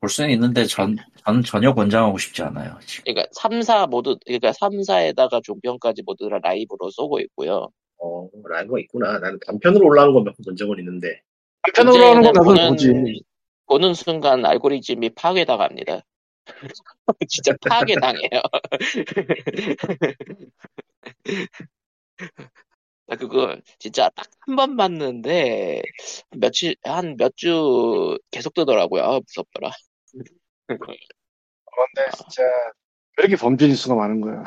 볼 0.00 0.08
수는 0.08 0.30
있는데 0.30 0.64
전, 0.64 0.96
전 1.24 1.42
전혀 1.42 1.74
권장하고 1.74 2.18
싶지 2.18 2.42
않아요. 2.42 2.78
지금. 2.86 3.04
그러니까 3.12 3.30
3사 3.40 3.88
모두 3.88 4.16
그러니까 4.24 4.52
3사에다가 4.52 5.42
종편까지 5.42 6.02
모두 6.06 6.28
다 6.28 6.38
라이브로 6.42 6.90
쏘고 6.90 7.18
있고요. 7.20 7.68
어 8.00 8.28
라이브가 8.48 8.78
있구나. 8.80 9.18
나는 9.18 9.38
단편으로 9.44 9.84
올라온 9.84 10.12
건몇번본 10.14 10.56
적은 10.56 10.78
있는데 10.78 11.20
한편으로 11.62 12.04
하는 12.04 12.22
거 12.22 12.28
나도 12.28 12.44
보는, 12.44 12.68
보지. 12.70 13.22
보는 13.66 13.94
순간 13.94 14.46
알고리즘이 14.46 15.10
파괴당합니다. 15.10 16.00
진짜 17.28 17.52
파괴당해요. 17.68 18.40
나 23.06 23.16
그거 23.16 23.56
진짜 23.78 24.08
딱 24.10 24.26
한 24.46 24.56
번 24.56 24.76
봤는데 24.76 25.82
며칠 26.36 26.76
한 26.84 27.16
몇 27.18 27.34
주 27.36 28.16
계속 28.30 28.54
뜨더라고요. 28.54 29.02
아, 29.02 29.20
무섭더라. 29.20 29.70
그런데 30.66 32.10
진짜 32.16 32.42
왜 33.18 33.24
이렇게 33.24 33.36
범죄 33.36 33.66
뉴스가 33.68 33.94
많은 33.94 34.20
거야. 34.20 34.44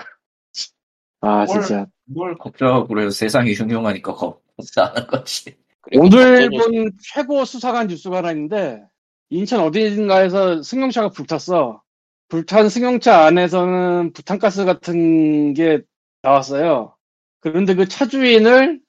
아 1.22 1.46
뭘- 1.46 1.48
진짜 1.48 1.86
뭘 2.06 2.38
걱정하고 2.38 2.88
그래요. 2.88 3.10
세상이 3.10 3.54
흉흉하니까 3.54 4.14
걱정하는 4.14 5.08
거지. 5.08 5.56
그리고 5.82 6.06
오늘 6.06 6.50
본 6.50 6.92
최고 7.02 7.44
수사관 7.46 7.88
뉴스가 7.88 8.18
하나 8.18 8.32
있는데 8.32 8.84
인천 9.30 9.62
어딘가에서 9.62 10.62
승용차가 10.64 11.10
불탔어. 11.10 11.82
불탄 12.28 12.70
승용차 12.70 13.26
안에서는 13.26 14.14
부탄가스 14.14 14.66
같은 14.66 15.54
게 15.54 15.82
나왔어요. 16.22 16.96
그런데 17.40 17.76
그 17.76 17.88
차 17.88 18.06
주인을 18.08 18.80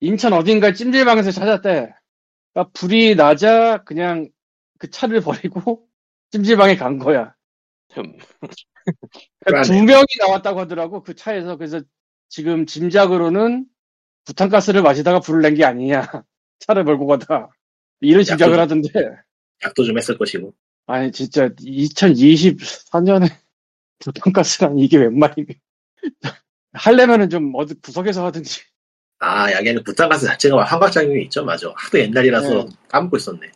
인천 0.00 0.32
어딘가 0.32 0.72
찜질방에서 0.72 1.30
찾았대. 1.30 1.94
그러니까 2.52 2.70
불이 2.74 3.14
나자 3.14 3.82
그냥 3.84 4.28
그 4.78 4.90
차를 4.90 5.20
버리고 5.20 5.86
찜질방에 6.32 6.76
간 6.76 6.98
거야. 6.98 7.34
음, 7.98 8.16
그러니까 9.44 9.62
두. 9.64 9.72
명이 9.74 10.06
나왔다고 10.18 10.60
하더라고 10.60 11.02
그 11.02 11.14
차에서. 11.14 11.56
그래서 11.56 11.80
지금 12.28 12.64
짐작으로는 12.66 13.66
부탄가스를 14.24 14.82
마시다가 14.82 15.20
불을 15.20 15.42
낸 15.42 15.54
게 15.54 15.64
아니냐 15.64 16.00
차를 16.60 16.84
몰고 16.84 17.06
가다. 17.06 17.50
이런 18.00 18.24
짐작을 18.24 18.58
하던데. 18.58 18.88
약도 19.64 19.84
좀 19.84 19.96
했을 19.98 20.16
것이고. 20.18 20.54
아니 20.86 21.12
진짜 21.12 21.48
2024년에 21.50 23.30
부탄가스란 24.00 24.78
이게 24.78 24.96
웬 24.96 25.16
말이니 25.18 25.46
하려면은 26.72 27.30
좀 27.30 27.52
어디 27.54 27.74
구석에서 27.74 28.24
하든지. 28.26 28.62
아 29.20 29.52
약에는 29.52 29.84
부탄가스 29.84 30.26
자체가 30.26 30.64
환각작용이 30.64 31.22
있죠. 31.24 31.44
맞아. 31.44 31.72
하도 31.76 31.98
옛날이라서 32.00 32.48
네. 32.64 32.66
까먹고 32.88 33.16
있었네 33.18 33.52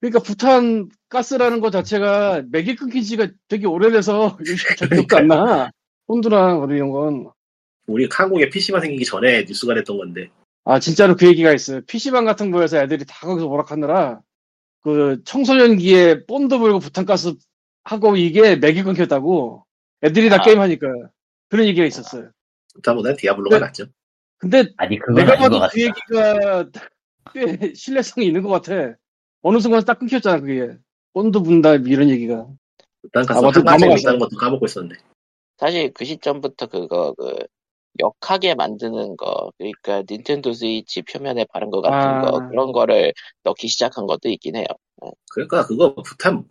그러니까 0.00 0.20
부탄 0.20 0.88
가스라는 1.08 1.60
것 1.60 1.70
자체가 1.70 2.44
맥이 2.50 2.76
끊긴 2.76 3.02
지가 3.02 3.28
되게 3.48 3.66
오래돼서 3.66 4.36
기억도 4.86 5.16
안 5.16 5.28
나. 5.28 5.70
본드나 6.06 6.54
뭐 6.54 6.68
이런 6.72 6.90
건. 6.90 7.30
우리 7.86 8.08
한국에 8.10 8.48
PC방 8.50 8.80
생기기 8.82 9.04
전에 9.04 9.44
뉴스가 9.44 9.74
됐던 9.74 9.96
건데 9.96 10.30
아, 10.64 10.78
진짜로 10.78 11.16
그 11.16 11.26
얘기가 11.26 11.52
있어요. 11.52 11.80
PC방 11.86 12.26
같은 12.26 12.50
거에서 12.50 12.78
애들이 12.78 13.04
다 13.06 13.26
거기서 13.26 13.46
오락하느라, 13.46 14.20
그 14.82 15.22
청소년기에 15.24 16.26
본드 16.26 16.58
불고 16.58 16.78
부탄가스 16.78 17.34
하고 17.84 18.16
이게 18.16 18.56
맥이 18.56 18.82
끊겼다고. 18.82 19.64
애들이 20.02 20.28
다 20.28 20.36
아. 20.36 20.42
게임하니까. 20.42 20.86
그런 21.48 21.66
얘기가 21.66 21.86
있었어요. 21.86 22.30
부탄보다는 22.74 23.16
디아블로가 23.16 23.56
네. 23.58 23.64
낫죠 23.64 23.86
근데 24.36 24.66
아니 24.76 24.98
내가 25.16 25.36
봐도. 25.36 25.60
그 25.72 25.80
얘기가 25.80 26.68
꽤 27.32 27.72
신뢰성이 27.74 28.26
있는 28.26 28.42
것 28.42 28.50
같아. 28.50 28.94
어느 29.48 29.60
순간 29.60 29.82
딱 29.84 29.98
끊겼잖아, 29.98 30.40
그게. 30.40 30.76
본드 31.14 31.40
분다, 31.40 31.74
이런 31.76 32.10
얘기가. 32.10 32.46
부탄가스 33.00 33.38
아, 33.38 33.40
맞다, 33.40 33.58
환각작용 33.60 33.78
넘어갔어. 33.80 34.00
있다는 34.00 34.18
것도 34.18 34.36
까먹고 34.36 34.66
있었네 34.66 34.94
사실 35.56 35.90
그 35.94 36.04
시점부터 36.04 36.66
그거 36.66 37.14
그 37.16 37.34
역하게 37.98 38.54
만드는 38.54 39.16
거 39.16 39.50
그러니까 39.56 40.02
닌텐도 40.08 40.52
스위치 40.52 41.00
표면에 41.02 41.46
바른 41.50 41.70
것 41.70 41.80
같은 41.80 41.96
아. 41.98 42.20
거 42.20 42.48
그런 42.48 42.72
거를 42.72 43.14
넣기 43.44 43.68
시작한 43.68 44.06
것도 44.06 44.28
있긴 44.28 44.56
해요. 44.56 44.66
그러니까 45.30 45.64
그거 45.66 45.94
부탄 45.94 46.44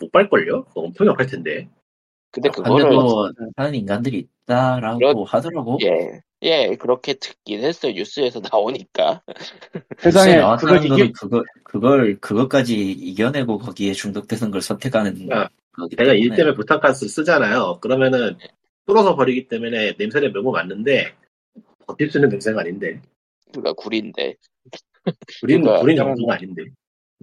못 0.00 0.12
빨걸요? 0.12 0.64
그거 0.66 0.82
엄청 0.82 1.06
역할 1.06 1.26
텐데 1.26 1.68
근데 2.34 2.48
그거를 2.48 2.82
반대로 2.84 3.30
하는 3.56 3.74
인간들이 3.76 4.26
있다라고 4.44 4.98
그렇- 4.98 5.22
하더라고. 5.24 5.78
예, 5.84 6.20
예, 6.42 6.74
그렇게 6.76 7.14
듣긴 7.14 7.62
했어요. 7.62 7.92
뉴스에서 7.92 8.40
나오니까. 8.40 9.22
세상에, 10.00 10.40
그걸 10.58 10.84
이겨, 10.84 11.12
그거 11.18 11.44
그걸 11.62 12.18
그것까지 12.20 12.90
이겨내고 12.90 13.58
거기에 13.58 13.92
중독되는 13.92 14.50
걸 14.50 14.60
선택하는 14.60 15.28
아, 15.32 15.48
거기 15.72 15.94
내가 15.94 16.12
일 16.12 16.34
때문에 16.34 16.54
부탄가스를 16.56 17.08
쓰잖아요 17.08 17.78
그러면은 17.80 18.36
뚫어서 18.86 19.14
버리기 19.14 19.46
때문에 19.48 19.94
냄새를 19.96 20.32
매고 20.32 20.50
맞는데 20.50 21.12
버틸 21.86 22.10
수 22.10 22.18
있는 22.18 22.30
냄새가 22.30 22.60
아닌데 22.60 23.00
그가 23.52 23.72
구린데. 23.74 24.34
구린 25.40 25.62
그러니까 25.62 25.80
구린 25.80 25.98
약간- 25.98 26.14
정도가 26.16 26.34
아닌데 26.34 26.64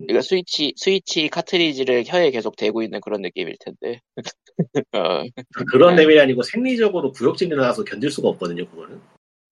그러니까 0.07 0.21
스위치 0.21 0.73
스위치 0.77 1.27
카트리지를 1.29 2.03
혀에 2.05 2.31
계속 2.31 2.55
대고 2.55 2.81
있는 2.83 2.99
그런 3.01 3.21
느낌일 3.21 3.57
텐데. 3.59 3.99
어, 4.93 5.23
그런 5.71 5.95
네. 5.95 6.03
레벨이 6.03 6.19
아니고 6.19 6.43
생리적으로 6.43 7.11
구역질이 7.11 7.55
나서 7.55 7.83
견딜 7.83 8.11
수가 8.11 8.29
없거든요 8.29 8.65
그거는 8.69 9.01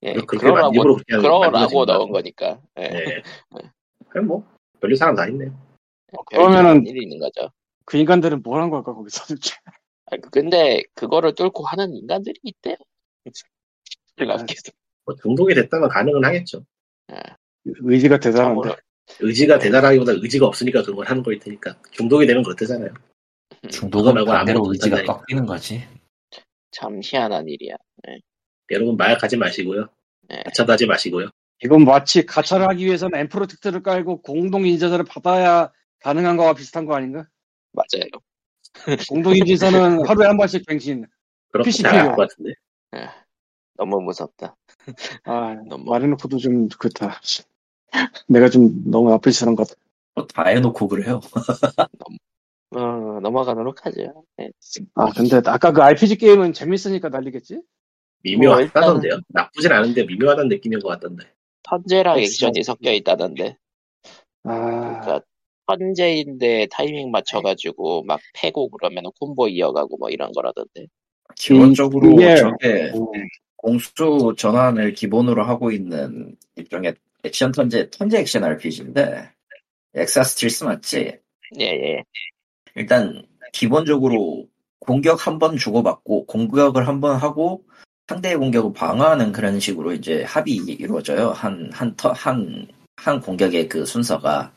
예, 0.03 0.13
그러라고 0.13 0.71
그러라고 1.07 1.85
넣은. 1.85 2.11
거니까. 2.11 2.61
예. 2.77 2.87
네. 2.89 3.21
그냥 4.09 4.27
뭐 4.27 4.43
별일 4.79 4.95
사람 4.95 5.15
다 5.15 5.27
있네요 5.27 5.51
그러면은- 6.31 6.83
별일이 6.83 6.89
일이 6.89 7.03
있는 7.03 7.19
거죠. 7.19 7.51
그 7.85 7.97
인간들은 7.97 8.41
뭘 8.43 8.61
한 8.61 8.69
걸까, 8.69 8.93
거기서 8.93 9.25
도대체. 9.27 9.55
아, 10.11 10.17
근데 10.31 10.81
그거를 10.95 11.33
뚫고 11.35 11.65
하는 11.65 11.93
인간들이 11.95 12.35
있대요. 12.43 12.75
놀랍게도. 14.17 14.71
뭐 15.05 15.15
중독이 15.15 15.53
됐다면 15.55 15.89
가능은 15.89 16.23
하겠죠 16.25 16.63
의지가 17.65 18.19
대단한데. 18.19 18.61
참으로 18.69 18.75
의지가 19.19 19.59
대단하기보다 19.59 20.13
의지가 20.13 20.45
없으니까 20.45 20.81
그런 20.83 20.95
걸 20.97 21.07
하는 21.07 21.23
거일 21.23 21.39
테니까 21.39 21.77
중독이 21.91 22.25
되면 22.25 22.43
그렇대잖아요 22.43 22.93
중독은 23.69 24.13
그거 24.13 24.13
말고 24.13 24.31
반대로 24.31 24.63
의지가. 24.71 25.03
꺾이는 25.03 25.45
거지. 25.45 25.83
참 26.71 26.99
희한한 27.03 27.47
일이야. 27.47 27.75
여러분 28.71 28.95
마약하지 28.95 29.35
마시고요 29.37 29.87
네. 30.29 30.43
가차도 30.45 30.71
하지 30.71 30.85
마시고요 30.85 31.29
이건 31.63 31.83
마치 31.83 32.25
가차를 32.25 32.67
하기 32.69 32.85
위해서는 32.85 33.19
엠프로텍트를 33.19 33.81
깔고 33.81 34.21
공동인증서를 34.21 35.05
받아야 35.05 35.71
가능한 36.01 36.37
거와 36.37 36.53
비슷한 36.53 36.85
거 36.85 36.95
아닌가? 36.95 37.27
맞아요. 37.73 38.07
공동인증서는 39.09 40.07
하루에 40.07 40.27
한 40.27 40.37
번씩 40.37 40.65
갱신. 40.67 41.05
그렇게 41.51 41.67
PC 41.69 41.81
잘할 41.83 42.03
필요. 42.03 42.15
것 42.15 42.29
같은데 42.29 42.53
너무 43.75 43.99
무섭다. 44.01 44.55
아, 45.25 45.55
너무 45.67 45.83
말해놓고도 45.89 46.37
좀 46.37 46.69
그렇다. 46.69 47.19
내가 48.27 48.49
좀 48.49 48.83
너무 48.85 49.11
앞에 49.13 49.31
서는 49.31 49.55
것 49.55 49.67
같아. 49.67 49.79
뭐다 50.15 50.43
해놓고 50.49 50.87
그래요. 50.87 51.21
어, 52.71 53.19
넘어가도록 53.21 53.85
하죠. 53.85 54.23
네. 54.37 54.51
아, 54.95 55.09
근데 55.11 55.41
아까 55.45 55.71
그 55.71 55.81
RPG 55.81 56.17
게임은 56.17 56.53
재밌으니까 56.53 57.09
난리겠지? 57.09 57.61
미묘하다던데요 58.23 59.21
나쁘진 59.29 59.71
않은데 59.71 60.03
미묘하다는 60.03 60.49
느낌인 60.49 60.79
것 60.79 60.89
같던데 60.89 61.25
턴제랑 61.63 62.19
엑스. 62.19 62.33
액션이 62.45 62.63
섞여 62.63 62.91
있다던데. 62.91 63.57
아, 64.43 64.99
그러니까 65.01 65.21
턴제인데 65.67 66.67
타이밍 66.71 67.11
맞춰가지고 67.11 68.03
막 68.03 68.19
패고 68.33 68.69
그러면 68.69 69.05
콤보 69.19 69.47
이어가고 69.47 69.97
뭐 69.97 70.09
이런 70.09 70.31
거라던데. 70.31 70.87
기본적으로 71.35 72.11
이게- 72.11 72.35
저게 72.37 72.91
오, 72.93 73.11
공수 73.55 74.33
전환을 74.37 74.93
기본으로 74.93 75.43
하고 75.43 75.71
있는 75.71 76.35
일종의 76.55 76.95
액션 77.23 77.51
턴제 77.51 77.89
턴제 77.91 78.19
액션 78.19 78.43
RPG인데 78.43 79.29
엑스 79.95 80.23
아스트리스 80.23 80.63
맞지? 80.65 81.19
예, 81.59 81.65
예. 81.65 82.03
일단 82.75 83.23
기본적으로 83.53 84.47
공격 84.79 85.25
한 85.27 85.39
번 85.39 85.57
주고받고 85.57 86.25
공격을 86.27 86.87
한 86.87 87.01
번 87.01 87.17
하고 87.17 87.63
상대의 88.07 88.37
공격을 88.37 88.73
방어하는 88.73 89.31
그런 89.31 89.59
식으로 89.59 89.93
이제 89.93 90.23
합이 90.23 90.55
이루어져요. 90.55 91.31
한 91.31 91.69
한 91.73 91.95
턴 91.95 92.11
한 92.13 92.67
한 92.97 93.21
공격의 93.21 93.69
그 93.69 93.85
순서가 93.85 94.51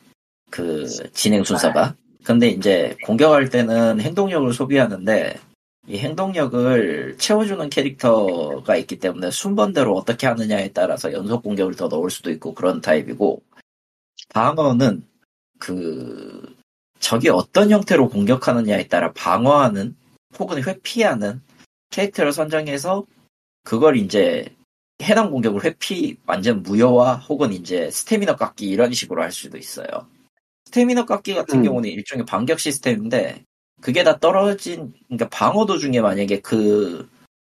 그 0.51 0.87
진행 1.13 1.45
순서가. 1.45 1.95
근데 2.25 2.49
이제 2.49 2.97
공격할 3.05 3.51
때는 3.51 4.01
행동력을 4.01 4.53
소비하는데 4.53 5.39
이 5.89 5.99
행동력을 5.99 7.17
채워주는 7.19 7.69
캐릭터가 7.69 8.77
있기 8.77 8.99
때문에 8.99 9.31
순번대로 9.31 9.97
어떻게 9.97 10.29
하느냐에 10.29 10.73
따라서 10.73 11.13
연속 11.13 11.43
공격을 11.43 11.75
더 11.75 11.89
넣을 11.89 12.09
수도 12.11 12.31
있고 12.31 12.55
그런 12.55 12.81
타입이고 12.81 13.43
방어는 14.29 15.05
그 15.59 16.57
적이 17.01 17.31
어떤 17.31 17.71
형태로 17.71 18.09
공격하느냐에 18.11 18.87
따라 18.87 19.13
방어하는 19.13 19.97
혹은 20.39 20.63
회피하는 20.63 21.43
캐릭터를 21.91 22.33
선정해서 22.33 23.05
그걸 23.65 23.97
이제 23.97 24.55
해당 25.03 25.31
공격을 25.31 25.65
회피 25.65 26.17
완전 26.27 26.63
무효화 26.63 27.17
혹은 27.17 27.53
이제 27.53 27.91
스태미너 27.91 28.37
깎기 28.37 28.69
이런 28.69 28.93
식으로 28.93 29.23
할 29.23 29.33
수도 29.33 29.59
있어요. 29.59 29.87
스태미너 30.67 31.07
깎기 31.07 31.35
같은 31.35 31.59
음. 31.59 31.65
경우는 31.65 31.91
일종의 31.91 32.25
반격 32.25 32.61
시스템인데 32.61 33.45
그게 33.83 34.05
다 34.05 34.19
떨어진 34.19 34.95
그러니까 35.09 35.29
방어 35.29 35.67
도중에 35.67 36.01
만약에 36.01 36.41
그 36.41 37.09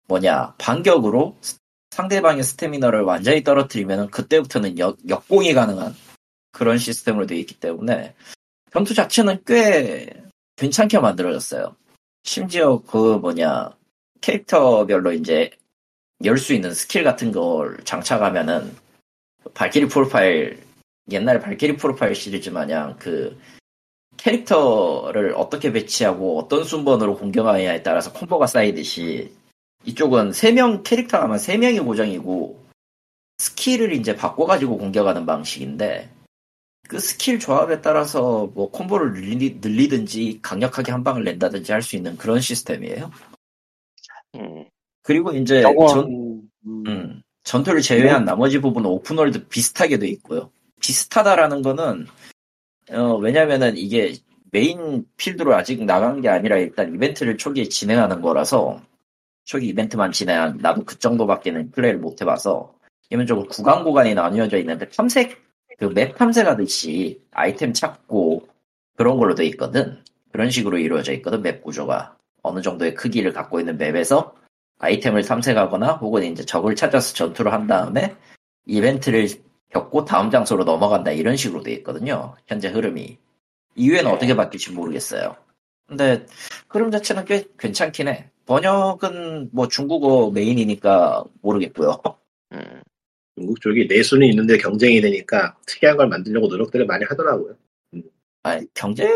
뭐냐 0.08 0.56
반격으로 0.58 1.38
상대방의 1.92 2.44
스태미너를 2.44 3.02
완전히 3.02 3.44
떨어뜨리면 3.44 4.10
그때부터는 4.10 4.80
역, 4.80 4.98
역공이 5.08 5.54
가능한 5.54 5.94
그런 6.52 6.78
시스템으로 6.80 7.28
되어 7.28 7.38
있기 7.38 7.60
때문에 7.60 8.16
전투 8.72 8.96
자체는 8.96 9.44
꽤 9.46 10.10
괜찮게 10.56 11.00
만들어졌어요. 11.00 11.76
심지어 12.24 12.82
그 12.82 13.18
뭐냐 13.18 13.72
캐릭터별로 14.22 15.12
이제 15.14 15.52
열 16.24 16.38
수 16.38 16.54
있는 16.54 16.74
스킬 16.74 17.04
같은 17.04 17.32
걸 17.32 17.78
장착하면은 17.84 18.76
발키리 19.54 19.88
프로파일 19.88 20.64
옛날 21.12 21.40
발키리 21.42 21.76
프로파일 21.76 22.16
시리즈 22.16 22.50
마냥 22.50 22.96
그 22.98 23.38
캐릭터를 24.24 25.34
어떻게 25.36 25.74
배치하고 25.74 26.40
어떤 26.40 26.64
순번으로 26.64 27.18
공격하느냐에 27.18 27.84
따라서 27.84 28.14
콤보가 28.14 28.48
쌓이듯이 28.48 29.34
이쪽은 29.84 30.32
3명 30.32 30.84
캐릭터 30.84 31.18
하면 31.20 31.38
3명이 31.38 31.84
고정이고 31.84 32.64
스킬을 33.38 33.92
이제 33.92 34.16
바꿔가지고 34.16 34.78
공격하는 34.78 35.26
방식인데 35.26 36.10
그 36.88 37.00
스킬 37.00 37.38
조합에 37.40 37.82
따라서 37.82 38.50
뭐 38.54 38.70
콤보를 38.72 39.14
늘리, 39.14 39.58
늘리든지 39.62 40.40
강력하게 40.42 40.94
한 40.94 41.04
방을 41.04 41.26
낸다든지 41.26 41.72
할 41.74 41.82
수 41.82 41.98
있는 41.98 42.18
그런 42.18 42.40
시스템이에요. 42.40 43.12
음, 44.36 44.66
그리고 45.02 45.32
이제 45.32 45.62
영원 45.64 45.88
전, 45.88 46.50
음, 46.66 46.84
음, 46.88 47.22
전투를 47.44 47.82
제외한 47.82 48.24
나머지 48.26 48.60
부분은 48.60 48.90
open 48.90 49.16
world 49.16 49.48
비슷하게 49.48 50.00
돼 50.00 50.08
있고요. 50.08 50.50
비슷하다라는 50.82 51.62
거는 51.62 52.08
어, 52.92 53.16
왜냐면은 53.16 53.78
이게 53.78 54.14
메인 54.52 55.06
필드로 55.18 55.56
아직 55.56 55.84
나간 55.86 56.22
게 56.22 56.30
아니라 56.30 56.58
일단 56.58 56.94
이벤트를 56.94 57.38
초기에 57.38 57.66
진행하는 57.66 58.22
거라서 58.22 58.82
초기 59.46 59.68
이벤트만 59.70 60.12
진행한 60.12 60.58
나도 60.62 60.86
그 60.86 61.00
정도밖에는 61.00 61.72
플레이를 61.72 62.00
못 62.00 62.22
해봐서 62.22 62.74
기본적으로 63.10 63.48
구간 63.48 63.84
구간이 63.84 64.14
나뉘어져 64.14 64.58
있는데 64.60 64.90
탐색 64.90 65.44
그 65.78 65.90
맵 65.94 66.16
탐색하듯이 66.18 67.22
아이템 67.32 67.74
찾고 67.74 68.48
그런 68.96 69.18
걸로 69.18 69.36
돼 69.36 69.46
있거든. 69.48 70.02
그런 70.32 70.50
식으로 70.50 70.78
이루어져 70.78 71.14
있거든 71.14 71.42
맵 71.42 71.64
구조가 71.64 72.18
어느 72.44 72.62
정도의 72.62 72.96
크기를 72.96 73.34
갖고 73.34 73.60
있는 73.60 73.78
맵에서 73.78 74.36
아이템을 74.80 75.24
탐색하거나 75.24 75.94
혹은 75.94 76.24
이제 76.24 76.44
적을 76.46 76.76
찾아서 76.76 77.14
전투를 77.14 77.54
한 77.54 77.68
다음에 77.68 78.16
이벤트를 78.66 79.28
겪고 79.74 80.06
다음 80.06 80.30
장소로 80.30 80.64
넘어간다 80.64 81.12
이런 81.12 81.36
식으로 81.36 81.64
돼 81.64 81.74
있거든요. 81.74 82.36
현재 82.48 82.70
흐름이. 82.70 83.18
이후에는 83.76 84.10
네. 84.10 84.16
어떻게 84.16 84.36
바뀔지 84.36 84.72
모르겠어요. 84.72 85.36
근데 85.88 86.26
흐름 86.70 86.92
자체는 86.92 87.26
꽤 87.26 87.46
괜찮긴 87.58 88.08
해. 88.08 88.30
번역은 88.46 89.50
뭐 89.52 89.68
중국어 89.68 90.30
메인이니까 90.32 91.24
모르겠고요. 91.42 92.02
음. 92.54 92.82
중국 93.36 93.60
쪽이 93.62 93.88
내수는 93.88 94.28
있는데 94.28 94.58
경쟁이 94.58 95.02
되니까 95.02 95.56
특이한 95.66 95.98
걸 95.98 96.08
만들려고 96.08 96.48
노력들을 96.48 96.86
많이 96.86 97.04
하더라고요. 97.06 97.56
아, 98.44 98.60
경제 98.76 99.08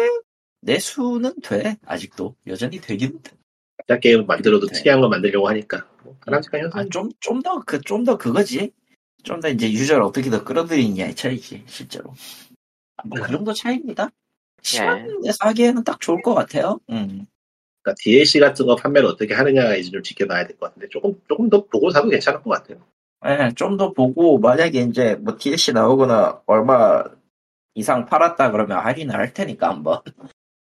내수는 0.61 1.39
돼. 1.41 1.77
아직도 1.85 2.35
여전히 2.47 2.79
되긴 2.79 3.21
돼. 3.21 3.31
가짜 3.77 3.99
게임 3.99 4.25
만들어도 4.25 4.67
네. 4.67 4.73
특이한 4.73 5.01
걸 5.01 5.09
만들려고 5.09 5.47
하니까 5.49 5.87
뭐 6.03 6.15
바람직한 6.25 6.61
현상. 6.61 6.79
아, 6.81 6.85
좀, 6.89 7.09
좀 7.19 7.41
더, 7.41 7.61
그, 7.63 7.79
좀 7.81 8.03
더 8.03 8.17
그거지. 8.17 8.71
좀 9.27 9.39
더 9.41 9.49
이제 9.49 9.71
유저를 9.71 10.03
어떻게 10.03 10.29
더 10.29 10.43
끌어들이느냐의 10.43 11.15
차이지, 11.15 11.63
실제로. 11.67 12.13
뭐, 13.05 13.19
그 13.21 13.31
정도 13.31 13.53
차이입니다. 13.53 14.09
시간 14.61 15.21
내서 15.21 15.37
하기에는 15.41 15.83
딱 15.83 15.99
좋을 16.01 16.21
것 16.21 16.33
같아요. 16.33 16.79
음. 16.89 17.25
그러니까 17.81 17.95
DLC 18.03 18.39
같은 18.39 18.65
거 18.65 18.75
판매를 18.75 19.07
어떻게 19.07 19.33
하느냐가 19.33 19.75
이제 19.75 19.91
좀 19.91 20.01
지켜봐야 20.03 20.47
될 20.47 20.57
것 20.57 20.67
같은데 20.67 20.89
조금 20.89 21.21
조금 21.27 21.49
더 21.49 21.65
보고 21.65 21.89
사도 21.91 22.09
괜찮을 22.09 22.41
것 22.41 22.49
같아요. 22.49 22.79
예, 23.25 23.51
좀더 23.55 23.93
보고, 23.93 24.37
만약에 24.39 24.81
이제 24.81 25.15
뭐 25.15 25.37
DLC 25.37 25.73
나오거나 25.73 26.41
얼마 26.45 27.03
이상 27.75 28.05
팔았다 28.05 28.51
그러면 28.51 28.79
할인을 28.79 29.15
할 29.15 29.33
테니까 29.33 29.69
한번. 29.69 30.01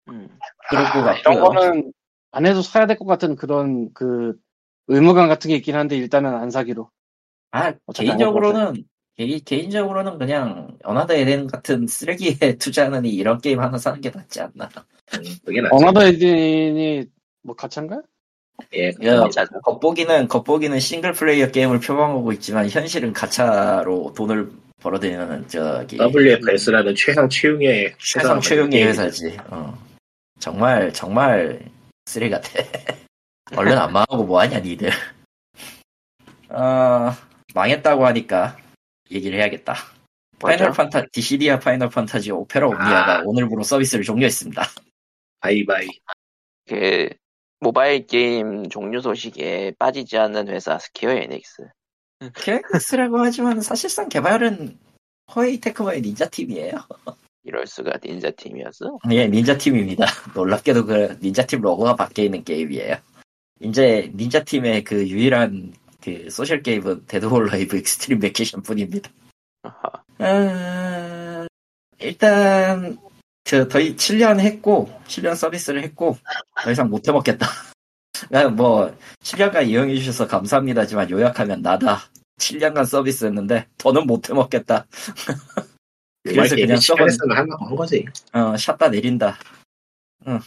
음. 0.09 0.29
그럴 0.69 0.85
것 0.85 0.99
아, 1.07 1.15
이런 1.19 1.35
같고요. 1.41 1.45
거는 1.45 1.93
안 2.33 2.47
해도 2.47 2.63
사야 2.63 2.87
될 2.87 2.97
것 2.97 3.07
같은 3.07 3.37
그런 3.37 3.93
그 3.93 4.35
의무감 4.89 5.29
같은 5.29 5.49
게 5.49 5.57
있긴 5.57 5.75
한데 5.77 5.97
일단은 5.97 6.35
안 6.35 6.51
사기로. 6.51 6.91
아, 7.53 7.67
안 7.67 7.77
개인적으로는, 7.95 8.85
개인, 9.17 9.41
개인적으로는 9.45 10.19
그냥, 10.19 10.77
어나더 10.85 11.15
에덴 11.15 11.47
같은 11.47 11.87
쓰레기에 11.87 12.57
투자하느니 12.59 13.11
이런 13.11 13.39
게임 13.39 13.61
하나 13.61 13.79
사는 13.79 14.01
게 14.01 14.11
낫지 14.11 14.41
않나. 14.41 14.69
음, 15.15 15.25
그게. 15.45 15.61
어나더 15.71 16.07
에덴이 16.07 17.07
뭐 17.43 17.55
가차인가요? 17.57 18.03
예, 18.75 18.93
야. 19.05 19.27
겉보기는, 19.65 20.29
겉보기는 20.29 20.79
single 20.81 21.13
player 21.13 21.51
게임을 21.51 21.81
표방하고 21.81 22.33
있지만, 22.33 22.69
현실은 22.69 23.13
가차로 23.13 24.13
돈을 24.15 24.51
벌어들이는, 24.81 25.49
저기, 25.49 25.99
WFS라는 25.99 26.95
최상 26.95 27.29
최흉의 27.29 27.95
최상 27.99 28.41
최흉의 28.41 28.85
회사지. 28.85 29.37
어. 29.49 29.77
정말, 30.39 30.93
정말, 30.93 31.61
쓰레기 32.07 32.31
같아. 32.31 32.49
얼른 33.57 33.77
안 33.77 33.93
망하고 33.93 34.25
뭐하냐, 34.25 34.61
니들. 34.61 34.91
어, 36.51 37.11
망했다고 37.55 38.07
하니까, 38.07 38.57
얘기를 39.11 39.39
해야겠다. 39.39 39.75
파이널 40.39 40.69
뭐죠? 40.69 40.77
판타, 40.77 41.07
디시디아 41.13 41.59
파이널 41.59 41.91
판타지 41.91 42.31
오페라 42.33 42.67
옴니아가 42.69 43.19
아. 43.19 43.23
오늘부로 43.25 43.63
서비스를 43.63 44.05
종료했습니다. 44.05 44.63
바이바이. 45.41 45.89
그 46.67 47.09
모바일 47.61 48.07
게임 48.07 48.69
종료 48.69 49.01
소식에 49.01 49.75
빠지지 49.79 50.17
않는 50.17 50.49
회사 50.49 50.79
스퀘어 50.79 51.11
에닉스. 51.11 51.69
KX라고 52.35 53.19
하지만 53.21 53.61
사실상 53.61 54.09
개발은 54.09 54.79
코에이 55.35 55.61
테크모의 55.61 56.01
닌자 56.01 56.29
팀이에요. 56.29 56.73
이럴 57.45 57.67
수가 57.67 57.99
닌자 58.03 58.31
팀이었어? 58.31 58.99
예, 59.13 59.27
닌자 59.27 59.59
팀입니다. 59.59 60.07
놀랍게도 60.35 60.87
그 60.87 61.19
닌자 61.23 61.47
팀 61.47 61.61
로고가 61.61 61.97
바뀌어 61.97 62.25
있는 62.25 62.45
게임이에요. 62.45 62.97
이제 63.61 64.11
닌자 64.15 64.45
팀의 64.45 64.85
그 64.85 65.07
유일한 65.09 65.73
그 66.03 66.29
소셜 66.31 66.63
게임은 66.63 67.07
데드 67.07 67.27
오어 67.27 67.47
얼라이브 67.47 67.77
익스트림 67.77 68.21
베케이션 68.21 68.63
뿐입니다. 68.63 69.11
아, 70.19 71.47
일단 71.99 72.99
저 73.45 73.69
거의 73.69 73.95
7년 73.95 74.41
했고 74.41 74.91
7년 75.07 75.35
서비스를 75.35 75.83
했고 75.83 76.17
더 76.63 76.71
이상 76.71 76.89
못 76.89 77.07
해먹겠다. 77.07 77.47
그냥 78.29 78.55
뭐 78.57 78.95
7년간 79.23 79.69
이용해 79.69 79.95
주셔서 79.97 80.27
감사합니다지만 80.27 81.11
요약하면 81.11 81.63
나다. 81.63 82.03
7년간 82.39 82.87
서비스했는데 82.87 83.67
더는 83.77 84.07
못 84.07 84.31
해먹겠다. 84.31 84.87
그래서 86.23 86.55
그냥 86.55 86.79
써본 86.79 87.09
시간했으면 87.09 87.37
한, 87.37 87.49
한 87.59 87.77
거지. 87.77 88.05
어 88.33 88.57
샷다 88.57 88.89
내린다. 88.89 89.39
응. 90.27 90.41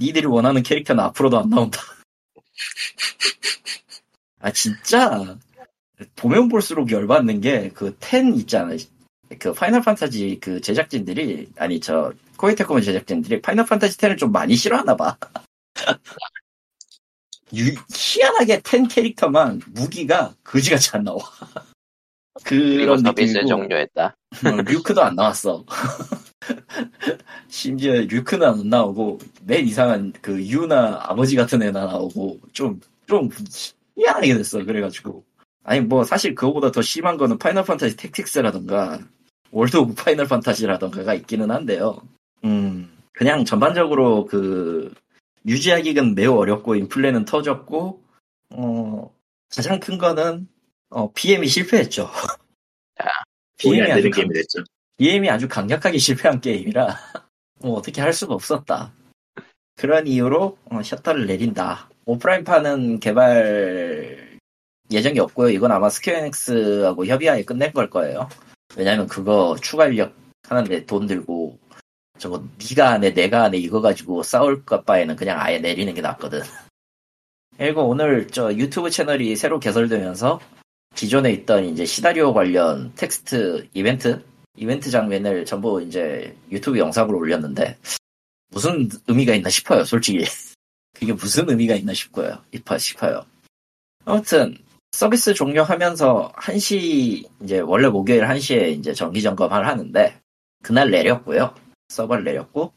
니들이 0.00 0.26
원하는 0.26 0.62
캐릭터는 0.62 1.02
앞으로도 1.04 1.38
안 1.38 1.50
나온다. 1.50 1.80
아 4.40 4.52
진짜 4.52 5.36
보면 6.16 6.48
볼수록 6.48 6.90
열받는 6.92 7.40
게 7.40 7.70
그 7.74 7.96
ten 7.98 8.34
있잖아. 8.36 8.74
그 9.38 9.52
파이널 9.52 9.82
판타지 9.82 10.38
그 10.40 10.60
제작진들이 10.60 11.48
아니 11.56 11.80
저 11.80 12.12
코에이 12.36 12.52
테크모 12.52 12.80
제작진들이 12.80 13.42
파이널 13.42 13.66
판타지 13.66 13.96
10을 13.98 14.16
좀 14.18 14.32
많이 14.32 14.54
싫어하나 14.56 14.96
봐. 14.96 15.16
유- 17.54 17.74
희한하게 17.92 18.60
ten 18.62 18.86
캐릭터만 18.88 19.60
무기가 19.68 20.34
그지같이 20.42 20.90
안 20.92 21.04
나와. 21.04 21.18
그런 22.44 23.02
서비스 23.02 23.44
종료했다. 23.46 24.14
어, 24.44 24.50
류크도 24.62 25.02
안 25.02 25.16
나왔어. 25.16 25.64
심지어 27.48 27.94
류크는 28.02 28.46
안 28.46 28.68
나오고 28.68 29.18
맨 29.42 29.66
이상한 29.66 30.12
그 30.22 30.40
유나 30.46 31.00
아버지 31.02 31.34
같은 31.36 31.62
애나 31.62 31.86
나오고 31.86 32.38
좀좀 32.52 33.28
희한하게 33.98 34.34
됐어. 34.34 34.64
그래가지고 34.64 35.24
아니 35.64 35.80
뭐 35.80 36.04
사실 36.04 36.34
그거보다 36.34 36.70
더 36.70 36.80
심한 36.80 37.16
거는 37.16 37.38
파이널 37.38 37.64
판타지 37.64 37.96
택틱스라던가 37.96 39.00
월드 39.50 39.76
오브 39.76 39.94
파이널 39.94 40.26
판타지라던가가 40.26 41.14
있기는 41.14 41.50
한데요. 41.50 42.00
음, 42.44 42.90
그냥 43.12 43.44
전반적으로 43.44 44.26
그 44.26 44.94
유지하기는 45.46 46.14
매우 46.14 46.36
어렵고 46.36 46.74
인플레는 46.76 47.24
터졌고 47.24 48.02
어, 48.50 49.14
가장 49.54 49.80
큰 49.80 49.98
거는 49.98 50.48
어, 50.90 51.12
BM이 51.12 51.48
실패했죠. 51.48 52.10
안 52.98 53.08
BM이 53.58 53.90
아주, 53.90 54.10
강, 54.10 54.22
게임이 54.22 54.34
됐죠. 54.34 54.64
BM이 54.98 55.30
아주 55.30 55.48
강력하게 55.48 55.98
실패한 55.98 56.40
게임이라 56.40 56.86
뭐 57.60 57.76
어떻게 57.76 58.00
할 58.00 58.12
수가 58.12 58.34
없었다. 58.34 58.92
그런 59.76 60.06
이유로 60.06 60.58
어, 60.70 60.82
셔터를 60.82 61.26
내린다. 61.26 61.88
오프라인판은 62.08 63.00
개발 63.00 64.38
예정이 64.90 65.18
없고요. 65.18 65.50
이건 65.50 65.72
아마 65.72 65.90
스퀘어 65.90 66.38
에닉스하고 66.38 67.04
협의하에 67.04 67.44
끝낼 67.44 67.70
걸 67.74 67.90
거예요. 67.90 68.30
왜냐면 68.76 69.06
그거 69.06 69.56
추가 69.60 69.86
인력 69.86 70.14
하는데 70.48 70.86
돈 70.86 71.06
들고 71.06 71.58
저거 72.18 72.42
네가 72.58 72.92
안해 72.92 73.12
내가 73.12 73.44
안해 73.44 73.58
이거 73.58 73.82
가지고 73.82 74.22
싸울 74.22 74.64
것 74.64 74.86
바에는 74.86 75.16
그냥 75.16 75.38
아예 75.38 75.58
내리는 75.58 75.92
게 75.92 76.00
낫거든. 76.00 76.40
그리고 77.58 77.86
오늘 77.86 78.26
저 78.28 78.54
유튜브 78.54 78.88
채널이 78.88 79.36
새로 79.36 79.60
개설되면서 79.60 80.40
기존에 80.94 81.30
있던 81.32 81.66
이제 81.66 81.84
시나리오 81.84 82.32
관련 82.32 82.94
텍스트 82.94 83.68
이벤트 83.74 84.24
이벤트 84.56 84.90
장면을 84.90 85.44
전부 85.44 85.82
이제 85.82 86.34
유튜브 86.50 86.78
영상으로 86.78 87.18
올렸는데 87.18 87.76
무슨 88.48 88.88
의미가 89.06 89.34
있나 89.34 89.50
싶어요, 89.50 89.84
솔직히. 89.84 90.24
그게 90.98 91.12
무슨 91.12 91.48
의미가 91.48 91.74
있나 91.74 91.92
싶고요. 91.94 92.38
싶어요. 92.78 93.24
아무튼 94.04 94.56
서비스 94.92 95.34
종료하면서 95.34 96.32
1시 96.36 97.24
이제 97.44 97.60
원래 97.60 97.88
목요일 97.88 98.22
1시에 98.24 98.78
이제 98.78 98.92
정기 98.92 99.22
점검을 99.22 99.66
하는데 99.66 100.18
그날 100.62 100.90
내렸고요. 100.90 101.54
서버를 101.88 102.24
내렸고 102.24 102.72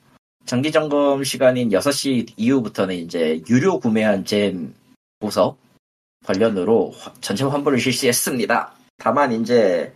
정기 0.46 0.72
점검 0.72 1.24
시간인 1.24 1.70
6시 1.70 2.34
이후부터는 2.38 2.96
이제 2.96 3.42
유료 3.50 3.80
구매한 3.80 4.26
잼 4.26 4.74
보석 5.20 5.58
관련으로 6.26 6.92
화- 6.92 7.14
전체 7.22 7.44
환불을 7.44 7.80
실시했습니다. 7.80 8.74
다만 8.98 9.32
이제 9.32 9.92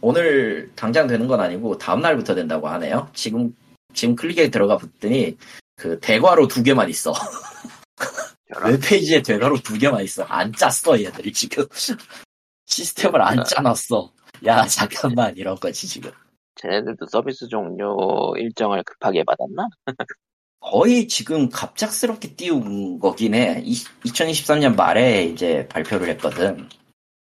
오늘 0.00 0.70
당장 0.74 1.06
되는 1.06 1.26
건 1.26 1.40
아니고 1.40 1.76
다음 1.76 2.00
날부터 2.00 2.34
된다고 2.34 2.68
하네요. 2.68 3.08
지금 3.14 3.54
지금 3.94 4.14
클릭에 4.14 4.48
들어가 4.50 4.76
봤더니 4.78 5.36
그 5.78 5.98
대괄호 6.00 6.48
두 6.48 6.62
개만 6.62 6.90
있어. 6.90 7.12
웹페이지에 8.64 9.22
대괄호 9.22 9.58
두 9.60 9.78
개만 9.78 10.02
있어. 10.02 10.24
안 10.24 10.52
짰어 10.52 11.00
얘들이 11.00 11.32
지금 11.32 11.64
시스템을 12.66 13.22
안 13.22 13.44
짜놨어. 13.44 14.12
야 14.46 14.66
잠깐만 14.66 15.36
이런 15.36 15.54
거지 15.56 15.86
지금. 15.86 16.10
쟤네들도 16.56 17.06
서비스 17.06 17.46
종료 17.46 18.34
일정을 18.36 18.82
급하게 18.82 19.22
받았나? 19.24 19.68
거의 20.60 21.06
지금 21.06 21.48
갑작스럽게 21.48 22.34
띄운 22.34 22.98
거긴 22.98 23.34
해. 23.34 23.62
2023년 23.62 24.74
말에 24.74 25.24
이제 25.24 25.68
발표를 25.68 26.08
했거든. 26.08 26.68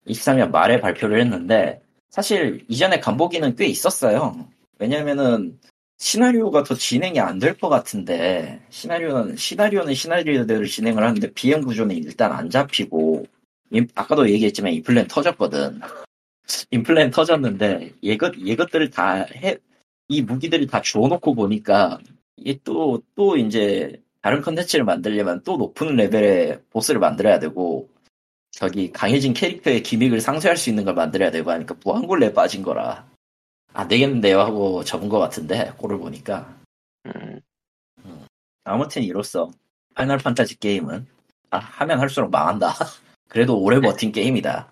23년 0.07 0.51
말에 0.51 0.81
발표를 0.81 1.21
했는데, 1.21 1.83
사실 2.09 2.65
이전에 2.69 3.01
간보기는 3.01 3.57
꽤 3.57 3.67
있었어요. 3.67 4.49
왜냐면은, 4.79 5.59
시나리오가 5.99 6.63
더 6.63 6.75
진행이 6.75 7.19
안 7.21 7.39
될 7.39 7.57
것 7.59 7.69
같은데, 7.69 8.61
시나리오는, 8.71 9.37
시나리오는 9.37 9.95
시나리오대로 9.95 10.67
진행을 10.67 11.03
하는데, 11.03 11.33
비행 11.33 11.63
구조는 11.63 11.97
일단 11.97 12.33
안 12.33 12.51
잡히고, 12.51 13.25
임- 13.71 13.89
아까도 13.95 14.29
얘기했지만 14.31 14.73
인플랜 14.75 15.09
터졌거든. 15.09 15.81
인플랜 16.71 17.11
터졌는데, 17.11 17.93
얘것, 18.05 18.35
얘것들을 18.39 18.91
다 18.91 19.15
해, 19.25 19.57
이 20.09 20.23
무기들을 20.23 20.67
다 20.67 20.83
주워놓고 20.83 21.35
보니까, 21.35 21.99
이게 22.37 22.59
또, 22.63 23.03
또 23.15 23.37
이제 23.37 24.01
다른 24.23 24.43
컨텐츠를 24.43 24.85
만들려면 24.85 25.43
또 25.45 25.57
높은 25.57 25.97
레벨의 25.97 26.61
보스를 26.71 27.01
만들어야 27.01 27.39
되고, 27.39 27.89
저기 28.51 28.93
강해진 28.93 29.33
캐릭터의 29.35 29.83
기믹을 29.83 30.21
상쇄할 30.21 30.57
수 30.57 30.71
있는 30.71 30.85
걸 30.85 30.95
만들어야 30.95 31.31
되고 31.31 31.51
하니까 31.51 31.75
무한굴레에 31.85 32.33
빠진 32.35 32.63
거라. 32.63 33.07
안 33.77 33.89
되겠는데요 33.89 34.41
하고 34.41 34.83
접은 34.85 35.09
것 35.11 35.19
같은데, 35.19 35.73
꼴을 35.77 35.99
보니까. 35.99 36.57
음, 37.07 37.41
아무튼 38.65 39.03
이로써 39.03 39.51
파이널 39.95 40.17
판타지 40.19 40.59
게임은, 40.59 41.07
아, 41.51 41.59
하면 41.59 42.01
할수록 42.01 42.31
망한다. 42.31 42.69
그래도 43.29 43.61
오래 43.61 43.79
버틴 43.81 44.13
게임이다. 44.13 44.71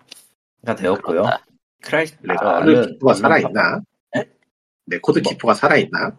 가 0.65 0.75
되었고요. 0.75 1.21
그렇다. 1.21 1.45
크라이, 1.83 2.05
레코드 2.21 2.47
아, 2.47 2.59
얼른- 2.61 2.87
키퍼가 2.93 3.11
얼른 3.11 3.21
살아있나? 3.21 3.81
네? 4.15 4.29
레코드 4.87 5.19
뭐? 5.19 5.31
키퍼가 5.31 5.53
살아있나? 5.53 6.17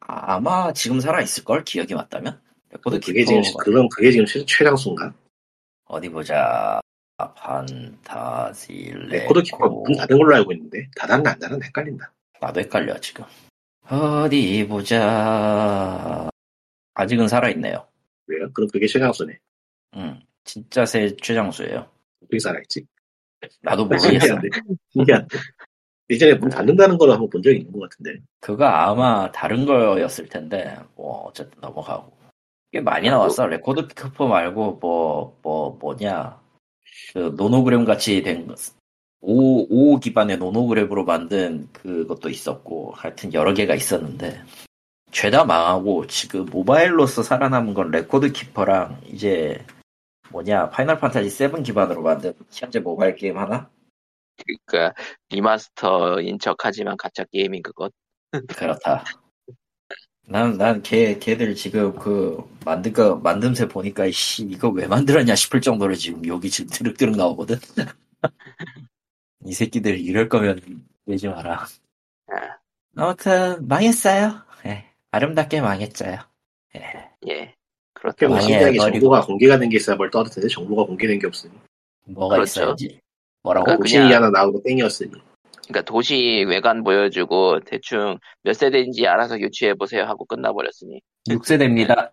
아, 0.00 0.34
아마 0.34 0.70
지금 0.74 1.00
살아있을걸? 1.00 1.64
기억이 1.64 1.94
맞다면? 1.94 2.38
레코드 2.70 3.00
그게 3.00 3.24
지금 3.24 3.40
키퍼가- 3.40 3.64
그건 3.64 3.88
그게 3.88 4.10
지금 4.12 4.26
최- 4.26 4.44
최장수인가? 4.44 5.14
어디 5.86 6.10
보자. 6.10 6.78
판타지 7.16 8.92
레코드 9.08 9.42
키퍼 9.42 9.64
레코. 9.64 9.82
문 9.84 9.96
닫은 9.96 10.18
걸로 10.18 10.36
알고 10.36 10.52
있는데 10.52 10.86
닫았나 10.94 11.30
안 11.30 11.38
닫았나 11.38 11.64
헷갈린다. 11.64 12.12
나도 12.40 12.60
헷갈려 12.60 12.98
지금. 13.00 13.24
어디 13.88 14.66
보자. 14.68 16.28
아직은 16.94 17.28
살아있네요. 17.28 17.86
왜요? 18.26 18.52
그럼 18.52 18.68
그게 18.72 18.86
최장수네. 18.86 19.38
응. 19.96 20.20
진짜 20.44 20.84
새 20.84 21.14
최장수예요. 21.16 21.88
어떻게 22.22 22.38
살아있지? 22.38 22.84
나도 23.62 23.84
모르겠어. 23.86 24.38
신기한데. 24.92 25.38
예전에 26.10 26.34
문 26.34 26.48
닫는다는 26.48 26.96
걸 26.98 27.10
한번 27.10 27.28
본 27.30 27.42
적이 27.42 27.58
있는 27.58 27.72
것 27.72 27.88
같은데. 27.90 28.20
그거 28.40 28.64
아마 28.66 29.30
다른 29.32 29.64
거였을 29.66 30.26
텐데 30.28 30.76
뭐 30.94 31.24
어쨌든 31.24 31.60
넘어가고. 31.60 32.16
꽤 32.72 32.80
많이 32.80 33.08
나왔어. 33.08 33.46
레코드 33.46 33.86
키퍼 33.88 34.26
말고 34.28 34.74
뭐 34.80 35.38
뭐 35.42 35.70
뭐냐 35.80 36.38
그 37.14 37.34
nonogram 37.36 37.84
같이 37.84 38.22
된 38.22 38.46
5, 39.20 39.66
5 39.94 40.00
기반의 40.00 40.38
nonogram으로 40.38 41.04
만든 41.04 41.68
그것도 41.72 42.28
있었고 42.28 42.92
하여튼 42.94 43.32
여러 43.34 43.52
개가 43.52 43.74
있었는데 43.74 44.42
죄다 45.10 45.44
망하고 45.44 46.06
지금 46.06 46.46
모바일로서 46.46 47.22
살아남은 47.22 47.74
건 47.74 47.90
레코드 47.90 48.30
키퍼랑 48.32 49.00
이제 49.06 49.64
뭐냐 50.30 50.70
파이널 50.70 50.98
판타지 50.98 51.30
7 51.30 51.62
기반으로 51.62 52.02
만든 52.02 52.34
현재 52.50 52.78
모바일 52.78 53.16
게임 53.16 53.38
하나 53.38 53.70
그러니까 54.38 54.94
remaster인 55.30 56.38
척 56.38 56.64
하지만 56.64 56.96
가짜 56.96 57.24
게임인 57.32 57.62
그것. 57.62 57.92
그렇다. 58.56 59.04
난, 60.26 60.58
난 60.58 60.82
걔, 60.82 61.18
걔들 61.18 61.54
지금 61.54 61.98
그, 61.98 62.38
만든 62.64 62.92
거, 62.92 63.20
만듦새 63.22 63.70
보니까, 63.70 64.10
씨, 64.10 64.42
이거 64.44 64.68
왜 64.68 64.86
만들었냐 64.86 65.34
싶을 65.34 65.62
정도로 65.62 65.94
지금 65.94 66.26
여기 66.26 66.50
지금 66.50 66.68
드륵드륵 66.70 67.16
나오거든? 67.16 67.56
이 69.48 69.52
새끼들 69.54 69.98
이럴 69.98 70.28
거면 70.28 70.60
내지 71.06 71.26
마라. 71.26 71.64
아. 72.30 72.58
아무튼, 72.96 73.66
망했어요. 73.66 74.42
예, 74.66 74.84
아름답게 75.10 75.62
망했어요. 75.62 76.18
예, 76.76 77.10
예, 77.28 77.54
그렇다. 77.94 78.14
그게 78.16 78.26
뭐 78.28 78.40
신기하게. 78.40 78.76
정보가 78.76 79.22
공개가 79.22 79.58
된 79.58 79.70
게 79.70 79.76
있어야 79.78 79.96
뭘 79.96 80.10
떠들 80.10 80.30
텐데 80.32 80.48
정보가 80.48 80.84
공개된 80.84 81.18
게 81.18 81.26
없으니. 81.26 81.52
뭐가 82.04 82.34
그렇죠. 82.36 82.60
있어야지. 82.62 83.00
뭐라고? 83.42 83.64
그러니까 83.64 83.82
고신이 83.82 84.02
그냥- 84.04 84.22
하나 84.24 84.38
나오고 84.38 84.62
땡이었으니. 84.64 85.12
그러니까 85.68 85.82
도시 85.82 86.44
외관 86.46 86.82
보여주고 86.82 87.60
대충 87.60 88.18
몇 88.42 88.52
세대인지 88.54 89.06
알아서 89.06 89.38
유추해 89.40 89.72
보세요 89.74 90.04
하고 90.04 90.24
끝나버렸으니 90.26 91.00
6세대입니다. 91.28 92.10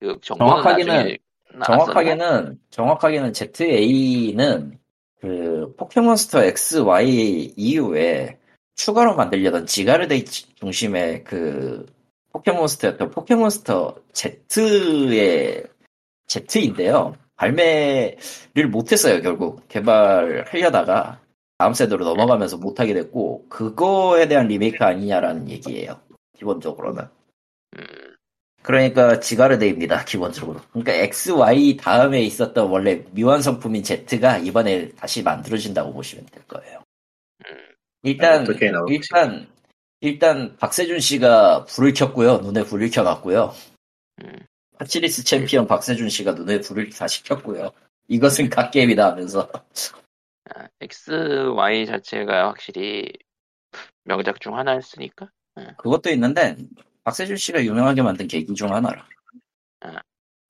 그 0.00 0.18
정보는 0.22 0.62
정확하게는-? 0.62 1.18
정확하게는 1.64 2.58
정확하게는 2.70 3.32
ZA는 3.34 4.78
그 5.20 5.74
포켓몬스터 5.76 6.44
X, 6.44 6.78
Y 6.78 7.52
이후에 7.56 8.38
추가로 8.74 9.14
만들려던 9.16 9.66
지가르데이 9.66 10.24
중심의 10.24 11.24
그 11.24 11.86
포켓몬스터였던 12.32 13.10
포켓몬스터 13.10 13.96
Z의 14.12 15.64
Z인데요. 16.26 17.16
발매를 17.36 18.68
못했어요 18.70 19.22
결국 19.22 19.66
개발하려다가 19.68 21.20
다음 21.58 21.74
세대로 21.74 22.04
넘어가면서 22.04 22.56
못하게 22.58 22.94
됐고 22.94 23.46
그거에 23.48 24.28
대한 24.28 24.48
리메이크 24.48 24.82
아니냐라는 24.82 25.48
얘기예요. 25.50 26.00
기본적으로는. 26.38 27.04
음, 27.76 28.09
그러니까 28.62 29.20
지가르데입니다 29.20 30.04
기본적으로 30.04 30.60
그러니까 30.70 30.92
XY 30.92 31.76
다음에 31.76 32.22
있었던 32.22 32.68
원래 32.68 33.04
미완성품인 33.12 33.82
Z가 33.82 34.38
이번에 34.38 34.90
다시 34.90 35.22
만들어진다고 35.22 35.92
보시면 35.92 36.26
될 36.26 36.46
거예요 36.46 36.82
음. 37.46 37.56
일단 38.02 38.44
나올지. 38.44 38.94
일단 38.94 39.48
일단 40.00 40.56
박세준 40.56 41.00
씨가 41.00 41.64
불을 41.64 41.92
켰고요 41.94 42.38
눈에 42.38 42.64
불을 42.64 42.90
켜놨고요 42.90 43.54
음. 44.22 44.38
파치리스 44.78 45.24
챔피언 45.24 45.66
박세준 45.66 46.08
씨가 46.08 46.32
눈에 46.32 46.60
불을 46.60 46.90
다시 46.90 47.22
켰고요 47.24 47.72
이것은 48.08 48.50
갓게임이다 48.50 49.10
하면서 49.10 49.50
아, 50.54 50.66
X, 50.80 51.12
Y 51.54 51.86
자체가 51.86 52.48
확실히 52.48 53.12
명작 54.04 54.40
중 54.40 54.56
하나였으니까. 54.56 55.30
그것도 55.76 56.10
있는데 56.10 56.56
박세준 57.04 57.36
씨가 57.36 57.64
유명하게 57.64 58.02
만든 58.02 58.28
계기 58.28 58.54
중 58.54 58.72
하나라. 58.72 59.06
아. 59.80 60.00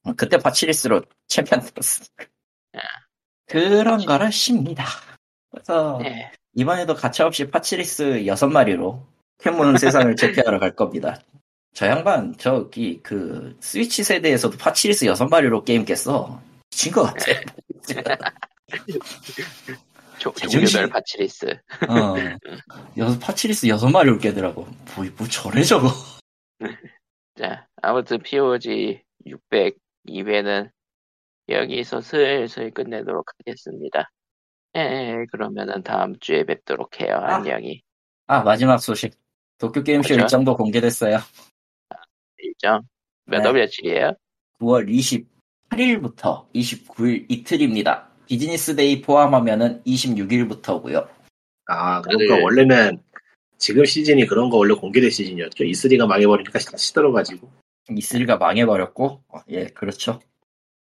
어, 0.05 0.13
그때 0.17 0.39
파치리스로 0.39 1.03
챔피언 1.29 1.61
들었으니까. 1.63 2.25
아. 2.75 2.79
그런 3.47 4.05
거라 4.05 4.31
쉽니다. 4.31 4.85
그래서 5.51 5.99
네. 6.03 6.33
이번에도 6.55 6.95
가차없이 6.95 7.51
파치리스 7.51 8.23
6마리로 8.25 9.03
캐모는 9.39 9.79
세상을 9.79 10.15
제패하러 10.17 10.59
갈 10.59 10.75
겁니다. 10.75 11.21
저 11.75 11.87
양반 11.87 12.37
저기 12.37 13.01
그 13.03 13.57
스위치 13.61 14.03
세대에서도 14.03 14.57
파치리스 14.59 15.07
6마리로 15.07 15.65
게임 15.65 15.85
깼어. 15.85 16.41
미친 16.71 16.93
것 16.93 17.03
같아. 17.05 17.27
종류별 20.19 20.89
파치리스. 20.89 21.47
어. 21.89 22.15
여섯 22.97 23.19
파치리스 23.19 23.67
6마리로 23.69 24.21
깨더라고. 24.21 24.69
뭐, 24.95 25.07
뭐 25.17 25.29
저래 25.29 25.63
저거. 25.63 25.91
자, 27.37 27.67
아무튼 27.83 28.19
POG 28.19 29.03
600 29.27 29.77
2회는 30.09 30.71
여기서 31.49 32.01
슬슬 32.01 32.71
끝내도록 32.71 33.27
하겠습니다. 33.39 34.11
예, 34.77 35.27
그러면은 35.33 35.83
다음 35.83 36.19
주에 36.21 36.45
뵙도록 36.45 37.01
해요. 37.01 37.17
아. 37.17 37.37
안녕히. 37.37 37.83
아 38.27 38.43
마지막 38.43 38.79
소식. 38.79 39.13
도쿄 39.59 39.83
게임쇼 39.83 40.09
그죠? 40.11 40.21
일정도 40.21 40.57
공개됐어요. 40.57 41.19
일정. 42.39 42.83
몇 43.27 43.41
네. 43.41 43.45
월 43.47 43.55
며칠이에요? 43.55 44.13
9월 44.61 44.89
28일부터 45.71 46.51
29일 46.55 47.27
이틀입니다. 47.29 48.09
business 48.27 48.75
day 48.77 49.03
포함하면은 49.03 49.83
26일부터고요. 49.85 51.09
아, 51.67 52.01
그러니까 52.03 52.35
다들- 52.37 52.43
원래는 52.43 53.03
지금 53.61 53.85
시즌이 53.85 54.27
그런 54.27 54.49
거 54.49 54.57
원래 54.57 54.75
공개될 54.75 55.11
시즌이었죠. 55.11 55.65
E3가 55.65 56.07
망해버리니까 56.07 56.59
다시 56.59 56.95
들어가지고. 56.95 57.53
E3가 57.91 58.39
망해버렸고, 58.39 59.23
어, 59.29 59.39
예, 59.51 59.67
그렇죠. 59.67 60.19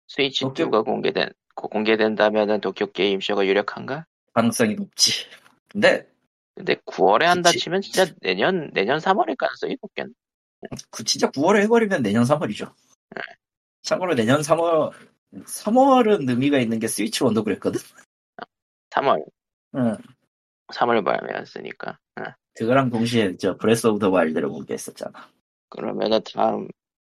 스위치 0.08 0.40
도쿄- 0.40 0.66
2가 0.68 0.84
공개된, 0.84 1.30
고- 1.54 1.68
공개된다면은 1.68 2.60
도쿄 2.60 2.92
게임쇼가 2.92 3.46
유력한가? 3.46 4.04
가능성이 4.34 4.74
높지. 4.74 5.26
근데 5.68 6.06
근데 6.54 6.74
9월에 6.86 7.24
한다 7.24 7.50
그치. 7.50 7.64
치면 7.64 7.80
진짜 7.80 8.06
내년, 8.20 8.70
내년 8.74 8.98
3월일 8.98 9.36
가능성이 9.36 9.76
높겠네. 9.80 10.10
그 10.90 11.02
진짜 11.04 11.30
9월에 11.30 11.62
해버리면 11.62 12.02
내년 12.02 12.24
3월이죠. 12.24 12.72
참고로 13.82 14.14
내년 14.14 14.40
3월 14.42 14.92
3월은 15.34 16.28
의미가 16.28 16.58
있는 16.58 16.78
게 16.78 16.88
스위치 16.88 17.24
one도 17.24 17.42
그랬거든. 17.44 17.80
3월, 18.90 19.22
응. 19.76 19.96
3월 20.68 21.04
발매였으니까. 21.04 21.98
응. 22.56 22.64
그거랑 22.66 22.90
동시에 22.90 23.36
저 23.36 23.56
브레스 23.56 23.86
오브 23.86 23.98
더 23.98 24.08
와일드를 24.10 24.48
공개했었잖아. 24.48 25.12
그러면은 25.68 26.20
다음, 26.34 26.68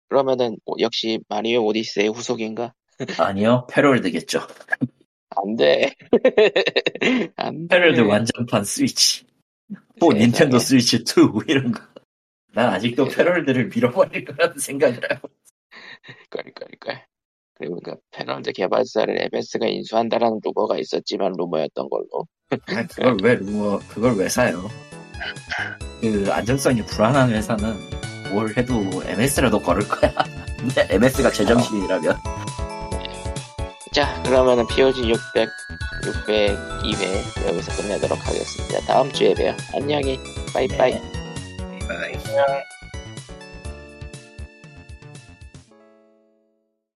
그러면은 0.08 0.56
오- 0.64 0.76
역시 0.80 1.20
마리오 1.28 1.64
오디세이 1.66 2.08
후속인가? 2.08 2.74
아니요, 3.18 3.66
팰월드겠죠. 3.70 4.40
안 5.30 5.56
돼. 5.56 5.94
안 7.36 7.68
돼. 7.68 7.76
팰월드 7.76 8.00
완전판 8.00 8.64
스위치. 8.64 9.24
뭐 10.00 10.10
세상에. 10.12 10.24
닌텐도 10.26 10.58
스위치 10.58 11.04
2 11.04 11.44
이런 11.48 11.70
거. 11.72 11.80
난 12.52 12.70
아직도 12.70 13.04
패럴드를 13.06 13.68
밀어버릴 13.68 14.24
거라는 14.24 14.58
생각을 14.58 15.00
하고. 15.10 15.28
껄껄껄. 16.30 17.04
그러니까 17.54 17.96
패널드 18.12 18.52
개발사를 18.52 19.28
MS가 19.32 19.66
인수한다라는 19.66 20.38
루머가 20.44 20.78
있었지만 20.78 21.32
루머였던 21.36 21.88
걸로. 21.90 22.26
아, 22.50 22.86
그걸 22.86 23.16
왜 23.22 23.34
루머, 23.34 23.78
그걸 23.88 24.16
왜 24.16 24.28
사요? 24.28 24.68
그 26.00 26.28
안정성이 26.30 26.82
불안한 26.84 27.30
회사는 27.30 27.76
뭘 28.30 28.54
해도 28.56 29.02
MS라도 29.06 29.60
걸을 29.60 29.86
거야. 29.88 30.12
근데 30.58 30.86
MS가 30.90 31.30
제정신이라면. 31.30 32.18
자, 33.92 34.22
그러면은 34.22 34.66
POG 34.66 35.08
600, 35.08 35.48
602회 36.02 37.48
여기서 37.48 37.82
끝내도록 37.82 38.18
하겠습니다. 38.26 38.80
다음 38.86 39.10
주에 39.12 39.34
봬요. 39.34 39.54
안녕히. 39.74 40.20
빠이빠이. 40.52 40.92
네. 40.92 41.02
아, 41.88 42.77